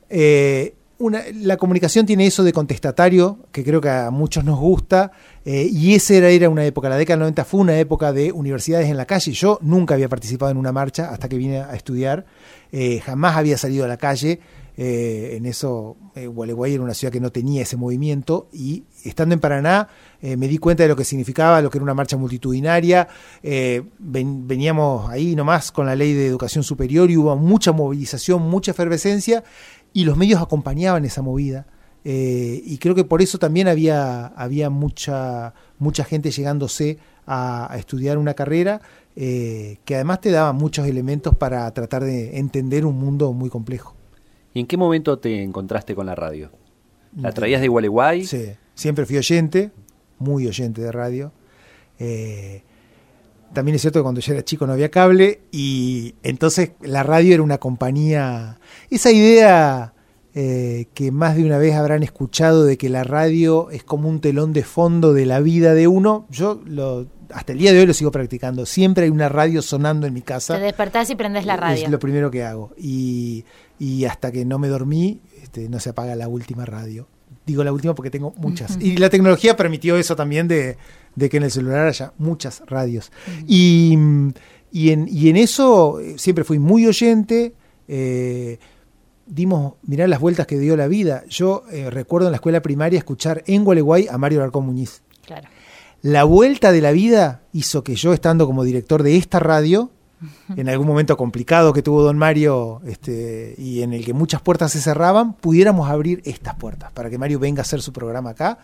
Eh, 0.10 0.74
la 1.00 1.58
comunicación 1.58 2.08
tiene 2.08 2.26
eso 2.26 2.44
de 2.44 2.52
contestatario, 2.52 3.38
que 3.52 3.64
creo 3.64 3.80
que 3.80 3.90
a 3.90 4.10
muchos 4.10 4.44
nos 4.44 4.58
gusta, 4.58 5.12
eh, 5.46 5.70
y 5.72 5.94
esa 5.94 6.16
era, 6.16 6.30
era 6.30 6.50
una 6.50 6.66
época, 6.66 6.90
la 6.90 6.98
década 6.98 7.18
del 7.18 7.20
90 7.22 7.46
fue 7.46 7.60
una 7.60 7.78
época 7.78 8.12
de 8.14 8.32
universidades 8.32 8.90
en 8.90 8.98
la 8.98 9.06
calle. 9.06 9.32
Yo 9.32 9.60
nunca 9.62 9.94
había 9.94 10.10
participado 10.10 10.52
en 10.52 10.58
una 10.58 10.72
marcha 10.72 11.12
hasta 11.12 11.30
que 11.30 11.38
vine 11.38 11.60
a 11.60 11.76
estudiar, 11.76 12.26
eh, 12.72 13.00
jamás 13.06 13.38
había 13.38 13.58
salido 13.58 13.86
a 13.86 13.88
la 13.88 13.98
calle. 13.98 14.40
Eh, 14.80 15.34
en 15.36 15.48
eso, 15.48 15.98
eh, 16.16 16.28
Gualeguay 16.28 16.76
era 16.76 16.84
una 16.84 16.94
ciudad 16.94 17.12
que 17.12 17.20
no 17.20 17.32
tenía 17.32 17.64
ese 17.64 17.78
movimiento 17.78 18.48
y 18.54 18.84
estando 19.04 19.34
en 19.34 19.40
Paraná 19.42 19.88
eh, 20.22 20.38
me 20.38 20.48
di 20.48 20.60
cuenta 20.60 20.84
de 20.84 20.90
lo 20.90 20.96
que 20.96 21.04
significaba, 21.04 21.62
lo 21.62 21.72
que 21.72 21.80
era 21.80 21.84
una 21.84 21.96
marcha 21.96 22.16
multitudinaria. 22.16 23.08
eh, 23.42 23.82
ven- 23.98 24.48
veníamos 24.48 25.10
ahí 25.10 25.36
nomás 25.36 25.72
con 25.72 25.88
la 25.88 25.96
ley 25.96 26.14
de 26.14 26.28
educación 26.28 26.64
superior 26.64 27.10
y 27.10 27.18
hubo 27.18 27.36
mucha 27.36 27.72
movilización, 27.72 28.44
mucha 28.44 28.72
efervescencia 28.72 29.44
y 29.94 30.06
los 30.06 30.16
medios 30.16 30.42
acompañaban 30.42 31.06
esa 31.06 31.22
movida. 31.24 31.66
y 32.04 32.78
creo 32.78 32.96
que 32.96 33.04
por 33.04 33.22
eso 33.22 33.38
también 33.38 33.68
había, 33.68 34.28
había 34.28 34.70
mucha, 34.70 35.54
mucha 35.78 36.06
gente 36.06 36.32
llegándose 36.32 37.00
a, 37.26 37.76
estudiar 37.78 38.18
una 38.18 38.34
carrera 38.34 38.80
que 39.16 39.78
además 39.96 40.22
te 40.22 40.32
daba 40.32 40.54
muchos 40.54 40.88
elementos 40.88 41.36
para 41.36 41.70
tratar 41.74 42.04
de 42.06 42.38
entender 42.38 42.86
un 42.86 42.98
mundo 42.98 43.34
muy 43.34 43.50
complejo. 43.50 43.97
¿Y 44.58 44.62
en 44.62 44.66
qué 44.66 44.76
momento 44.76 45.20
te 45.20 45.44
encontraste 45.44 45.94
con 45.94 46.08
la 46.08 46.16
radio? 46.16 46.50
¿La 47.16 47.32
traías 47.32 47.62
de 47.62 47.68
Gualeguay? 47.68 48.26
Sí, 48.26 48.54
siempre 48.74 49.06
fui 49.06 49.16
oyente, 49.16 49.70
muy 50.18 50.48
oyente 50.48 50.82
de 50.82 50.92
radio. 50.92 51.32
Eh, 52.00 52.64
también 53.54 53.76
es 53.76 53.82
cierto 53.82 54.00
que 54.00 54.04
cuando 54.04 54.20
yo 54.20 54.34
era 54.34 54.44
chico 54.44 54.66
no 54.66 54.74
había 54.74 54.90
cable 54.90 55.42
y 55.52 56.16
entonces 56.24 56.72
la 56.82 57.04
radio 57.04 57.36
era 57.36 57.44
una 57.44 57.60
compañía. 57.60 58.58
Esa 58.90 59.12
idea 59.12 59.94
eh, 60.34 60.88
que 60.96 61.12
más 61.12 61.36
de 61.36 61.46
una 61.46 61.60
vez 61.60 61.76
habrán 61.76 62.02
escuchado 62.02 62.66
de 62.66 62.80
que 62.80 62.90
la 62.90 63.04
radio 63.04 63.70
es 63.70 63.84
como 63.84 64.10
un 64.10 64.22
telón 64.22 64.54
de 64.54 64.64
fondo 64.64 65.14
de 65.14 65.28
la 65.28 65.40
vida 65.40 65.76
de 65.76 65.88
uno, 65.88 66.26
yo 66.32 66.64
lo, 66.66 67.06
hasta 67.32 67.52
el 67.52 67.60
día 67.60 67.74
de 67.74 67.80
hoy 67.80 67.86
lo 67.86 67.94
sigo 67.94 68.10
practicando. 68.10 68.66
Siempre 68.66 69.06
hay 69.06 69.10
una 69.12 69.30
radio 69.30 69.62
sonando 69.62 70.08
en 70.08 70.16
mi 70.16 70.22
casa. 70.22 70.56
Te 70.56 70.64
despertás 70.64 71.10
y 71.12 71.16
prendés 71.16 71.46
la 71.46 71.58
radio. 71.58 71.86
Es 71.86 71.92
lo 71.92 72.00
primero 72.00 72.32
que 72.32 72.44
hago. 72.44 72.74
Y, 72.76 73.46
y 73.80 74.06
hasta 74.06 74.32
que 74.32 74.46
no 74.46 74.60
me 74.60 74.68
dormí, 74.68 75.22
este, 75.42 75.70
no 75.70 75.80
se 75.80 75.90
apaga 75.90 76.16
la 76.16 76.28
última 76.28 76.66
radio. 76.66 77.08
Digo 77.46 77.64
la 77.64 77.72
última 77.72 77.96
porque 77.96 78.10
tengo 78.10 78.34
muchas. 78.38 78.78
Y 78.82 78.98
la 78.98 79.10
tecnología 79.10 79.56
permitió 79.56 79.96
eso 79.98 80.16
también 80.16 80.48
de, 80.48 80.78
de 81.16 81.30
que 81.30 81.38
en 81.38 81.44
el 81.44 81.52
celular 81.52 81.88
haya 81.88 82.14
muchas 82.18 82.62
radios. 82.66 83.12
y, 83.48 83.98
y, 84.72 84.90
en, 84.92 85.08
y 85.10 85.30
en 85.30 85.38
eso 85.38 86.00
eh, 86.00 86.16
siempre 86.18 86.44
fui 86.44 86.60
muy 86.60 86.86
oyente. 86.86 87.54
eh, 87.88 88.60
dimos, 89.26 89.74
mirá 89.84 90.08
las 90.08 90.20
vueltas 90.20 90.48
que 90.48 90.58
dio 90.58 90.76
la 90.78 90.88
vida. 90.88 91.24
Yo 91.30 91.64
eh, 91.72 91.90
recuerdo 91.90 92.28
en 92.28 92.32
la 92.32 92.38
escuela 92.38 92.62
primaria 92.62 92.98
escuchar 92.98 93.44
en 93.48 93.64
Gualeguay 93.64 94.08
a 94.10 94.18
Mario 94.18 94.40
Larcón 94.40 94.66
Muñiz. 94.66 95.02
Claro. 95.26 95.48
La 96.02 96.24
vuelta 96.24 96.72
de 96.72 96.82
la 96.82 96.92
vida 96.92 97.44
hizo 97.54 97.84
que 97.84 97.96
yo, 97.96 98.14
estando 98.14 98.46
como 98.46 98.64
director 98.64 99.04
de 99.04 99.18
esta 99.18 99.40
radio, 99.40 99.92
en 100.56 100.68
algún 100.70 100.88
momento 100.88 101.16
complicado 101.18 101.74
que 101.74 101.82
tuvo 101.82 102.02
don 102.02 102.18
Mario 102.18 102.82
este, 102.88 103.54
y 103.58 103.82
en 103.84 103.94
el 103.94 104.04
que 104.06 104.14
muchas 104.14 104.42
puertas 104.42 104.72
se 104.72 104.82
cerraban, 104.82 105.34
pudiéramos 105.34 105.90
abrir 105.90 106.22
estas 106.26 106.56
puertas 106.56 106.92
para 106.92 107.10
que 107.10 107.18
Mario 107.18 107.40
venga 107.40 107.62
a 107.62 107.64
hacer 107.64 107.82
su 107.82 107.94
programa 107.94 108.32
acá 108.32 108.58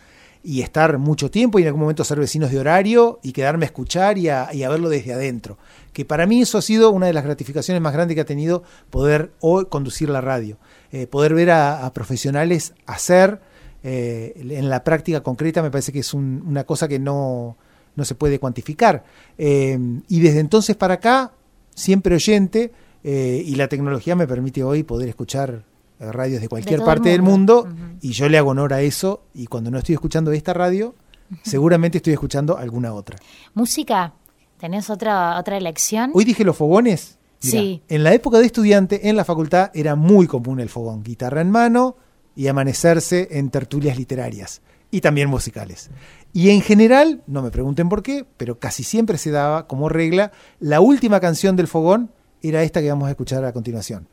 y 0.46 0.62
estar 0.62 0.98
mucho 0.98 1.32
tiempo 1.32 1.58
y 1.58 1.62
en 1.62 1.68
algún 1.68 1.82
momento 1.82 2.04
ser 2.04 2.20
vecinos 2.20 2.52
de 2.52 2.60
horario 2.60 3.20
y 3.24 3.32
quedarme 3.32 3.66
a 3.66 3.68
escuchar 3.68 4.18
y 4.18 4.28
a, 4.30 4.50
verlo 4.52 4.90
desde 4.90 5.14
adentro. 5.14 5.58
Que 5.94 6.04
para 6.04 6.26
mí 6.26 6.42
eso 6.42 6.58
ha 6.58 6.62
sido 6.62 6.92
una 6.92 7.06
de 7.08 7.14
las 7.14 7.24
gratificaciones 7.24 7.82
más 7.82 7.94
grandes 7.94 8.16
que 8.16 8.22
ha 8.22 8.26
tenido 8.26 8.64
poder 8.90 9.32
hoy 9.40 9.66
conducir 9.68 10.10
la 10.10 10.22
radio, 10.22 10.58
Eh, 10.92 11.08
poder 11.08 11.34
ver 11.34 11.50
a, 11.52 11.90
profesionales 11.94 12.74
hacer 12.86 13.40
eh, 13.84 14.34
en 14.38 14.70
la 14.70 14.84
práctica 14.84 15.22
concreta 15.22 15.62
me 15.62 15.72
parece 15.72 15.92
que 15.92 16.00
es 16.00 16.14
un- 16.14 16.44
una 16.46 16.64
cosa 16.66 16.88
que 16.88 17.00
no, 17.00 17.58
no 17.96 18.06
se 18.06 18.16
puede 18.16 18.38
cuantificar. 18.40 19.04
Eh, 19.38 19.78
y 20.08 20.20
desde 20.20 20.40
entonces 20.40 20.76
para 20.76 20.96
acá, 20.96 21.32
siempre 21.74 22.16
oyente, 22.16 22.72
eh, 23.04 23.44
y 23.46 23.56
la 23.56 23.68
tecnología 23.68 24.16
me 24.16 24.28
permite 24.28 24.64
hoy 24.64 24.84
poder 24.84 25.10
escuchar 25.10 25.66
eh, 26.00 26.12
radios 26.12 26.42
de 26.42 26.48
cualquier 26.48 26.84
parte 26.84 27.10
del 27.10 27.22
mundo. 27.22 27.68
y 28.02 28.12
yo 28.12 28.30
le 28.30 28.38
hago 28.38 28.52
honor 28.52 28.74
a 28.74 28.82
eso, 28.82 29.24
y 29.34 29.48
cuando 29.48 29.72
no 29.72 29.78
estoy 29.78 29.94
escuchando 29.94 30.32
esta 30.32 30.54
radio, 30.54 30.96
seguramente 31.44 31.98
estoy 31.98 32.14
escuchando 32.14 32.58
alguna 32.58 32.94
otra. 32.94 33.18
Música, 33.54 34.14
¿tenés 34.58 34.90
otra, 34.90 35.38
otra 35.40 35.58
elección? 35.58 36.12
Hoy 36.14 36.26
dije 36.26 36.44
los 36.44 36.58
fogones. 36.58 37.18
Mirá, 37.44 37.60
Sí. 37.60 37.82
En 37.90 38.04
la 38.04 38.14
época 38.14 38.40
de 38.40 38.46
estudiante, 38.46 39.10
en 39.10 39.18
la 39.18 39.26
facultad, 39.26 39.70
era 39.74 39.96
muy 39.96 40.28
común 40.28 40.62
el 40.62 40.70
fogón. 40.70 41.04
Guitarra 41.04 41.42
en 41.42 41.52
mano 41.52 41.98
y 42.38 42.48
amanecerse 42.48 43.28
en 43.32 43.50
tertulias 43.50 43.98
literarias. 43.98 44.62
Y 44.92 45.02
también 45.02 45.28
musicales. 45.28 45.90
Y 46.34 46.50
en 46.50 46.62
general, 46.62 47.22
no 47.28 47.44
me 47.44 47.52
pregunten 47.52 47.90
por 47.90 48.02
qué, 48.02 48.26
pero 48.38 48.58
casi 48.58 48.84
siempre 48.84 49.20
se 49.20 49.30
daba 49.30 49.68
como 49.68 49.88
regla, 49.88 50.32
la 50.60 50.82
última 50.82 51.20
canción 51.20 51.56
del 51.56 51.68
fogón 51.68 52.12
era 52.42 52.64
esta 52.64 52.82
que 52.82 52.90
vamos 52.90 53.08
a 53.08 53.12
escuchar 53.12 53.46
a 53.46 53.54
continuación. 53.54 54.08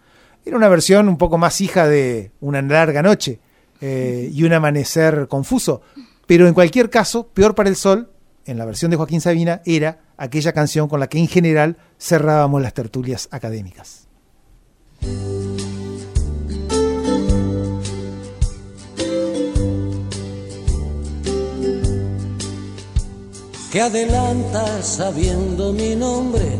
Era 0.44 0.56
una 0.56 0.68
versión 0.68 1.08
un 1.08 1.16
poco 1.16 1.38
más 1.38 1.60
hija 1.60 1.88
de 1.88 2.30
Una 2.40 2.62
larga 2.62 3.02
noche 3.02 3.40
eh, 3.80 4.30
y 4.32 4.44
un 4.44 4.52
amanecer 4.52 5.28
confuso. 5.28 5.80
Pero 6.26 6.46
en 6.46 6.54
cualquier 6.54 6.90
caso, 6.90 7.28
Peor 7.28 7.54
para 7.54 7.70
el 7.70 7.76
Sol, 7.76 8.10
en 8.44 8.58
la 8.58 8.66
versión 8.66 8.90
de 8.90 8.96
Joaquín 8.98 9.20
Sabina, 9.20 9.62
era 9.64 10.00
aquella 10.16 10.52
canción 10.52 10.88
con 10.88 11.00
la 11.00 11.08
que 11.08 11.18
en 11.18 11.26
general 11.26 11.78
cerrábamos 11.98 12.60
las 12.60 12.74
tertulias 12.74 13.28
académicas. 13.30 14.08
Que 23.70 23.80
adelanta 23.80 24.82
sabiendo 24.82 25.72
mi 25.72 25.94
nombre. 25.94 26.58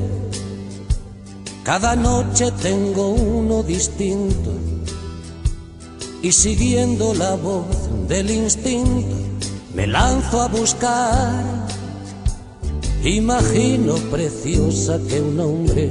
Cada 1.64 1.96
noche 1.96 2.53
tengo 2.62 3.11
uno 3.11 3.62
distinto 3.62 4.53
y 6.23 6.31
siguiendo 6.31 7.12
la 7.14 7.35
voz 7.35 7.66
del 8.07 8.31
instinto 8.31 9.16
me 9.75 9.87
lanzo 9.87 10.40
a 10.40 10.49
buscar. 10.49 11.66
Imagino 13.03 13.94
preciosa 14.11 15.01
que 15.09 15.20
un 15.20 15.40
hombre, 15.40 15.90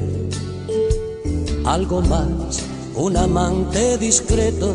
algo 1.66 2.02
más, 2.02 2.62
un 2.96 3.18
amante 3.18 3.98
discreto, 3.98 4.74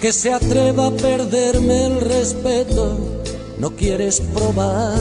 que 0.00 0.12
se 0.12 0.32
atreva 0.32 0.86
a 0.86 0.90
perderme 0.92 1.86
el 1.86 2.00
respeto 2.00 3.13
no 3.64 3.70
quieres 3.70 4.20
probar. 4.20 4.92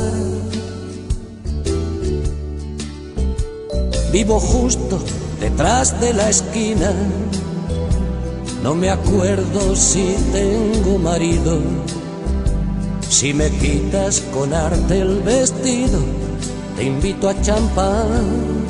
Vivo 4.13 4.39
justo 4.39 4.99
detrás 5.41 5.99
de 5.99 6.13
la 6.13 6.30
esquina, 6.30 6.93
no 8.63 8.73
me 8.73 8.89
acuerdo 8.89 9.76
si 9.76 10.15
tengo 10.32 10.97
marido. 10.97 11.60
Si 13.10 13.34
me 13.34 13.49
quitas 13.49 14.21
con 14.34 14.54
arte 14.54 15.02
el 15.02 15.19
vestido, 15.19 15.99
te 16.78 16.86
invito 16.86 17.28
a 17.28 17.41
champán. 17.41 18.63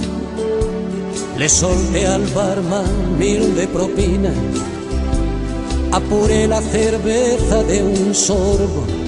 Le 1.38 1.48
solté 1.48 2.08
al 2.08 2.26
barman 2.34 3.20
mil 3.20 3.56
de 3.56 3.68
propina, 3.68 4.34
apuré 5.92 6.48
la 6.48 6.62
cerveza 6.62 7.62
de 7.62 7.84
un 7.84 8.16
sorbo 8.16 9.03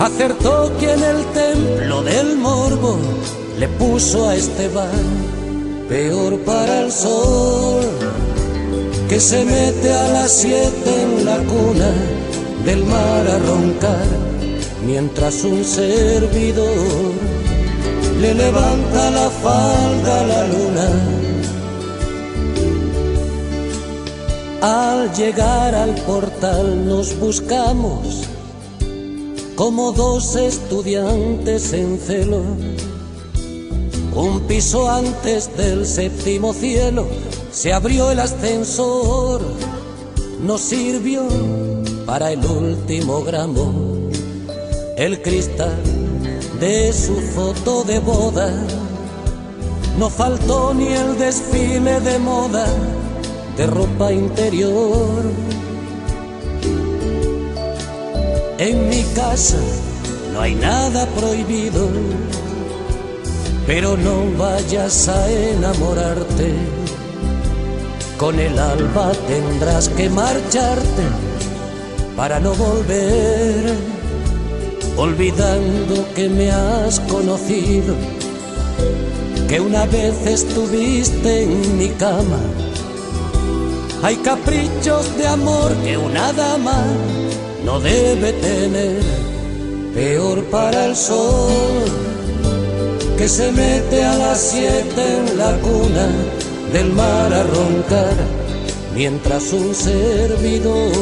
acertó 0.00 0.72
que 0.78 0.92
en 0.92 1.02
el 1.02 1.24
templo 1.32 2.02
del 2.02 2.36
morbo 2.36 2.98
le 3.58 3.68
puso 3.68 4.28
a 4.28 4.34
Esteban 4.34 4.90
peor 5.88 6.38
para 6.40 6.80
el 6.80 6.92
sol 6.92 7.84
que 9.08 9.20
se 9.20 9.44
mete 9.44 9.92
a 9.92 10.08
las 10.08 10.32
siete 10.32 11.02
en 11.02 11.24
la 11.24 11.36
cuna 11.38 11.92
del 12.64 12.84
mar 12.84 13.28
a 13.28 13.38
roncar 13.38 14.06
mientras 14.86 15.44
un 15.44 15.64
servidor 15.64 17.12
le 18.20 18.34
levanta 18.34 19.10
la 19.10 19.28
falda 19.30 20.20
a 20.20 20.26
la 20.26 20.46
luna. 20.46 20.88
Al 24.62 25.12
llegar 25.12 25.74
al 25.74 25.94
portal 26.06 26.86
nos 26.86 27.18
buscamos 27.18 28.33
como 29.56 29.92
dos 29.92 30.36
estudiantes 30.36 31.72
en 31.72 31.98
celo. 31.98 32.42
Un 34.14 34.40
piso 34.42 34.90
antes 34.90 35.56
del 35.56 35.86
séptimo 35.86 36.52
cielo 36.52 37.06
se 37.52 37.72
abrió 37.72 38.10
el 38.10 38.20
ascensor, 38.20 39.42
nos 40.40 40.60
sirvió 40.60 41.26
para 42.06 42.32
el 42.32 42.44
último 42.44 43.22
gramo 43.22 43.94
el 44.96 45.20
cristal 45.22 45.82
de 46.60 46.92
su 46.92 47.14
foto 47.16 47.82
de 47.84 47.98
boda. 47.98 48.52
No 49.98 50.08
faltó 50.10 50.74
ni 50.74 50.88
el 50.88 51.18
desfile 51.18 52.00
de 52.00 52.18
moda 52.18 52.66
de 53.56 53.66
ropa 53.66 54.12
interior. 54.12 55.22
En 58.58 58.88
mi 58.88 59.02
casa 59.16 59.58
no 60.32 60.40
hay 60.40 60.54
nada 60.54 61.06
prohibido, 61.06 61.88
pero 63.66 63.96
no 63.96 64.30
vayas 64.38 65.08
a 65.08 65.28
enamorarte. 65.28 66.54
Con 68.16 68.38
el 68.38 68.56
alba 68.56 69.10
tendrás 69.26 69.88
que 69.88 70.08
marcharte 70.08 71.02
para 72.16 72.38
no 72.38 72.54
volver, 72.54 73.74
olvidando 74.96 76.06
que 76.14 76.28
me 76.28 76.52
has 76.52 77.00
conocido, 77.00 77.96
que 79.48 79.58
una 79.58 79.84
vez 79.86 80.14
estuviste 80.26 81.42
en 81.42 81.76
mi 81.76 81.88
cama. 81.88 82.38
Hay 84.04 84.14
caprichos 84.16 85.16
de 85.16 85.26
amor 85.26 85.74
que 85.82 85.96
una 85.96 86.32
dama 86.32 86.84
no 87.64 87.80
debe 87.80 88.32
tener 88.34 89.00
peor 89.94 90.44
para 90.44 90.86
el 90.86 90.96
sol 90.96 91.84
que 93.16 93.28
se 93.28 93.50
mete 93.52 94.04
a 94.04 94.18
las 94.18 94.38
siete 94.38 95.18
en 95.18 95.38
la 95.38 95.56
cuna 95.58 96.08
del 96.72 96.92
mar 96.92 97.32
a 97.32 97.44
roncar, 97.44 98.16
mientras 98.94 99.52
un 99.52 99.74
servidor 99.74 100.92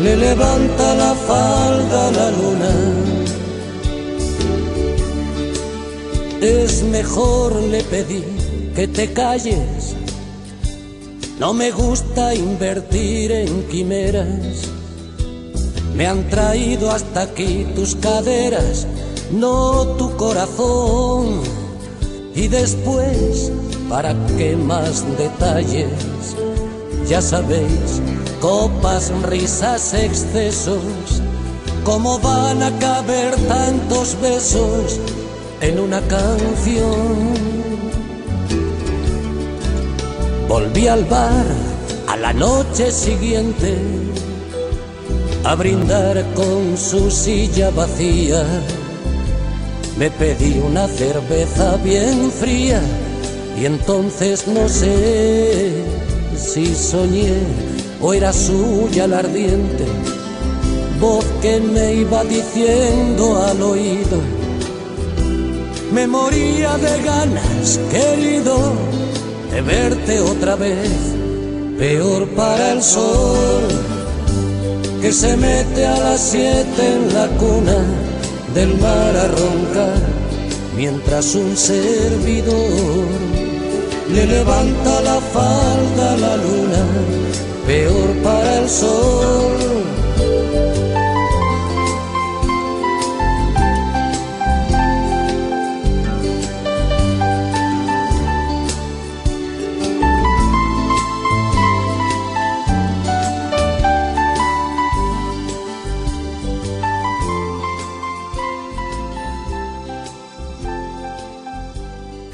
le 0.00 0.16
levanta 0.16 0.94
la 0.94 1.14
falda 1.14 2.08
a 2.08 2.12
la 2.12 2.30
luna. 2.30 2.74
Es 6.40 6.82
mejor 6.82 7.54
le 7.54 7.82
pedí 7.84 8.24
que 8.74 8.86
te 8.88 9.12
calles, 9.12 9.94
no 11.38 11.54
me 11.54 11.70
gusta 11.70 12.34
invertir 12.34 13.32
en 13.32 13.62
quimeras. 13.68 14.71
Me 15.94 16.06
han 16.06 16.28
traído 16.28 16.90
hasta 16.90 17.22
aquí 17.22 17.66
tus 17.74 17.94
caderas 17.96 18.86
no 19.32 19.86
tu 19.96 20.14
corazón. 20.16 21.40
Y 22.34 22.48
después, 22.48 23.50
¿para 23.88 24.14
qué 24.36 24.56
más 24.56 25.04
detalles? 25.18 25.88
Ya 27.08 27.20
sabéis, 27.20 28.00
copas, 28.40 29.12
risas, 29.22 29.94
excesos, 29.94 31.22
¿cómo 31.84 32.18
van 32.20 32.62
a 32.62 32.78
caber 32.78 33.34
tantos 33.48 34.16
besos 34.20 35.00
en 35.60 35.78
una 35.78 36.00
canción? 36.02 37.32
Volví 40.48 40.86
al 40.86 41.04
bar 41.04 41.46
a 42.08 42.16
la 42.16 42.32
noche 42.32 42.90
siguiente 42.90 44.01
a 45.44 45.54
brindar 45.54 46.24
con 46.34 46.76
su 46.76 47.10
silla 47.10 47.70
vacía 47.70 48.44
me 49.98 50.10
pedí 50.10 50.58
una 50.58 50.88
cerveza 50.88 51.76
bien 51.78 52.30
fría 52.30 52.80
y 53.60 53.66
entonces 53.66 54.46
no 54.48 54.68
sé 54.68 55.72
si 56.36 56.74
soñé 56.74 57.34
o 58.00 58.14
era 58.14 58.32
suya 58.32 59.06
la 59.06 59.18
ardiente 59.18 59.84
voz 61.02 61.24
que 61.42 61.58
me 61.58 61.94
iba 61.94 62.22
diciendo 62.22 63.42
al 63.44 63.60
oído. 63.60 64.18
Me 65.92 66.06
moría 66.06 66.78
de 66.78 67.02
ganas, 67.02 67.80
querido, 67.90 68.56
de 69.50 69.62
verte 69.62 70.20
otra 70.20 70.54
vez, 70.54 70.90
peor 71.76 72.28
para 72.28 72.72
el 72.74 72.82
sol 72.82 73.91
que 75.02 75.12
se 75.12 75.36
mete 75.36 75.84
a 75.84 75.98
las 75.98 76.20
siete 76.20 76.82
en 76.94 77.12
la 77.12 77.26
cuna 77.36 77.78
del 78.54 78.78
mar 78.78 79.16
a 79.16 79.26
roncar, 79.26 80.00
mientras 80.76 81.34
un 81.34 81.56
servidor 81.56 83.08
le 84.14 84.26
levanta 84.26 85.00
la 85.00 85.18
falda 85.20 86.12
a 86.12 86.16
la 86.18 86.36
luna, 86.36 86.84
peor 87.66 88.10
para 88.22 88.58
el 88.60 88.68
sol. 88.68 89.91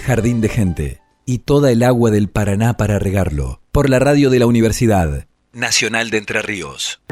Jardín 0.09 0.40
de 0.40 0.48
Gente 0.48 1.02
y 1.26 1.40
toda 1.40 1.70
el 1.70 1.82
agua 1.82 2.11
del 2.11 2.30
Paraná 2.30 2.78
para 2.78 2.98
regarlo. 2.98 3.61
Por 3.72 3.90
la 3.90 3.98
radio 3.98 4.30
de 4.30 4.38
la 4.38 4.46
Universidad 4.46 5.26
Nacional 5.52 6.09
de 6.09 6.16
Entre 6.16 6.40
Ríos. 6.40 7.02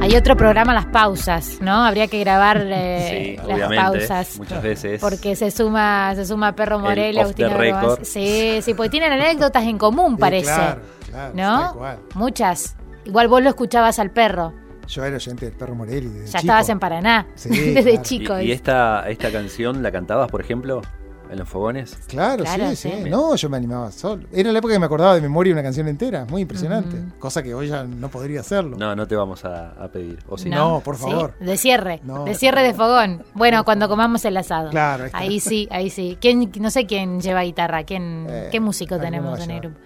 Hay 0.00 0.14
otro 0.14 0.36
programa, 0.36 0.72
las 0.72 0.86
pausas, 0.86 1.58
¿no? 1.60 1.84
Habría 1.84 2.06
que 2.06 2.20
grabar 2.20 2.62
eh, 2.64 3.40
Sí, 3.44 3.48
las 3.58 3.74
pausas. 3.74 4.38
muchas 4.38 4.62
veces. 4.62 5.00
Porque 5.00 5.34
se 5.34 5.50
suma, 5.50 6.12
se 6.14 6.24
suma 6.24 6.54
Perro 6.54 6.76
El 6.76 6.82
Morel. 6.82 7.16
Gross. 7.16 7.98
Sí, 8.04 8.60
sí, 8.62 8.74
porque 8.74 8.90
tienen 8.90 9.10
anécdotas 9.10 9.64
en 9.64 9.78
común, 9.78 10.12
Sí, 10.14 10.20
parece. 10.20 10.44
claro, 10.44 10.80
claro, 11.10 11.32
¿No? 11.34 11.96
Muchas. 12.14 12.76
Igual 13.04 13.26
vos 13.26 13.42
lo 13.42 13.48
escuchabas 13.48 13.98
al 13.98 14.12
perro. 14.12 14.54
Yo 14.88 15.04
era 15.04 15.16
oyente 15.16 15.46
del 15.46 15.54
perro 15.54 15.74
Morelli. 15.74 16.08
desde 16.08 16.20
Ya 16.26 16.26
chico. 16.26 16.38
estabas 16.40 16.68
en 16.68 16.78
Paraná. 16.78 17.26
Sí, 17.34 17.48
Desde 17.74 17.90
claro. 17.92 18.02
chico. 18.02 18.40
¿Y, 18.40 18.46
y 18.46 18.52
esta, 18.52 19.08
esta 19.08 19.30
canción 19.30 19.82
la 19.82 19.92
cantabas, 19.92 20.28
por 20.30 20.40
ejemplo, 20.40 20.82
en 21.30 21.38
los 21.38 21.48
fogones? 21.48 21.96
Claro, 22.08 22.42
Claro, 22.42 22.70
sí, 22.70 22.76
sí. 22.76 22.90
sí. 23.04 23.08
No, 23.10 23.36
yo 23.36 23.48
me 23.48 23.56
animaba 23.56 23.92
solo. 23.92 24.24
Era 24.32 24.50
la 24.50 24.58
época 24.58 24.74
que 24.74 24.80
me 24.80 24.86
acordaba 24.86 25.14
de 25.14 25.20
memoria 25.20 25.52
una 25.52 25.62
canción 25.62 25.86
entera, 25.86 26.24
muy 26.24 26.42
impresionante. 26.42 26.96
Cosa 27.20 27.40
que 27.42 27.54
hoy 27.54 27.68
ya 27.68 27.84
no 27.84 28.08
podría 28.08 28.40
hacerlo. 28.40 28.76
No, 28.76 28.96
no 28.96 29.06
te 29.06 29.14
vamos 29.14 29.44
a, 29.44 29.70
a 29.80 29.88
pedir. 29.88 30.18
¿O 30.28 30.36
sí? 30.36 30.50
No. 30.50 30.80
por 30.80 30.96
Sí, 30.96 31.02
favor. 31.02 31.34
De 31.38 31.56
cierre. 31.56 32.00
No, 32.02 32.24
de 32.24 32.34
cierre 32.34 32.64
de 32.64 32.74
fogón. 32.74 33.22
Bueno, 33.34 33.64
cuando 33.64 33.88
comamos 33.88 34.24
el 34.24 34.36
asado. 34.36 34.70
Claro, 34.70 35.04
ahí 35.12 35.38
sí, 35.38 35.68
ahí 35.70 35.88
sí. 35.88 36.18
¿Quién, 36.20 36.50
no 36.58 36.70
sé 36.72 36.86
quién 36.86 37.20
lleva 37.20 37.42
guitarra. 37.42 37.84
¿Quién, 37.84 38.26
Eh, 38.28 38.48
¿Qué 38.50 38.58
músico 38.58 38.98
tenemos 38.98 39.38
en 39.40 39.50
el 39.52 39.60
grupo? 39.60 39.78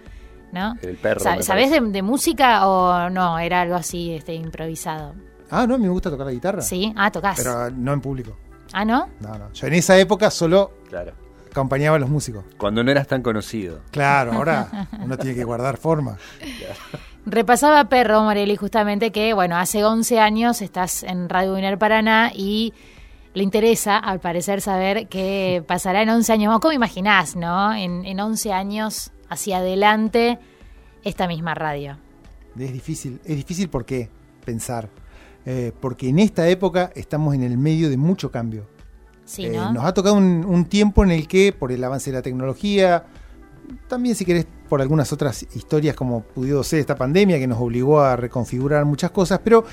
¿No? 0.55 0.77
El 0.81 0.97
perro. 0.97 1.21
Sa- 1.21 1.43
¿Sabés 1.43 1.71
de, 1.71 2.03
música 2.03 2.67
o 2.69 3.11
no? 3.11 3.39
Era 3.39 3.61
algo 3.63 3.75
así 3.75 4.13
este, 4.15 4.35
improvisado. 4.35 5.15
Ah, 5.51 5.67
no, 5.67 5.75
a 5.75 5.79
mí 5.79 5.85
me 5.85 5.91
gusta 5.91 6.11
tocar 6.11 6.27
la 6.27 6.33
guitarra. 6.33 6.63
Sí. 6.63 6.93
Ah, 6.97 7.11
tocás. 7.11 7.37
Pero 7.37 7.71
no 7.71 7.93
en 7.93 8.01
público. 8.01 8.37
Ah, 8.73 8.85
¿no? 8.85 9.09
No, 9.21 9.37
no. 9.39 9.53
Yo 9.53 9.67
en 9.67 9.75
esa 9.75 9.99
época 9.99 10.31
solo 10.31 10.73
Claro. 10.89 11.13
acompañaba 11.51 11.97
a 11.97 12.01
los 12.01 12.09
músicos. 12.09 12.45
Cuando 12.57 12.83
no 12.83 12.91
eras 12.91 13.07
tan 13.07 13.23
conocido. 13.23 13.81
Claro, 13.91 14.33
ahora 14.35 14.89
uno 15.01 15.17
tiene 15.19 15.35
que 15.37 15.45
guardar 15.45 15.77
forma. 15.77 16.17
Repasaba 17.27 17.85
Perro, 17.89 18.23
Morelli, 18.23 18.57
justamente 18.57 19.11
que, 19.11 19.33
bueno, 19.33 19.57
hace 19.57 19.85
11 19.85 20.21
años 20.21 20.61
estás 20.61 21.03
en 21.03 21.29
Radio 21.29 21.55
Uner 21.55 21.79
Paraná 21.79 22.31
y 22.35 22.75
le 23.33 23.43
interesa, 23.43 23.97
al 23.99 24.21
parecer, 24.21 24.61
saber 24.61 25.09
qué 25.09 25.65
pasará 25.67 26.03
en 26.03 26.11
11 26.11 26.33
años. 26.35 26.61
¿Cómo 26.61 26.73
imaginás, 26.73 27.35
no? 27.35 27.73
En, 27.73 28.05
en 28.05 28.21
11 28.21 28.53
años 28.53 29.11
hacia 29.35 29.59
adelante 29.59 30.39
esta 31.05 31.29
misma 31.29 31.55
radio. 31.55 31.99
Es 32.59 32.73
difícil. 32.73 33.21
Es 33.25 33.37
difícil 33.37 33.69
por 33.69 33.85
qué 33.85 34.09
pensar. 34.45 34.89
Eh, 35.47 35.73
porque 35.81 36.09
en 36.09 36.19
esta 36.19 36.49
época 36.49 36.91
estamos 36.95 37.35
en 37.35 37.43
el 37.43 37.59
medio 37.59 37.91
de 37.91 37.97
mucho 37.99 38.31
cambio. 38.31 38.67
Sí, 39.27 39.47
Eh, 39.47 39.53
¿no? 39.55 39.73
nos 39.73 39.85
ha 39.85 39.93
tocado 39.93 40.15
un, 40.15 40.45
un 40.47 40.65
tiempo 40.65 41.05
en 41.05 41.11
el 41.11 41.29
que, 41.29 41.53
por 41.53 41.71
el 41.73 41.83
avance 41.85 42.11
de 42.11 42.17
la 42.17 42.23
tecnología, 42.23 43.05
también 43.89 44.15
si 44.15 44.25
querés 44.25 44.47
por 44.69 44.81
algunas 44.81 45.13
otras 45.13 45.47
historias 45.55 45.95
como 45.97 46.23
pudo 46.23 46.63
ser 46.65 46.81
esta 46.81 46.97
pandemia 46.97 47.39
que 47.39 47.47
nos 47.47 47.59
obligó 47.61 48.01
a 48.01 48.17
reconfigurar 48.17 48.85
muchas 48.85 49.11
cosas, 49.11 49.41
pero 49.43 49.65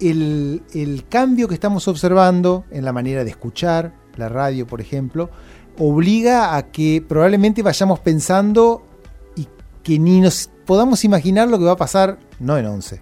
el, 0.00 0.62
el 0.74 1.06
cambio 1.08 1.48
que 1.48 1.54
estamos 1.54 1.88
observando 1.88 2.64
en 2.70 2.84
la 2.84 2.92
manera 2.92 3.24
de 3.24 3.30
escuchar 3.30 3.94
la 4.16 4.28
radio, 4.28 4.66
por 4.66 4.80
ejemplo, 4.80 5.30
obliga 5.78 6.56
a 6.56 6.70
que 6.70 7.04
probablemente 7.06 7.62
vayamos 7.62 8.00
pensando 8.00 8.86
y 9.34 9.48
que 9.82 9.98
ni 9.98 10.20
nos 10.20 10.50
podamos 10.64 11.04
imaginar 11.04 11.48
lo 11.48 11.58
que 11.58 11.64
va 11.64 11.72
a 11.72 11.76
pasar, 11.76 12.18
no 12.40 12.58
en 12.58 12.66
11, 12.66 13.00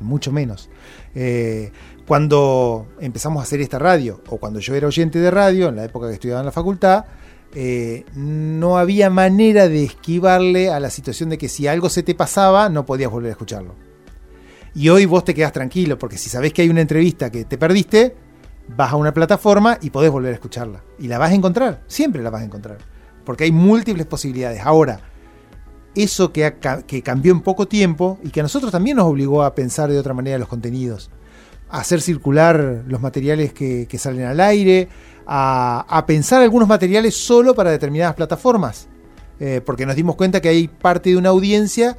en 0.00 0.06
mucho 0.06 0.32
menos. 0.32 0.68
Eh, 1.14 1.70
cuando 2.06 2.88
empezamos 3.00 3.40
a 3.40 3.44
hacer 3.44 3.60
esta 3.60 3.78
radio, 3.78 4.20
o 4.28 4.36
cuando 4.36 4.60
yo 4.60 4.74
era 4.74 4.86
oyente 4.86 5.18
de 5.18 5.30
radio, 5.30 5.68
en 5.68 5.76
la 5.76 5.84
época 5.84 6.08
que 6.08 6.14
estudiaba 6.14 6.40
en 6.40 6.46
la 6.46 6.52
facultad, 6.52 7.06
eh, 7.54 8.04
no 8.14 8.78
había 8.78 9.10
manera 9.10 9.68
de 9.68 9.84
esquivarle 9.84 10.70
a 10.70 10.80
la 10.80 10.90
situación 10.90 11.30
de 11.30 11.38
que 11.38 11.48
si 11.48 11.66
algo 11.66 11.88
se 11.88 12.02
te 12.02 12.14
pasaba, 12.14 12.68
no 12.68 12.84
podías 12.84 13.10
volver 13.10 13.28
a 13.30 13.32
escucharlo. 13.32 13.74
Y 14.74 14.88
hoy 14.88 15.06
vos 15.06 15.24
te 15.24 15.34
quedás 15.34 15.52
tranquilo, 15.52 15.98
porque 15.98 16.18
si 16.18 16.28
sabés 16.28 16.52
que 16.52 16.62
hay 16.62 16.68
una 16.68 16.80
entrevista 16.80 17.30
que 17.30 17.44
te 17.44 17.56
perdiste, 17.56 18.16
vas 18.68 18.92
a 18.92 18.96
una 18.96 19.12
plataforma 19.12 19.78
y 19.80 19.90
podés 19.90 20.10
volver 20.10 20.32
a 20.32 20.34
escucharla. 20.34 20.82
Y 20.98 21.08
la 21.08 21.18
vas 21.18 21.30
a 21.30 21.34
encontrar, 21.34 21.82
siempre 21.86 22.22
la 22.22 22.30
vas 22.30 22.42
a 22.42 22.44
encontrar. 22.44 22.78
Porque 23.24 23.44
hay 23.44 23.52
múltiples 23.52 24.06
posibilidades. 24.06 24.60
Ahora, 24.60 25.00
eso 25.94 26.32
que, 26.32 26.44
ha 26.44 26.82
que 26.82 27.02
cambió 27.02 27.32
en 27.32 27.40
poco 27.40 27.66
tiempo 27.68 28.18
y 28.22 28.30
que 28.30 28.40
a 28.40 28.42
nosotros 28.42 28.72
también 28.72 28.96
nos 28.96 29.06
obligó 29.06 29.42
a 29.42 29.54
pensar 29.54 29.90
de 29.90 29.98
otra 29.98 30.14
manera 30.14 30.38
los 30.38 30.48
contenidos, 30.48 31.10
a 31.70 31.80
hacer 31.80 32.00
circular 32.00 32.82
los 32.86 33.00
materiales 33.00 33.52
que, 33.52 33.88
salen 33.98 34.24
al 34.24 34.40
aire, 34.40 34.88
a, 35.26 35.86
a 35.88 36.04
pensar 36.06 36.42
algunos 36.42 36.68
materiales 36.68 37.16
solo 37.16 37.54
para 37.54 37.70
determinadas 37.70 38.14
plataformas, 38.14 38.88
Eh, 39.40 39.60
porque 39.66 39.84
nos 39.84 39.96
dimos 39.96 40.14
cuenta 40.14 40.40
que 40.40 40.48
hay 40.48 40.68
parte 40.68 41.10
de 41.10 41.16
una 41.16 41.30
audiencia 41.30 41.96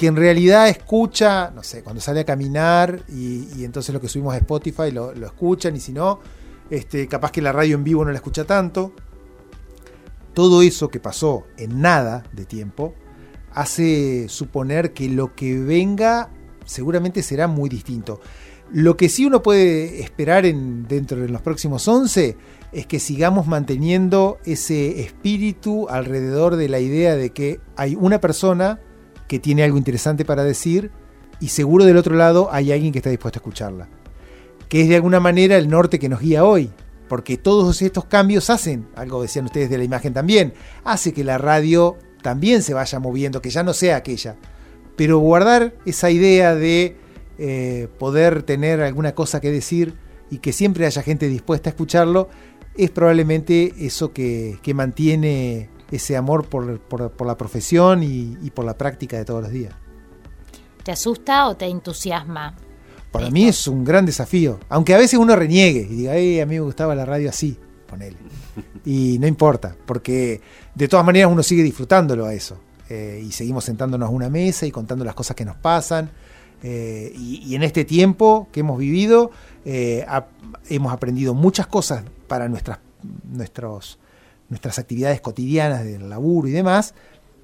que 0.00 0.06
en 0.06 0.16
realidad 0.16 0.66
escucha, 0.70 1.52
no 1.54 1.62
sé, 1.62 1.82
cuando 1.82 2.00
sale 2.00 2.20
a 2.20 2.24
caminar 2.24 3.02
y, 3.06 3.64
entonces 3.64 3.92
lo 3.92 4.00
que 4.00 4.08
subimos 4.08 4.32
a 4.32 4.38
Spotify 4.38 4.90
lo, 4.90 5.14
lo 5.14 5.26
escuchan 5.26 5.76
y 5.76 5.80
si 5.80 5.92
no, 5.92 6.20
este, 6.70 7.06
capaz 7.06 7.30
que 7.30 7.42
la 7.42 7.52
radio 7.52 7.74
en 7.74 7.84
vivo 7.84 8.02
no 8.02 8.10
la 8.10 8.16
escucha 8.16 8.46
tanto. 8.46 8.94
Todo 10.32 10.62
eso 10.62 10.88
que 10.88 11.00
pasó 11.00 11.44
en 11.58 11.82
nada 11.82 12.24
de 12.32 12.46
tiempo 12.46 12.94
hace 13.52 14.30
suponer 14.30 14.94
que 14.94 15.10
lo 15.10 15.34
que 15.34 15.58
venga 15.58 16.30
seguramente 16.64 17.22
será 17.22 17.46
muy 17.46 17.68
distinto. 17.68 18.22
Lo 18.72 18.96
que 18.96 19.10
sí 19.10 19.26
uno 19.26 19.42
puede 19.42 20.00
esperar 20.00 20.46
en, 20.46 20.88
dentro 20.88 21.20
de 21.20 21.28
los 21.28 21.42
próximos 21.42 21.86
11 21.86 22.38
es 22.72 22.86
que 22.86 23.00
sigamos 23.00 23.46
manteniendo 23.46 24.38
ese 24.46 25.02
espíritu 25.02 25.90
alrededor 25.90 26.56
de 26.56 26.70
la 26.70 26.80
idea 26.80 27.16
de 27.16 27.34
que 27.34 27.60
hay 27.76 27.96
una 27.96 28.18
persona 28.18 28.80
que 29.30 29.38
tiene 29.38 29.62
algo 29.62 29.78
interesante 29.78 30.24
para 30.24 30.42
decir 30.42 30.90
y 31.38 31.50
seguro 31.50 31.84
del 31.84 31.96
otro 31.96 32.16
lado 32.16 32.48
hay 32.50 32.72
alguien 32.72 32.90
que 32.90 32.98
está 32.98 33.10
dispuesto 33.10 33.38
a 33.38 33.42
escucharla. 33.42 33.88
Que 34.68 34.82
es 34.82 34.88
de 34.88 34.96
alguna 34.96 35.20
manera 35.20 35.56
el 35.56 35.68
norte 35.68 36.00
que 36.00 36.08
nos 36.08 36.18
guía 36.18 36.44
hoy, 36.44 36.72
porque 37.08 37.36
todos 37.36 37.80
estos 37.80 38.06
cambios 38.06 38.50
hacen, 38.50 38.88
algo 38.96 39.22
decían 39.22 39.44
ustedes 39.44 39.70
de 39.70 39.78
la 39.78 39.84
imagen 39.84 40.12
también, 40.14 40.52
hace 40.82 41.12
que 41.12 41.22
la 41.22 41.38
radio 41.38 41.96
también 42.22 42.64
se 42.64 42.74
vaya 42.74 42.98
moviendo, 42.98 43.40
que 43.40 43.50
ya 43.50 43.62
no 43.62 43.72
sea 43.72 43.94
aquella. 43.94 44.34
Pero 44.96 45.20
guardar 45.20 45.74
esa 45.86 46.10
idea 46.10 46.56
de 46.56 46.96
eh, 47.38 47.86
poder 48.00 48.42
tener 48.42 48.80
alguna 48.80 49.14
cosa 49.14 49.40
que 49.40 49.52
decir 49.52 49.94
y 50.28 50.38
que 50.38 50.52
siempre 50.52 50.86
haya 50.86 51.02
gente 51.02 51.28
dispuesta 51.28 51.70
a 51.70 51.72
escucharlo, 51.72 52.30
es 52.76 52.90
probablemente 52.90 53.74
eso 53.78 54.12
que, 54.12 54.58
que 54.60 54.74
mantiene 54.74 55.68
ese 55.90 56.16
amor 56.16 56.46
por, 56.46 56.80
por, 56.80 57.10
por 57.10 57.26
la 57.26 57.36
profesión 57.36 58.02
y, 58.02 58.36
y, 58.42 58.50
por 58.50 58.64
la 58.64 58.76
práctica 58.76 59.16
de 59.16 59.24
todos 59.24 59.42
los 59.42 59.50
días. 59.50 59.74
¿Te 60.84 60.92
asusta 60.92 61.48
o 61.48 61.56
te 61.56 61.66
entusiasma? 61.66 62.54
Para 63.10 63.24
esto? 63.24 63.34
mí 63.34 63.48
es 63.48 63.66
un 63.66 63.84
gran 63.84 64.06
desafío, 64.06 64.60
aunque 64.68 64.94
a 64.94 64.98
veces 64.98 65.18
uno 65.18 65.34
reniegue 65.36 65.80
y 65.80 65.96
diga, 65.96 66.12
a 66.12 66.46
mí 66.46 66.54
me 66.54 66.60
gustaba 66.60 66.94
la 66.94 67.04
radio 67.04 67.28
así, 67.28 67.58
ponele. 67.86 68.16
Y 68.84 69.18
no 69.18 69.26
importa, 69.26 69.76
porque 69.84 70.40
de 70.74 70.88
todas 70.88 71.04
maneras 71.04 71.30
uno 71.30 71.42
sigue 71.42 71.62
disfrutándolo 71.62 72.24
a 72.24 72.32
eso. 72.34 72.58
Eh, 72.88 73.22
y 73.24 73.30
seguimos 73.30 73.64
sentándonos 73.64 74.08
a 74.08 74.10
una 74.10 74.28
mesa 74.28 74.66
y 74.66 74.72
contando 74.72 75.04
las 75.04 75.14
cosas 75.14 75.36
que 75.36 75.44
nos 75.44 75.56
pasan 75.56 76.10
eh, 76.62 77.12
y, 77.14 77.42
y, 77.46 77.54
en 77.54 77.62
este 77.62 77.84
tiempo 77.84 78.48
que 78.52 78.60
hemos 78.60 78.78
vivido, 78.78 79.30
eh, 79.64 80.04
hemos 80.68 80.92
aprendido 80.92 81.32
muchas 81.32 81.66
cosas 81.66 82.04
para 82.28 82.48
nuestras, 82.48 82.80
nuestros, 83.24 83.98
nuestras 84.50 84.78
actividades 84.78 85.20
cotidianas 85.22 85.84
del 85.84 86.10
laburo 86.10 86.48
y 86.48 86.50
demás, 86.50 86.94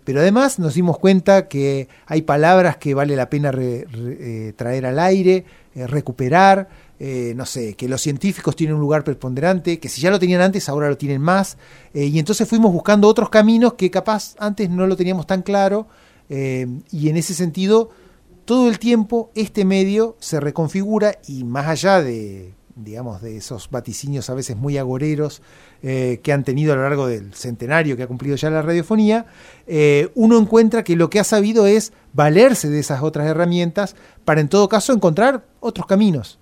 pero 0.06 0.20
además 0.20 0.60
nos 0.60 0.74
dimos 0.74 0.98
cuenta 0.98 1.48
que 1.48 1.88
hay 2.06 2.22
palabras 2.22 2.76
que 2.76 2.94
vale 2.94 3.16
la 3.16 3.28
pena 3.28 3.52
eh, 3.56 4.52
traer 4.54 4.86
al 4.86 5.00
aire, 5.00 5.44
eh, 5.74 5.86
recuperar, 5.88 6.68
eh, 7.00 7.32
no 7.34 7.44
sé, 7.44 7.74
que 7.74 7.88
los 7.88 8.02
científicos 8.02 8.54
tienen 8.54 8.76
un 8.76 8.80
lugar 8.80 9.02
preponderante, 9.02 9.80
que 9.80 9.88
si 9.88 10.00
ya 10.00 10.12
lo 10.12 10.20
tenían 10.20 10.42
antes, 10.42 10.68
ahora 10.68 10.88
lo 10.88 10.96
tienen 10.96 11.20
más, 11.20 11.58
y 11.92 12.20
entonces 12.20 12.48
fuimos 12.48 12.72
buscando 12.72 13.08
otros 13.08 13.30
caminos 13.30 13.74
que 13.74 13.90
capaz 13.90 14.36
antes 14.38 14.70
no 14.70 14.86
lo 14.86 14.96
teníamos 14.96 15.26
tan 15.26 15.42
claro, 15.42 15.88
y 16.28 17.08
en 17.08 17.16
ese 17.16 17.34
sentido 17.34 17.90
todo 18.44 18.68
el 18.68 18.78
tiempo 18.78 19.30
este 19.34 19.64
medio 19.64 20.16
se 20.20 20.38
reconfigura 20.38 21.18
y 21.26 21.42
más 21.42 21.66
allá 21.66 22.00
de, 22.00 22.54
digamos, 22.76 23.22
de 23.22 23.38
esos 23.38 23.70
vaticinios 23.70 24.28
a 24.28 24.34
veces 24.34 24.54
muy 24.54 24.76
agoreros 24.76 25.40
eh, 25.82 26.20
que 26.22 26.32
han 26.32 26.44
tenido 26.44 26.74
a 26.74 26.76
lo 26.76 26.82
largo 26.82 27.06
del 27.06 27.32
centenario 27.32 27.96
que 27.96 28.02
ha 28.02 28.06
cumplido 28.06 28.36
ya 28.36 28.50
la 28.50 28.60
radiofonía, 28.60 29.26
eh, 29.66 30.10
uno 30.14 30.38
encuentra 30.38 30.84
que 30.84 30.94
lo 30.94 31.08
que 31.08 31.18
ha 31.18 31.24
sabido 31.24 31.66
es 31.66 31.94
valerse 32.12 32.68
de 32.68 32.78
esas 32.78 33.02
otras 33.02 33.26
herramientas 33.26 33.96
para 34.26 34.42
en 34.42 34.48
todo 34.48 34.68
caso 34.68 34.92
encontrar 34.92 35.46
otros 35.60 35.86
caminos, 35.86 36.38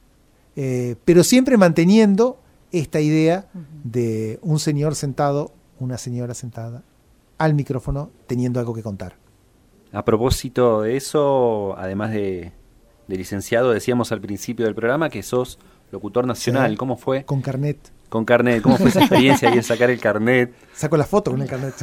eh, 0.56 0.96
pero 1.04 1.22
siempre 1.22 1.56
manteniendo 1.56 2.40
esta 2.72 3.00
idea 3.00 3.46
de 3.84 4.40
un 4.42 4.58
señor 4.58 4.96
sentado, 4.96 5.52
una 5.78 5.98
señora 5.98 6.34
sentada 6.34 6.82
al 7.38 7.54
micrófono 7.54 8.10
teniendo 8.26 8.58
algo 8.58 8.74
que 8.74 8.82
contar. 8.82 9.16
A 9.92 10.04
propósito 10.04 10.82
de 10.82 10.96
eso, 10.96 11.76
además 11.78 12.10
de, 12.10 12.50
de, 13.06 13.16
licenciado, 13.16 13.70
decíamos 13.70 14.10
al 14.10 14.20
principio 14.20 14.66
del 14.66 14.74
programa 14.74 15.08
que 15.08 15.22
sos 15.22 15.60
locutor 15.94 16.26
nacional. 16.26 16.72
Sí, 16.72 16.76
¿Cómo 16.76 16.96
fue? 16.96 17.24
Con 17.24 17.40
carnet. 17.40 17.78
Con 18.08 18.24
carnet. 18.24 18.62
¿Cómo 18.62 18.76
fue 18.76 18.90
esa 18.90 19.00
experiencia 19.00 19.48
ahí 19.48 19.56
de 19.56 19.62
sacar 19.62 19.90
el 19.90 19.98
carnet? 19.98 20.54
Saco 20.72 20.96
la 20.96 21.04
foto 21.04 21.30
con 21.32 21.42
el 21.42 21.48
carnet. 21.48 21.74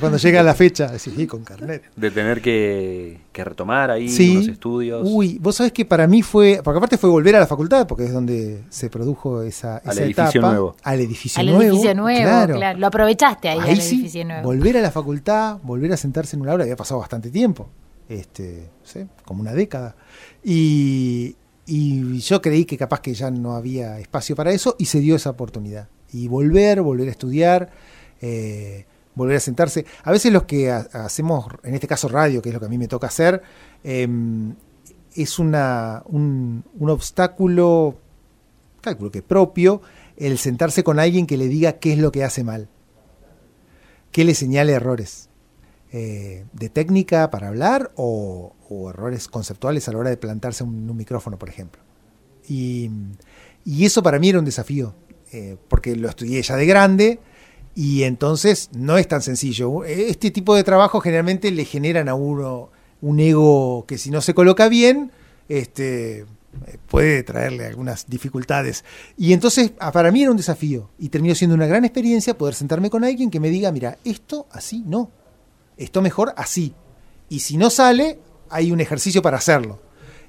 Cuando 0.00 0.18
llega 0.18 0.42
la 0.42 0.54
fecha, 0.54 0.88
decís, 0.88 1.14
sí, 1.16 1.26
con 1.26 1.42
carnet. 1.42 1.84
De 1.96 2.10
tener 2.10 2.42
que, 2.42 3.20
que 3.32 3.44
retomar 3.44 3.90
ahí 3.90 4.08
sí. 4.08 4.34
los 4.34 4.48
estudios. 4.48 5.08
Uy, 5.10 5.38
vos 5.40 5.56
sabés 5.56 5.72
que 5.72 5.86
para 5.86 6.06
mí 6.06 6.22
fue, 6.22 6.60
porque 6.62 6.78
aparte 6.78 6.98
fue 6.98 7.08
volver 7.08 7.36
a 7.36 7.40
la 7.40 7.46
facultad, 7.46 7.86
porque 7.86 8.04
es 8.04 8.12
donde 8.12 8.64
se 8.68 8.90
produjo 8.90 9.42
esa, 9.42 9.78
al 9.78 9.92
esa 9.92 10.04
edificio 10.04 10.40
etapa. 10.40 10.50
Nuevo. 10.50 10.76
Al 10.82 11.00
edificio 11.00 11.40
al 11.40 11.46
nuevo. 11.46 11.62
edificio 11.62 11.94
nuevo, 11.94 12.20
claro. 12.20 12.54
claro. 12.56 12.78
Lo 12.78 12.86
aprovechaste 12.86 13.48
ahí, 13.48 13.58
ahí 13.60 13.70
al 13.70 13.80
sí, 13.80 13.94
edificio 13.94 14.24
nuevo. 14.26 14.42
Volver 14.42 14.76
a 14.76 14.80
la 14.82 14.90
facultad, 14.90 15.58
volver 15.62 15.92
a 15.92 15.96
sentarse 15.96 16.36
en 16.36 16.42
una 16.42 16.52
aula, 16.52 16.64
había 16.64 16.76
pasado 16.76 17.00
bastante 17.00 17.30
tiempo. 17.30 17.68
Este, 18.10 18.68
¿sí? 18.82 19.06
como 19.24 19.40
una 19.40 19.52
década. 19.52 19.94
Y, 20.42 21.36
y 21.72 22.18
yo 22.18 22.42
creí 22.42 22.64
que 22.64 22.76
capaz 22.76 23.00
que 23.00 23.14
ya 23.14 23.30
no 23.30 23.54
había 23.54 24.00
espacio 24.00 24.34
para 24.34 24.50
eso 24.50 24.74
y 24.76 24.86
se 24.86 24.98
dio 24.98 25.14
esa 25.14 25.30
oportunidad. 25.30 25.88
Y 26.12 26.26
volver, 26.26 26.82
volver 26.82 27.06
a 27.06 27.12
estudiar, 27.12 27.70
eh, 28.20 28.86
volver 29.14 29.36
a 29.36 29.40
sentarse. 29.40 29.86
A 30.02 30.10
veces 30.10 30.32
los 30.32 30.42
que 30.42 30.68
ha 30.68 30.78
hacemos, 30.92 31.46
en 31.62 31.74
este 31.74 31.86
caso 31.86 32.08
radio, 32.08 32.42
que 32.42 32.48
es 32.48 32.54
lo 32.54 32.58
que 32.58 32.66
a 32.66 32.68
mí 32.68 32.76
me 32.76 32.88
toca 32.88 33.06
hacer, 33.06 33.40
eh, 33.84 34.08
es 35.14 35.38
una, 35.38 36.02
un, 36.06 36.64
un, 36.76 36.90
obstáculo, 36.90 38.00
cálculo 38.80 39.12
que 39.12 39.22
propio, 39.22 39.80
el 40.16 40.38
sentarse 40.38 40.82
con 40.82 40.98
alguien 40.98 41.24
que 41.24 41.36
le 41.36 41.46
diga 41.46 41.74
qué 41.74 41.92
es 41.92 42.00
lo 42.00 42.10
que 42.10 42.24
hace 42.24 42.42
mal, 42.42 42.68
que 44.10 44.24
le 44.24 44.34
señale 44.34 44.72
errores. 44.72 45.29
Eh, 45.92 46.44
de 46.52 46.68
técnica 46.68 47.30
para 47.30 47.48
hablar 47.48 47.90
o, 47.96 48.54
errores 48.90 49.26
conceptuales 49.26 49.88
a 49.88 49.92
la 49.92 49.98
hora 49.98 50.10
de 50.10 50.16
plantarse 50.16 50.62
un, 50.62 50.88
un 50.88 50.96
micrófono, 50.96 51.36
por 51.36 51.48
ejemplo. 51.48 51.82
Y, 52.48 52.90
eso 53.66 54.02
para 54.02 54.20
mí 54.20 54.28
era 54.28 54.38
un 54.38 54.44
desafío, 54.44 54.94
eh, 55.32 55.56
porque 55.68 55.96
lo 55.96 56.08
estudié 56.08 56.42
ya 56.42 56.56
de 56.56 56.66
grande 56.66 57.18
y 57.74 58.04
entonces 58.04 58.70
no 58.72 58.98
es 58.98 59.08
tan 59.08 59.20
sencillo. 59.20 59.84
Este 59.84 60.30
tipo 60.30 60.54
de 60.54 60.62
trabajo 60.62 61.00
generalmente 61.00 61.50
le 61.50 61.64
generan 61.64 62.08
a 62.08 62.14
uno 62.14 62.70
un 63.00 63.18
ego 63.18 63.84
que 63.86 63.98
si 63.98 64.10
no 64.10 64.20
se 64.20 64.32
coloca 64.34 64.68
bien, 64.68 65.10
este, 65.48 66.24
puede 66.88 67.24
traerle 67.24 67.66
algunas 67.66 68.06
dificultades. 68.08 68.84
Y 69.16 69.32
entonces 69.32 69.72
para 69.92 70.12
mí 70.12 70.22
era 70.22 70.30
un 70.30 70.36
desafío 70.36 70.90
y 70.98 71.08
terminó 71.08 71.34
siendo 71.34 71.56
una 71.56 71.66
gran 71.66 71.84
experiencia 71.84 72.38
poder 72.38 72.54
sentarme 72.54 72.90
con 72.90 73.02
alguien 73.02 73.30
que 73.30 73.40
me 73.40 73.50
diga, 73.50 73.72
mira, 73.72 73.98
esto 74.04 74.46
así 74.52 74.84
no 74.86 75.10
esto 75.80 76.02
mejor 76.02 76.34
así. 76.36 76.74
Y 77.28 77.40
si 77.40 77.56
no 77.56 77.70
sale, 77.70 78.18
hay 78.50 78.70
un 78.70 78.80
ejercicio 78.80 79.22
para 79.22 79.38
hacerlo. 79.38 79.80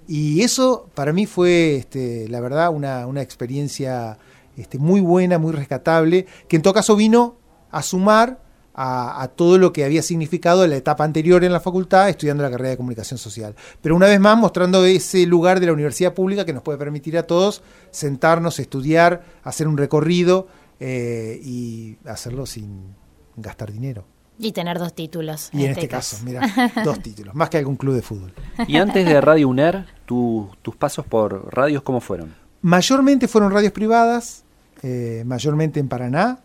Y 0.08 0.42
eso 0.42 0.90
para 0.96 1.14
mí 1.14 1.26
fue, 1.26 1.76
este, 1.76 2.28
la 2.30 2.40
verdad, 2.40 2.70
una, 2.72 3.06
una 3.06 3.22
experiencia 3.22 4.18
este, 4.58 4.78
muy 4.78 5.02
buena, 5.02 5.38
muy 5.38 5.52
rescatable, 5.52 6.26
que 6.48 6.56
en 6.56 6.62
todo 6.62 6.74
caso 6.74 6.96
vino 6.96 7.38
a 7.70 7.84
sumar 7.84 8.42
a, 8.74 9.22
a, 9.22 9.28
todo 9.28 9.58
lo 9.58 9.74
que 9.74 9.84
había 9.84 10.02
significado 10.02 10.66
la 10.66 10.78
etapa 10.78 11.04
anterior 11.04 11.44
en 11.44 11.52
la 11.52 11.60
facultad 11.60 12.08
estudiando 12.08 12.44
la 12.44 12.50
carrera 12.50 12.70
de 12.72 12.78
comunicación 12.78 13.18
social. 13.18 13.56
Pero 13.82 13.96
una 13.96 14.08
vez 14.08 14.20
más 14.20 14.38
mostrando 14.38 14.86
ese 14.86 15.26
lugar 15.26 15.60
de 15.60 15.66
la 15.66 15.74
universidad 15.74 16.14
pública 16.14 16.46
que 16.46 16.54
nos 16.54 16.64
puede 16.64 16.78
permitir 16.78 17.18
a 17.18 17.24
todos 17.24 17.62
sentarnos, 17.92 18.60
estudiar, 18.60 19.24
hacer 19.44 19.68
un 19.68 19.78
recorrido 19.78 20.48
eh, 20.80 21.40
y 21.44 21.98
hacerlo 22.06 22.46
sin 22.46 22.96
gastar 23.36 23.72
dinero. 23.72 24.06
Y 24.42 24.52
tener 24.54 24.80
dos 24.80 24.94
títulos. 24.94 25.50
Y 25.54 25.58
en, 25.58 25.64
en 25.66 25.70
este, 25.70 25.82
este 25.82 25.90
caso, 25.90 26.16
caso, 26.16 26.26
mira, 26.26 26.74
dos 26.84 27.00
títulos, 27.00 27.36
más 27.36 27.50
que 27.50 27.58
algún 27.60 27.76
club 27.76 27.94
de 27.94 28.02
fútbol. 28.02 28.34
Y 28.68 28.78
antes 28.78 29.06
de 29.06 29.22
Radio 29.22 29.48
UNER, 29.48 29.86
tu, 30.06 30.50
tus 30.64 30.76
pasos 30.76 31.06
por 31.06 31.54
radios, 31.56 31.84
¿cómo 31.84 32.02
fueron? 32.02 32.34
Mayormente 32.62 33.28
fueron 33.28 33.52
radios 33.52 33.72
privadas, 33.72 34.44
eh, 34.82 35.24
mayormente 35.26 35.80
en 35.80 35.88
Paraná. 35.88 36.40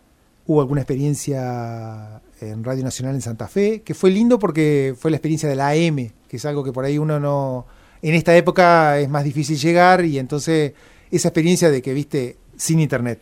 Hubo 0.45 0.61
alguna 0.61 0.81
experiencia 0.81 2.21
en 2.39 2.63
Radio 2.63 2.83
Nacional 2.83 3.15
en 3.15 3.21
Santa 3.21 3.47
Fe, 3.47 3.81
que 3.81 3.93
fue 3.93 4.11
lindo 4.11 4.39
porque 4.39 4.95
fue 4.97 5.11
la 5.11 5.17
experiencia 5.17 5.49
de 5.49 5.55
la 5.55 5.69
AM, 5.69 6.11
que 6.27 6.37
es 6.37 6.45
algo 6.45 6.63
que 6.63 6.71
por 6.71 6.85
ahí 6.85 6.97
uno 6.97 7.19
no... 7.19 7.65
En 8.01 8.13
esta 8.13 8.35
época 8.37 8.99
es 8.99 9.09
más 9.09 9.23
difícil 9.23 9.57
llegar 9.57 10.05
y 10.05 10.19
entonces 10.19 10.73
esa 11.09 11.29
experiencia 11.29 11.71
de 11.71 11.81
que, 11.81 11.93
viste, 11.93 12.37
sin 12.55 12.79
internet, 12.79 13.21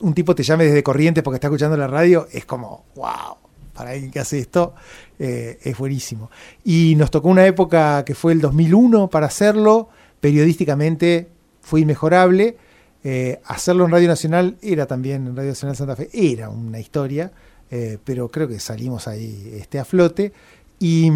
un 0.00 0.14
tipo 0.14 0.34
te 0.34 0.42
llame 0.42 0.64
desde 0.64 0.82
Corrientes 0.82 1.22
porque 1.24 1.36
está 1.36 1.46
escuchando 1.46 1.76
la 1.76 1.86
radio, 1.86 2.28
es 2.30 2.44
como, 2.44 2.84
wow, 2.96 3.36
para 3.80 3.92
alguien 3.92 4.10
que 4.10 4.20
hace 4.20 4.38
esto, 4.38 4.74
eh, 5.18 5.58
es 5.62 5.78
buenísimo. 5.78 6.30
Y 6.64 6.96
nos 6.96 7.10
tocó 7.10 7.28
una 7.28 7.46
época 7.46 8.04
que 8.04 8.14
fue 8.14 8.32
el 8.32 8.42
2001 8.42 9.08
para 9.08 9.24
hacerlo, 9.24 9.88
periodísticamente 10.20 11.28
fue 11.62 11.80
inmejorable. 11.80 12.58
Eh, 13.02 13.40
hacerlo 13.46 13.86
en 13.86 13.90
Radio 13.90 14.08
Nacional 14.08 14.58
era 14.60 14.84
también, 14.84 15.26
en 15.26 15.34
Radio 15.34 15.48
Nacional 15.48 15.76
Santa 15.76 15.96
Fe, 15.96 16.10
era 16.12 16.50
una 16.50 16.78
historia, 16.78 17.32
eh, 17.70 17.96
pero 18.04 18.28
creo 18.28 18.48
que 18.48 18.60
salimos 18.60 19.08
ahí 19.08 19.50
este, 19.58 19.78
a 19.78 19.86
flote. 19.86 20.34
Y, 20.78 21.10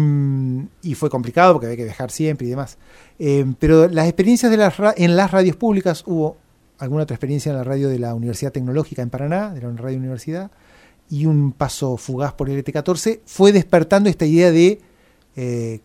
y, 0.81 0.95
fue 0.95 1.11
complicado 1.11 1.53
porque 1.53 1.67
había 1.67 1.77
que 1.77 1.83
viajar 1.83 2.09
siempre 2.09 2.47
y 2.47 2.49
demás. 2.49 2.79
Eh, 3.19 3.45
pero 3.59 3.87
las 3.87 4.07
experiencias 4.07 4.51
en 4.97 5.15
las 5.15 5.31
radios 5.31 5.55
públicas, 5.55 6.03
hubo 6.07 6.37
alguna 6.79 7.03
otra 7.03 7.13
experiencia 7.13 7.51
en 7.51 7.59
la 7.59 7.63
radio 7.63 7.89
de 7.89 7.99
la 7.99 8.15
Universidad 8.15 8.51
Tecnológica 8.51 9.03
en 9.03 9.11
Paraná, 9.11 9.53
de 9.53 9.61
la 9.61 9.71
Radio 9.71 9.99
Universidad, 9.99 10.49
y 11.09 11.25
un 11.25 11.51
paso 11.51 11.97
fugaz 11.97 12.33
por 12.33 12.49
el 12.49 12.63
ET14, 12.63 13.19
fue 13.25 13.51
despertando 13.51 14.09
esta 14.09 14.25
idea 14.25 14.51
de 14.51 14.81
eh, 15.35 15.79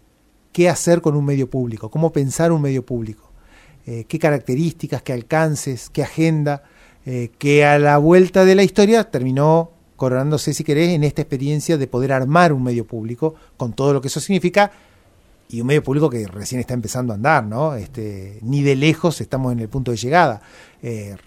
qué 0.52 0.68
hacer 0.68 1.00
con 1.00 1.16
un 1.16 1.24
medio 1.24 1.48
público, 1.50 1.90
cómo 1.90 2.12
pensar 2.12 2.52
un 2.52 2.62
medio 2.62 2.84
público, 2.84 3.30
eh, 3.86 4.04
qué 4.08 4.18
características, 4.18 5.02
qué 5.02 5.12
alcances, 5.12 5.90
qué 5.90 6.02
agenda, 6.02 6.62
eh, 7.06 7.30
que 7.38 7.64
a 7.64 7.78
la 7.78 7.98
vuelta 7.98 8.44
de 8.44 8.54
la 8.54 8.62
historia 8.62 9.10
terminó 9.10 9.72
coronándose, 9.96 10.54
si 10.54 10.64
querés, 10.64 10.90
en 10.90 11.04
esta 11.04 11.20
experiencia 11.20 11.76
de 11.76 11.86
poder 11.86 12.12
armar 12.12 12.52
un 12.52 12.62
medio 12.62 12.86
público 12.86 13.34
con 13.58 13.74
todo 13.74 13.92
lo 13.92 14.00
que 14.00 14.08
eso 14.08 14.20
significa 14.20 14.72
y 15.50 15.60
un 15.60 15.66
medio 15.66 15.82
público 15.82 16.08
que 16.08 16.26
recién 16.26 16.60
está 16.60 16.72
empezando 16.74 17.12
a 17.12 17.16
andar, 17.16 17.44
¿no? 17.44 17.74
Este, 17.74 18.38
ni 18.40 18.62
de 18.62 18.76
lejos 18.76 19.20
estamos 19.20 19.52
en 19.52 19.58
el 19.58 19.68
punto 19.68 19.90
de 19.90 19.96
llegada. 19.96 20.40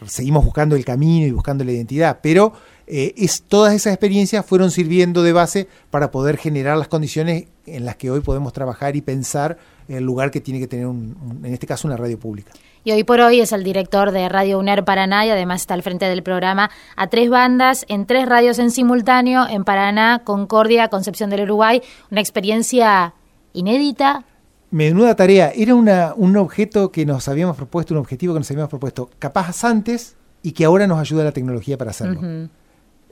Seguimos 0.08 0.46
buscando 0.46 0.76
el 0.76 0.86
camino 0.86 1.28
y 1.28 1.32
buscando 1.32 1.64
la 1.64 1.74
identidad, 1.74 2.20
pero 2.24 2.54
eh, 2.88 3.14
es, 3.18 3.44
todas 3.44 3.74
esas 3.74 3.94
experiencias 3.94 4.46
fueron 4.46 4.72
sirviendo 4.72 5.24
de 5.24 5.34
base 5.34 5.68
para 5.90 6.12
poder 6.12 6.38
generar 6.38 6.78
las 6.78 6.88
condiciones 6.88 7.46
en 7.66 7.86
las 7.86 7.96
que 7.96 8.12
hoy 8.12 8.20
podemos 8.20 8.52
trabajar 8.52 8.96
y 8.96 9.02
pensar 9.02 9.58
el 9.88 10.04
lugar 10.04 10.32
que 10.32 10.42
tiene 10.42 10.60
que 10.60 10.68
tener, 10.68 10.86
un, 10.86 11.42
en 11.44 11.54
este 11.54 11.68
caso, 11.68 11.88
una 11.88 11.98
radio 11.98 12.20
pública. 12.20 12.52
Y 12.84 12.92
hoy 12.92 13.06
por 13.06 13.22
hoy 13.22 13.40
es 13.40 13.54
el 13.54 13.64
director 13.64 14.12
de 14.12 14.28
Radio 14.28 14.60
UNER 14.60 14.84
Paraná 14.84 15.26
y 15.26 15.30
además 15.30 15.62
está 15.62 15.74
al 15.74 15.84
frente 15.84 16.06
del 16.06 16.22
programa 16.22 16.70
a 16.98 17.08
tres 17.08 17.30
bandas, 17.30 17.86
en 17.88 18.06
tres 18.06 18.28
radios 18.28 18.60
en 18.60 18.72
simultáneo, 18.72 19.48
en 19.48 19.64
Paraná, 19.64 20.24
Concordia, 20.26 20.90
Concepción 20.90 21.30
del 21.30 21.44
Uruguay. 21.44 21.82
Una 22.12 22.20
experiencia 22.20 23.14
inédita. 23.54 24.26
Menuda 24.72 25.16
tarea. 25.16 25.54
Era 25.56 25.76
una, 25.76 26.14
un 26.18 26.36
objeto 26.36 26.92
que 26.92 27.06
nos 27.06 27.30
habíamos 27.30 27.56
propuesto, 27.56 27.94
un 27.94 28.02
objetivo 28.02 28.34
que 28.34 28.42
nos 28.42 28.52
habíamos 28.52 28.70
propuesto, 28.70 29.10
capaz 29.18 29.64
antes 29.64 30.18
y 30.42 30.52
que 30.52 30.66
ahora 30.66 30.86
nos 30.86 31.00
ayuda 31.00 31.24
la 31.24 31.32
tecnología 31.32 31.78
para 31.78 31.92
hacerlo. 31.92 32.50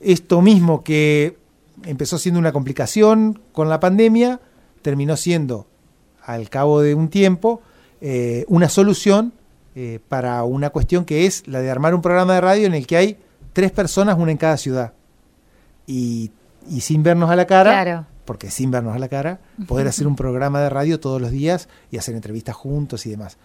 Esto 0.01 0.41
mismo 0.41 0.83
que 0.83 1.37
empezó 1.85 2.17
siendo 2.17 2.39
una 2.39 2.51
complicación 2.51 3.39
con 3.51 3.69
la 3.69 3.79
pandemia, 3.79 4.39
terminó 4.81 5.15
siendo, 5.17 5.67
al 6.25 6.49
cabo 6.49 6.81
de 6.81 6.95
un 6.95 7.09
tiempo, 7.09 7.61
eh, 8.01 8.45
una 8.47 8.69
solución 8.69 9.33
eh, 9.75 9.99
para 10.09 10.43
una 10.43 10.69
cuestión 10.71 11.05
que 11.05 11.25
es 11.25 11.47
la 11.47 11.61
de 11.61 11.69
armar 11.71 11.93
un 11.95 12.01
programa 12.01 12.33
de 12.35 12.41
radio 12.41 12.67
en 12.67 12.73
el 12.73 12.85
que 12.87 12.97
hay 12.97 13.17
tres 13.53 13.71
personas, 13.71 14.17
una 14.17 14.31
en 14.31 14.37
cada 14.37 14.57
ciudad. 14.57 14.93
Y, 15.87 16.31
y 16.69 16.81
sin 16.81 17.03
vernos 17.03 17.29
a 17.29 17.35
la 17.35 17.45
cara, 17.47 17.71
Claro. 17.83 18.05
porque 18.25 18.51
sin 18.51 18.71
vernos 18.71 18.95
a 18.95 18.99
la 18.99 19.07
cara, 19.09 19.39
poder 19.67 19.87
hacer 19.87 20.07
un 20.07 20.15
programa 20.15 20.61
de 20.61 20.69
radio 20.69 20.99
todos 20.99 21.21
los 21.21 21.31
días 21.31 21.69
y 21.91 21.97
hacer 21.97 22.15
entrevistas 22.15 22.55
juntos 22.55 23.05
y 23.05 23.09
demás. 23.11 23.37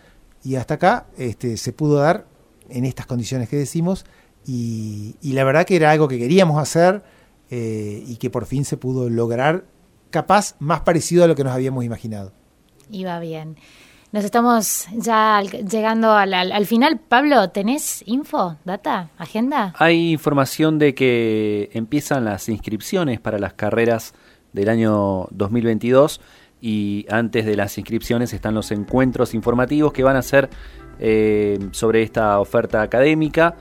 Y 0.44 0.56
hasta 0.56 0.74
acá 0.74 1.06
este, 1.18 1.56
se 1.56 1.72
pudo 1.72 1.96
dar 1.96 2.26
en 2.68 2.84
estas 2.84 3.06
condiciones 3.06 3.48
que 3.48 3.56
decimos 3.56 4.04
y, 4.46 5.16
y 5.20 5.32
la 5.32 5.44
verdad 5.44 5.64
que 5.66 5.76
era 5.76 5.90
algo 5.90 6.08
que 6.08 6.18
queríamos 6.18 6.60
hacer 6.60 7.02
eh, 7.50 8.02
y 8.06 8.16
que 8.16 8.30
por 8.30 8.46
fin 8.46 8.64
se 8.64 8.76
pudo 8.76 9.10
lograr 9.10 9.64
capaz 10.10 10.54
más 10.60 10.80
parecido 10.80 11.24
a 11.24 11.26
lo 11.26 11.34
que 11.34 11.44
nos 11.44 11.52
habíamos 11.52 11.84
imaginado. 11.84 12.32
Iba 12.90 13.18
bien. 13.20 13.56
Nos 14.12 14.24
estamos 14.24 14.86
ya 14.96 15.42
llegando 15.42 16.12
al, 16.12 16.32
al- 16.32 16.52
al 16.52 16.64
final. 16.66 16.98
Pablo, 17.08 17.50
¿tenés 17.50 18.02
info, 18.06 18.56
data, 18.64 19.10
agenda? 19.18 19.74
Hay 19.78 20.12
información 20.12 20.78
de 20.78 20.94
que 20.94 21.68
empiezan 21.72 22.24
las 22.24 22.48
inscripciones 22.48 23.20
para 23.20 23.38
las 23.38 23.54
carreras 23.54 24.14
del 24.52 24.68
año 24.68 25.26
2022 25.32 26.20
y 26.62 27.04
antes 27.10 27.44
de 27.44 27.56
las 27.56 27.76
inscripciones 27.76 28.32
están 28.32 28.54
los 28.54 28.70
encuentros 28.70 29.34
informativos 29.34 29.92
que 29.92 30.04
van 30.04 30.16
a 30.16 30.22
ser 30.22 30.48
eh, 30.98 31.58
sobre 31.72 32.02
esta 32.02 32.38
oferta 32.40 32.80
académica 32.80 33.56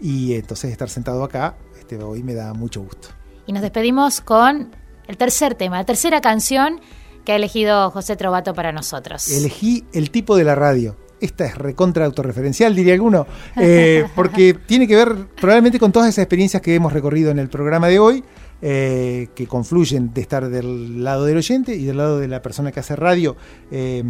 y 0.00 0.34
entonces 0.34 0.70
estar 0.70 0.88
sentado 0.88 1.24
acá 1.24 1.56
este, 1.78 1.96
hoy 2.02 2.22
me 2.22 2.34
da 2.34 2.54
mucho 2.54 2.80
gusto. 2.82 3.08
Y 3.46 3.52
nos 3.52 3.62
despedimos 3.62 4.20
con 4.20 4.70
el 5.08 5.16
tercer 5.16 5.56
tema, 5.56 5.78
la 5.78 5.84
tercera 5.84 6.20
canción 6.20 6.80
que 7.24 7.32
ha 7.32 7.36
elegido 7.36 7.90
José 7.90 8.16
Trovato 8.16 8.54
para 8.54 8.70
nosotros. 8.72 9.28
Elegí 9.28 9.84
el 9.92 10.10
tipo 10.10 10.36
de 10.36 10.44
la 10.44 10.54
radio. 10.54 10.96
Esta 11.20 11.44
es 11.46 11.56
recontra 11.56 12.04
autorreferencial, 12.06 12.74
diría 12.74 12.94
alguno, 12.94 13.26
eh, 13.56 14.04
porque 14.14 14.54
tiene 14.54 14.86
que 14.88 14.96
ver 14.96 15.14
probablemente 15.40 15.78
con 15.78 15.92
todas 15.92 16.08
esas 16.08 16.22
experiencias 16.22 16.62
que 16.62 16.74
hemos 16.74 16.92
recorrido 16.92 17.30
en 17.30 17.38
el 17.38 17.48
programa 17.48 17.88
de 17.88 17.98
hoy, 17.98 18.24
eh, 18.62 19.28
que 19.34 19.46
confluyen 19.46 20.12
de 20.12 20.20
estar 20.20 20.48
del 20.48 21.02
lado 21.04 21.24
del 21.24 21.36
oyente 21.38 21.74
y 21.74 21.84
del 21.84 21.96
lado 21.96 22.18
de 22.18 22.28
la 22.28 22.42
persona 22.42 22.72
que 22.72 22.80
hace 22.80 22.94
radio. 22.96 23.36
Eh, 23.70 24.02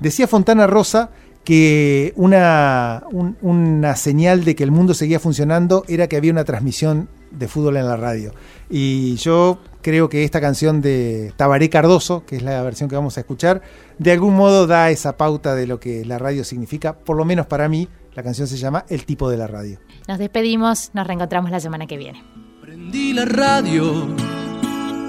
decía 0.00 0.26
Fontana 0.28 0.66
Rosa 0.66 1.10
que 1.44 2.12
una, 2.16 3.04
un- 3.12 3.36
una 3.40 3.94
señal 3.96 4.44
de 4.44 4.56
que 4.56 4.64
el 4.64 4.72
mundo 4.72 4.94
seguía 4.94 5.20
funcionando 5.20 5.84
era 5.88 6.08
que 6.08 6.16
había 6.16 6.32
una 6.32 6.44
transmisión 6.44 7.08
de 7.30 7.46
fútbol 7.48 7.76
en 7.76 7.86
la 7.86 7.96
radio. 7.96 8.32
Y 8.70 9.14
yo 9.16 9.58
creo 9.86 10.08
que 10.08 10.24
esta 10.24 10.40
canción 10.40 10.80
de 10.80 11.32
Tabaré 11.36 11.70
Cardoso, 11.70 12.26
que 12.26 12.34
es 12.34 12.42
la 12.42 12.60
versión 12.64 12.88
que 12.90 12.96
vamos 12.96 13.18
a 13.18 13.20
escuchar, 13.20 13.62
de 13.98 14.10
algún 14.10 14.34
modo 14.34 14.66
da 14.66 14.90
esa 14.90 15.16
pauta 15.16 15.54
de 15.54 15.68
lo 15.68 15.78
que 15.78 16.04
la 16.04 16.18
radio 16.18 16.42
significa, 16.42 16.98
por 16.98 17.16
lo 17.16 17.24
menos 17.24 17.46
para 17.46 17.68
mí, 17.68 17.86
la 18.16 18.24
canción 18.24 18.48
se 18.48 18.56
llama 18.56 18.84
El 18.88 19.06
tipo 19.06 19.30
de 19.30 19.36
la 19.36 19.46
radio. 19.46 19.78
Nos 20.08 20.18
despedimos, 20.18 20.90
nos 20.92 21.06
reencontramos 21.06 21.52
la 21.52 21.60
semana 21.60 21.86
que 21.86 21.96
viene. 21.98 22.20
Prendí 22.60 23.12
la 23.12 23.26
radio 23.26 24.08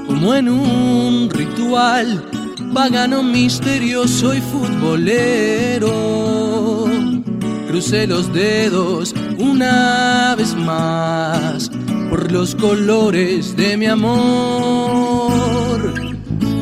como 0.05 0.35
en 0.35 0.47
un 0.47 1.27
ritual 1.31 2.29
pagano, 2.71 3.23
misterioso 3.23 4.35
y 4.35 4.41
futbolero. 4.41 5.87
Crucé 7.77 8.07
los 8.07 8.33
dedos 8.33 9.13
una 9.37 10.33
vez 10.35 10.55
más 10.55 11.69
por 12.09 12.31
los 12.31 12.55
colores 12.55 13.55
de 13.55 13.77
mi 13.77 13.85
amor. 13.85 15.93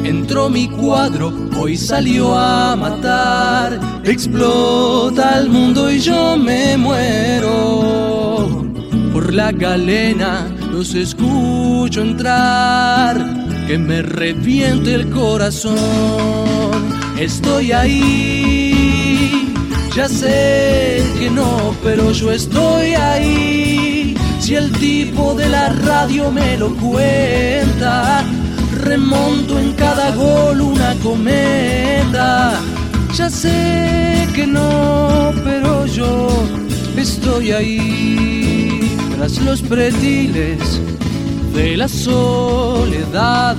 Entró 0.03 0.49
mi 0.49 0.67
cuadro, 0.67 1.31
hoy 1.57 1.77
salió 1.77 2.37
a 2.37 2.75
matar. 2.75 3.79
Explota 4.03 5.39
el 5.39 5.49
mundo 5.49 5.89
y 5.89 6.01
yo 6.01 6.35
me 6.35 6.75
muero. 6.75 8.65
Por 9.13 9.33
la 9.33 9.53
galena 9.53 10.53
los 10.69 10.95
escucho 10.95 12.01
entrar. 12.01 13.65
Que 13.67 13.77
me 13.77 14.01
reviente 14.01 14.93
el 14.93 15.09
corazón. 15.11 15.77
Estoy 17.17 17.71
ahí. 17.71 18.64
Ya 19.95 20.09
sé 20.09 21.01
que 21.17 21.29
no, 21.29 21.73
pero 21.81 22.11
yo 22.11 22.29
estoy 22.29 22.95
ahí. 22.95 24.17
Si 24.41 24.53
el 24.53 24.69
tipo 24.73 25.33
de 25.35 25.47
la 25.47 25.69
radio 25.69 26.29
me 26.31 26.57
lo 26.57 26.75
cuenta, 26.75 28.25
remonto 28.73 29.57
en 29.57 29.71
cada 29.71 30.11
gol 30.11 30.59
una 30.59 30.95
cometa. 30.95 32.59
Ya 33.13 33.29
sé 33.29 34.27
que 34.35 34.45
no, 34.45 35.31
pero 35.45 35.85
yo 35.85 36.27
estoy 36.97 37.53
ahí. 37.53 38.97
Tras 39.15 39.37
los 39.43 39.61
pretiles 39.61 40.81
de 41.53 41.77
la 41.77 41.87
soledad 41.87 43.55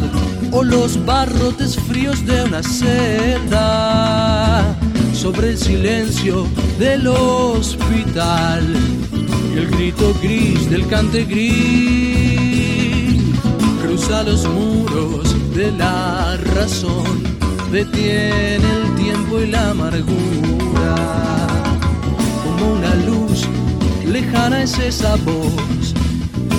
o 0.52 0.62
los 0.62 1.02
barrotes 1.06 1.78
fríos 1.88 2.26
de 2.26 2.44
una 2.44 2.62
celda 2.62 3.86
sobre 5.16 5.50
el 5.50 5.58
silencio 5.58 6.46
del 6.78 7.06
hospital 7.08 8.62
y 9.54 9.58
el 9.58 9.66
grito 9.70 10.14
gris 10.22 10.70
del 10.70 10.86
cante 10.86 11.24
gris 11.24 13.22
cruza 13.82 14.22
los 14.22 14.46
muros 14.46 15.34
de 15.54 15.72
la 15.72 16.36
razón 16.54 17.36
detiene 17.72 18.56
el 18.56 18.94
tiempo 18.94 19.40
y 19.40 19.46
la 19.46 19.70
amargura. 19.70 20.94
Como 22.44 22.72
una 22.72 22.94
luz 23.06 23.46
lejana 24.06 24.62
es 24.62 24.78
esa 24.78 25.16
voz 25.16 25.94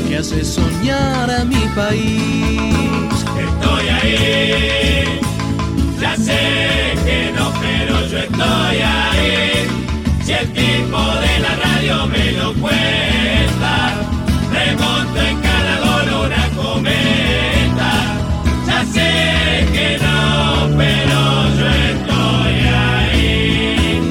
que 0.07 0.17
hace 0.17 0.43
soñar 0.43 1.29
a 1.29 1.45
mi 1.45 1.61
país. 1.75 3.13
Estoy 3.47 3.87
ahí, 3.89 5.19
ya 5.99 6.15
sé 6.15 6.95
que 7.05 7.31
no, 7.35 7.51
pero 7.59 8.07
yo 8.07 8.17
estoy 8.19 8.77
ahí. 8.81 9.67
Si 10.23 10.31
el 10.33 10.47
tipo 10.53 10.99
de 11.23 11.39
la 11.39 11.55
radio 11.55 12.07
me 12.07 12.31
lo 12.33 12.53
cuenta, 12.55 13.93
remonto 14.51 15.21
en 15.21 15.37
cada 15.41 15.79
gol 15.79 16.07
una 16.25 16.49
cometa. 16.55 17.91
Ya 18.67 18.79
sé 18.85 19.11
que 19.73 19.97
no, 20.01 20.17
pero 20.77 21.19
yo 21.57 21.67
estoy 21.91 22.55
ahí. 22.85 24.01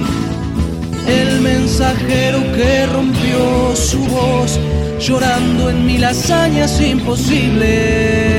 El 1.07 1.41
mensajero 1.41 2.39
que 2.55 2.87
rompió 2.87 3.77
su 3.77 4.01
voz, 4.07 4.59
llorando 4.99 5.71
en 5.71 5.87
mil 5.87 6.05
hazañas 6.05 6.81
imposibles. 6.81 8.37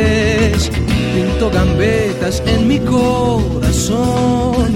Pintó 1.17 1.49
gambetas 1.49 2.43
en 2.45 2.67
mi 2.67 2.77
corazón 2.77 4.67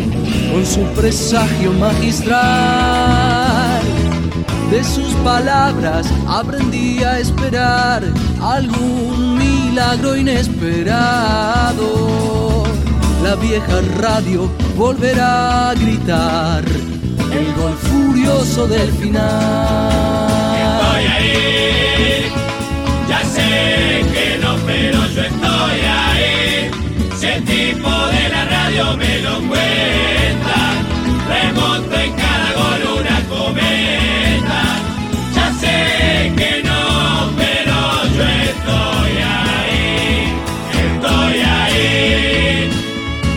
con 0.52 0.66
su 0.66 0.82
presagio 1.00 1.72
magistral. 1.74 2.40
De 4.72 4.84
sus 4.84 5.14
palabras 5.24 6.08
aprendí 6.28 7.04
a 7.04 7.20
esperar 7.20 8.02
algún 8.42 9.38
milagro 9.38 10.18
inesperado. 10.18 11.84
La 13.24 13.36
vieja 13.36 13.82
radio 14.00 14.50
volverá 14.76 15.70
a 15.70 15.76
gritar 15.76 16.66
el 16.66 17.54
gol 17.54 17.78
furioso 17.78 18.66
del 18.66 18.92
final. 18.94 19.92
Estoy 20.58 21.06
ahí, 21.06 22.32
ya 23.08 23.24
sé 23.26 24.04
que 24.12 24.40
no, 24.42 24.56
pero 24.66 25.06
yo 25.06 25.22
estoy 25.22 25.82
ahí. 25.82 26.11
El 27.34 27.46
tipo 27.46 27.90
de 27.90 28.30
la 28.30 28.44
radio 28.46 28.98
me 28.98 29.20
lo 29.20 29.38
cuenta, 29.48 30.58
remonto 31.30 31.96
en 31.98 32.12
cada 32.14 32.52
gol 32.60 32.82
una 33.00 33.18
cometa. 33.30 34.62
Ya 35.34 35.54
sé 35.62 36.34
que 36.36 36.62
no, 36.62 37.32
pero 37.38 37.78
yo 38.16 38.24
estoy 38.50 39.14
ahí, 39.40 40.34
estoy 40.84 41.40
ahí. 41.40 42.70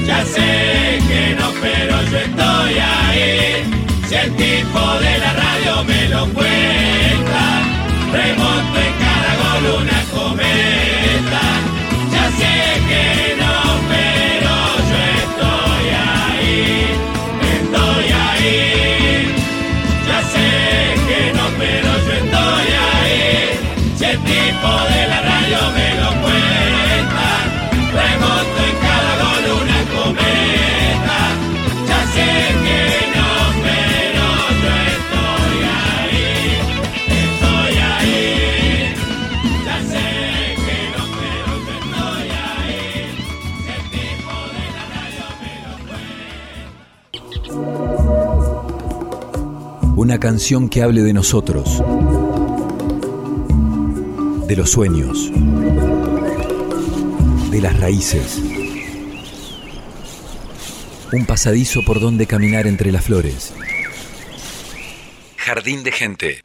Ya 0.04 0.24
sé 0.24 0.98
que 1.08 1.36
no, 1.38 1.46
pero 1.62 1.94
yo 2.10 2.18
estoy 2.18 2.74
ahí. 2.78 3.64
Si 4.08 4.14
el 4.16 4.30
tipo 4.34 4.80
de 5.04 5.18
la 5.18 5.32
radio 5.34 5.84
me 5.84 6.08
lo 6.08 6.26
cuenta, 6.30 7.44
remonto 8.12 8.78
en 8.80 8.93
tipo 24.64 24.76
de 24.88 25.00
la 25.08 25.20
radio 25.20 25.58
me 25.74 25.88
lo 26.00 26.10
cuenta, 26.22 27.28
remonto 27.92 28.60
en 28.68 28.76
cada 28.80 29.12
gol 29.22 29.44
una 29.62 29.80
cometa. 29.92 31.20
Ya 31.88 32.00
sé 32.14 32.28
que 32.64 32.82
no, 33.14 33.30
pero 33.64 34.26
yo 34.62 34.72
estoy 34.94 35.58
ahí, 35.84 36.24
estoy 37.24 37.74
ahí. 37.92 38.28
Ya 39.66 39.76
sé 39.90 40.06
que 40.64 40.78
no, 40.94 41.02
pero 41.20 41.52
yo 41.66 41.72
estoy 41.80 42.28
ahí. 42.48 42.84
El 43.74 43.82
tipo 43.90 44.34
de 44.54 44.64
la 44.76 44.84
radio 44.94 45.24
me 45.42 45.54
lo 45.64 45.74
cuenta. 49.82 49.94
Una 49.96 50.16
canción 50.18 50.62
que 50.68 50.78
hable 50.82 51.02
de 51.02 51.12
nosotros, 51.12 51.82
de 54.54 54.60
los 54.60 54.70
sueños, 54.70 55.32
de 57.50 57.60
las 57.60 57.76
raíces. 57.80 58.40
Un 61.10 61.26
pasadizo 61.26 61.82
por 61.84 61.98
donde 61.98 62.28
caminar 62.28 62.68
entre 62.68 62.92
las 62.92 63.04
flores. 63.04 63.52
Jardín 65.38 65.82
de 65.82 65.90
gente. 65.90 66.43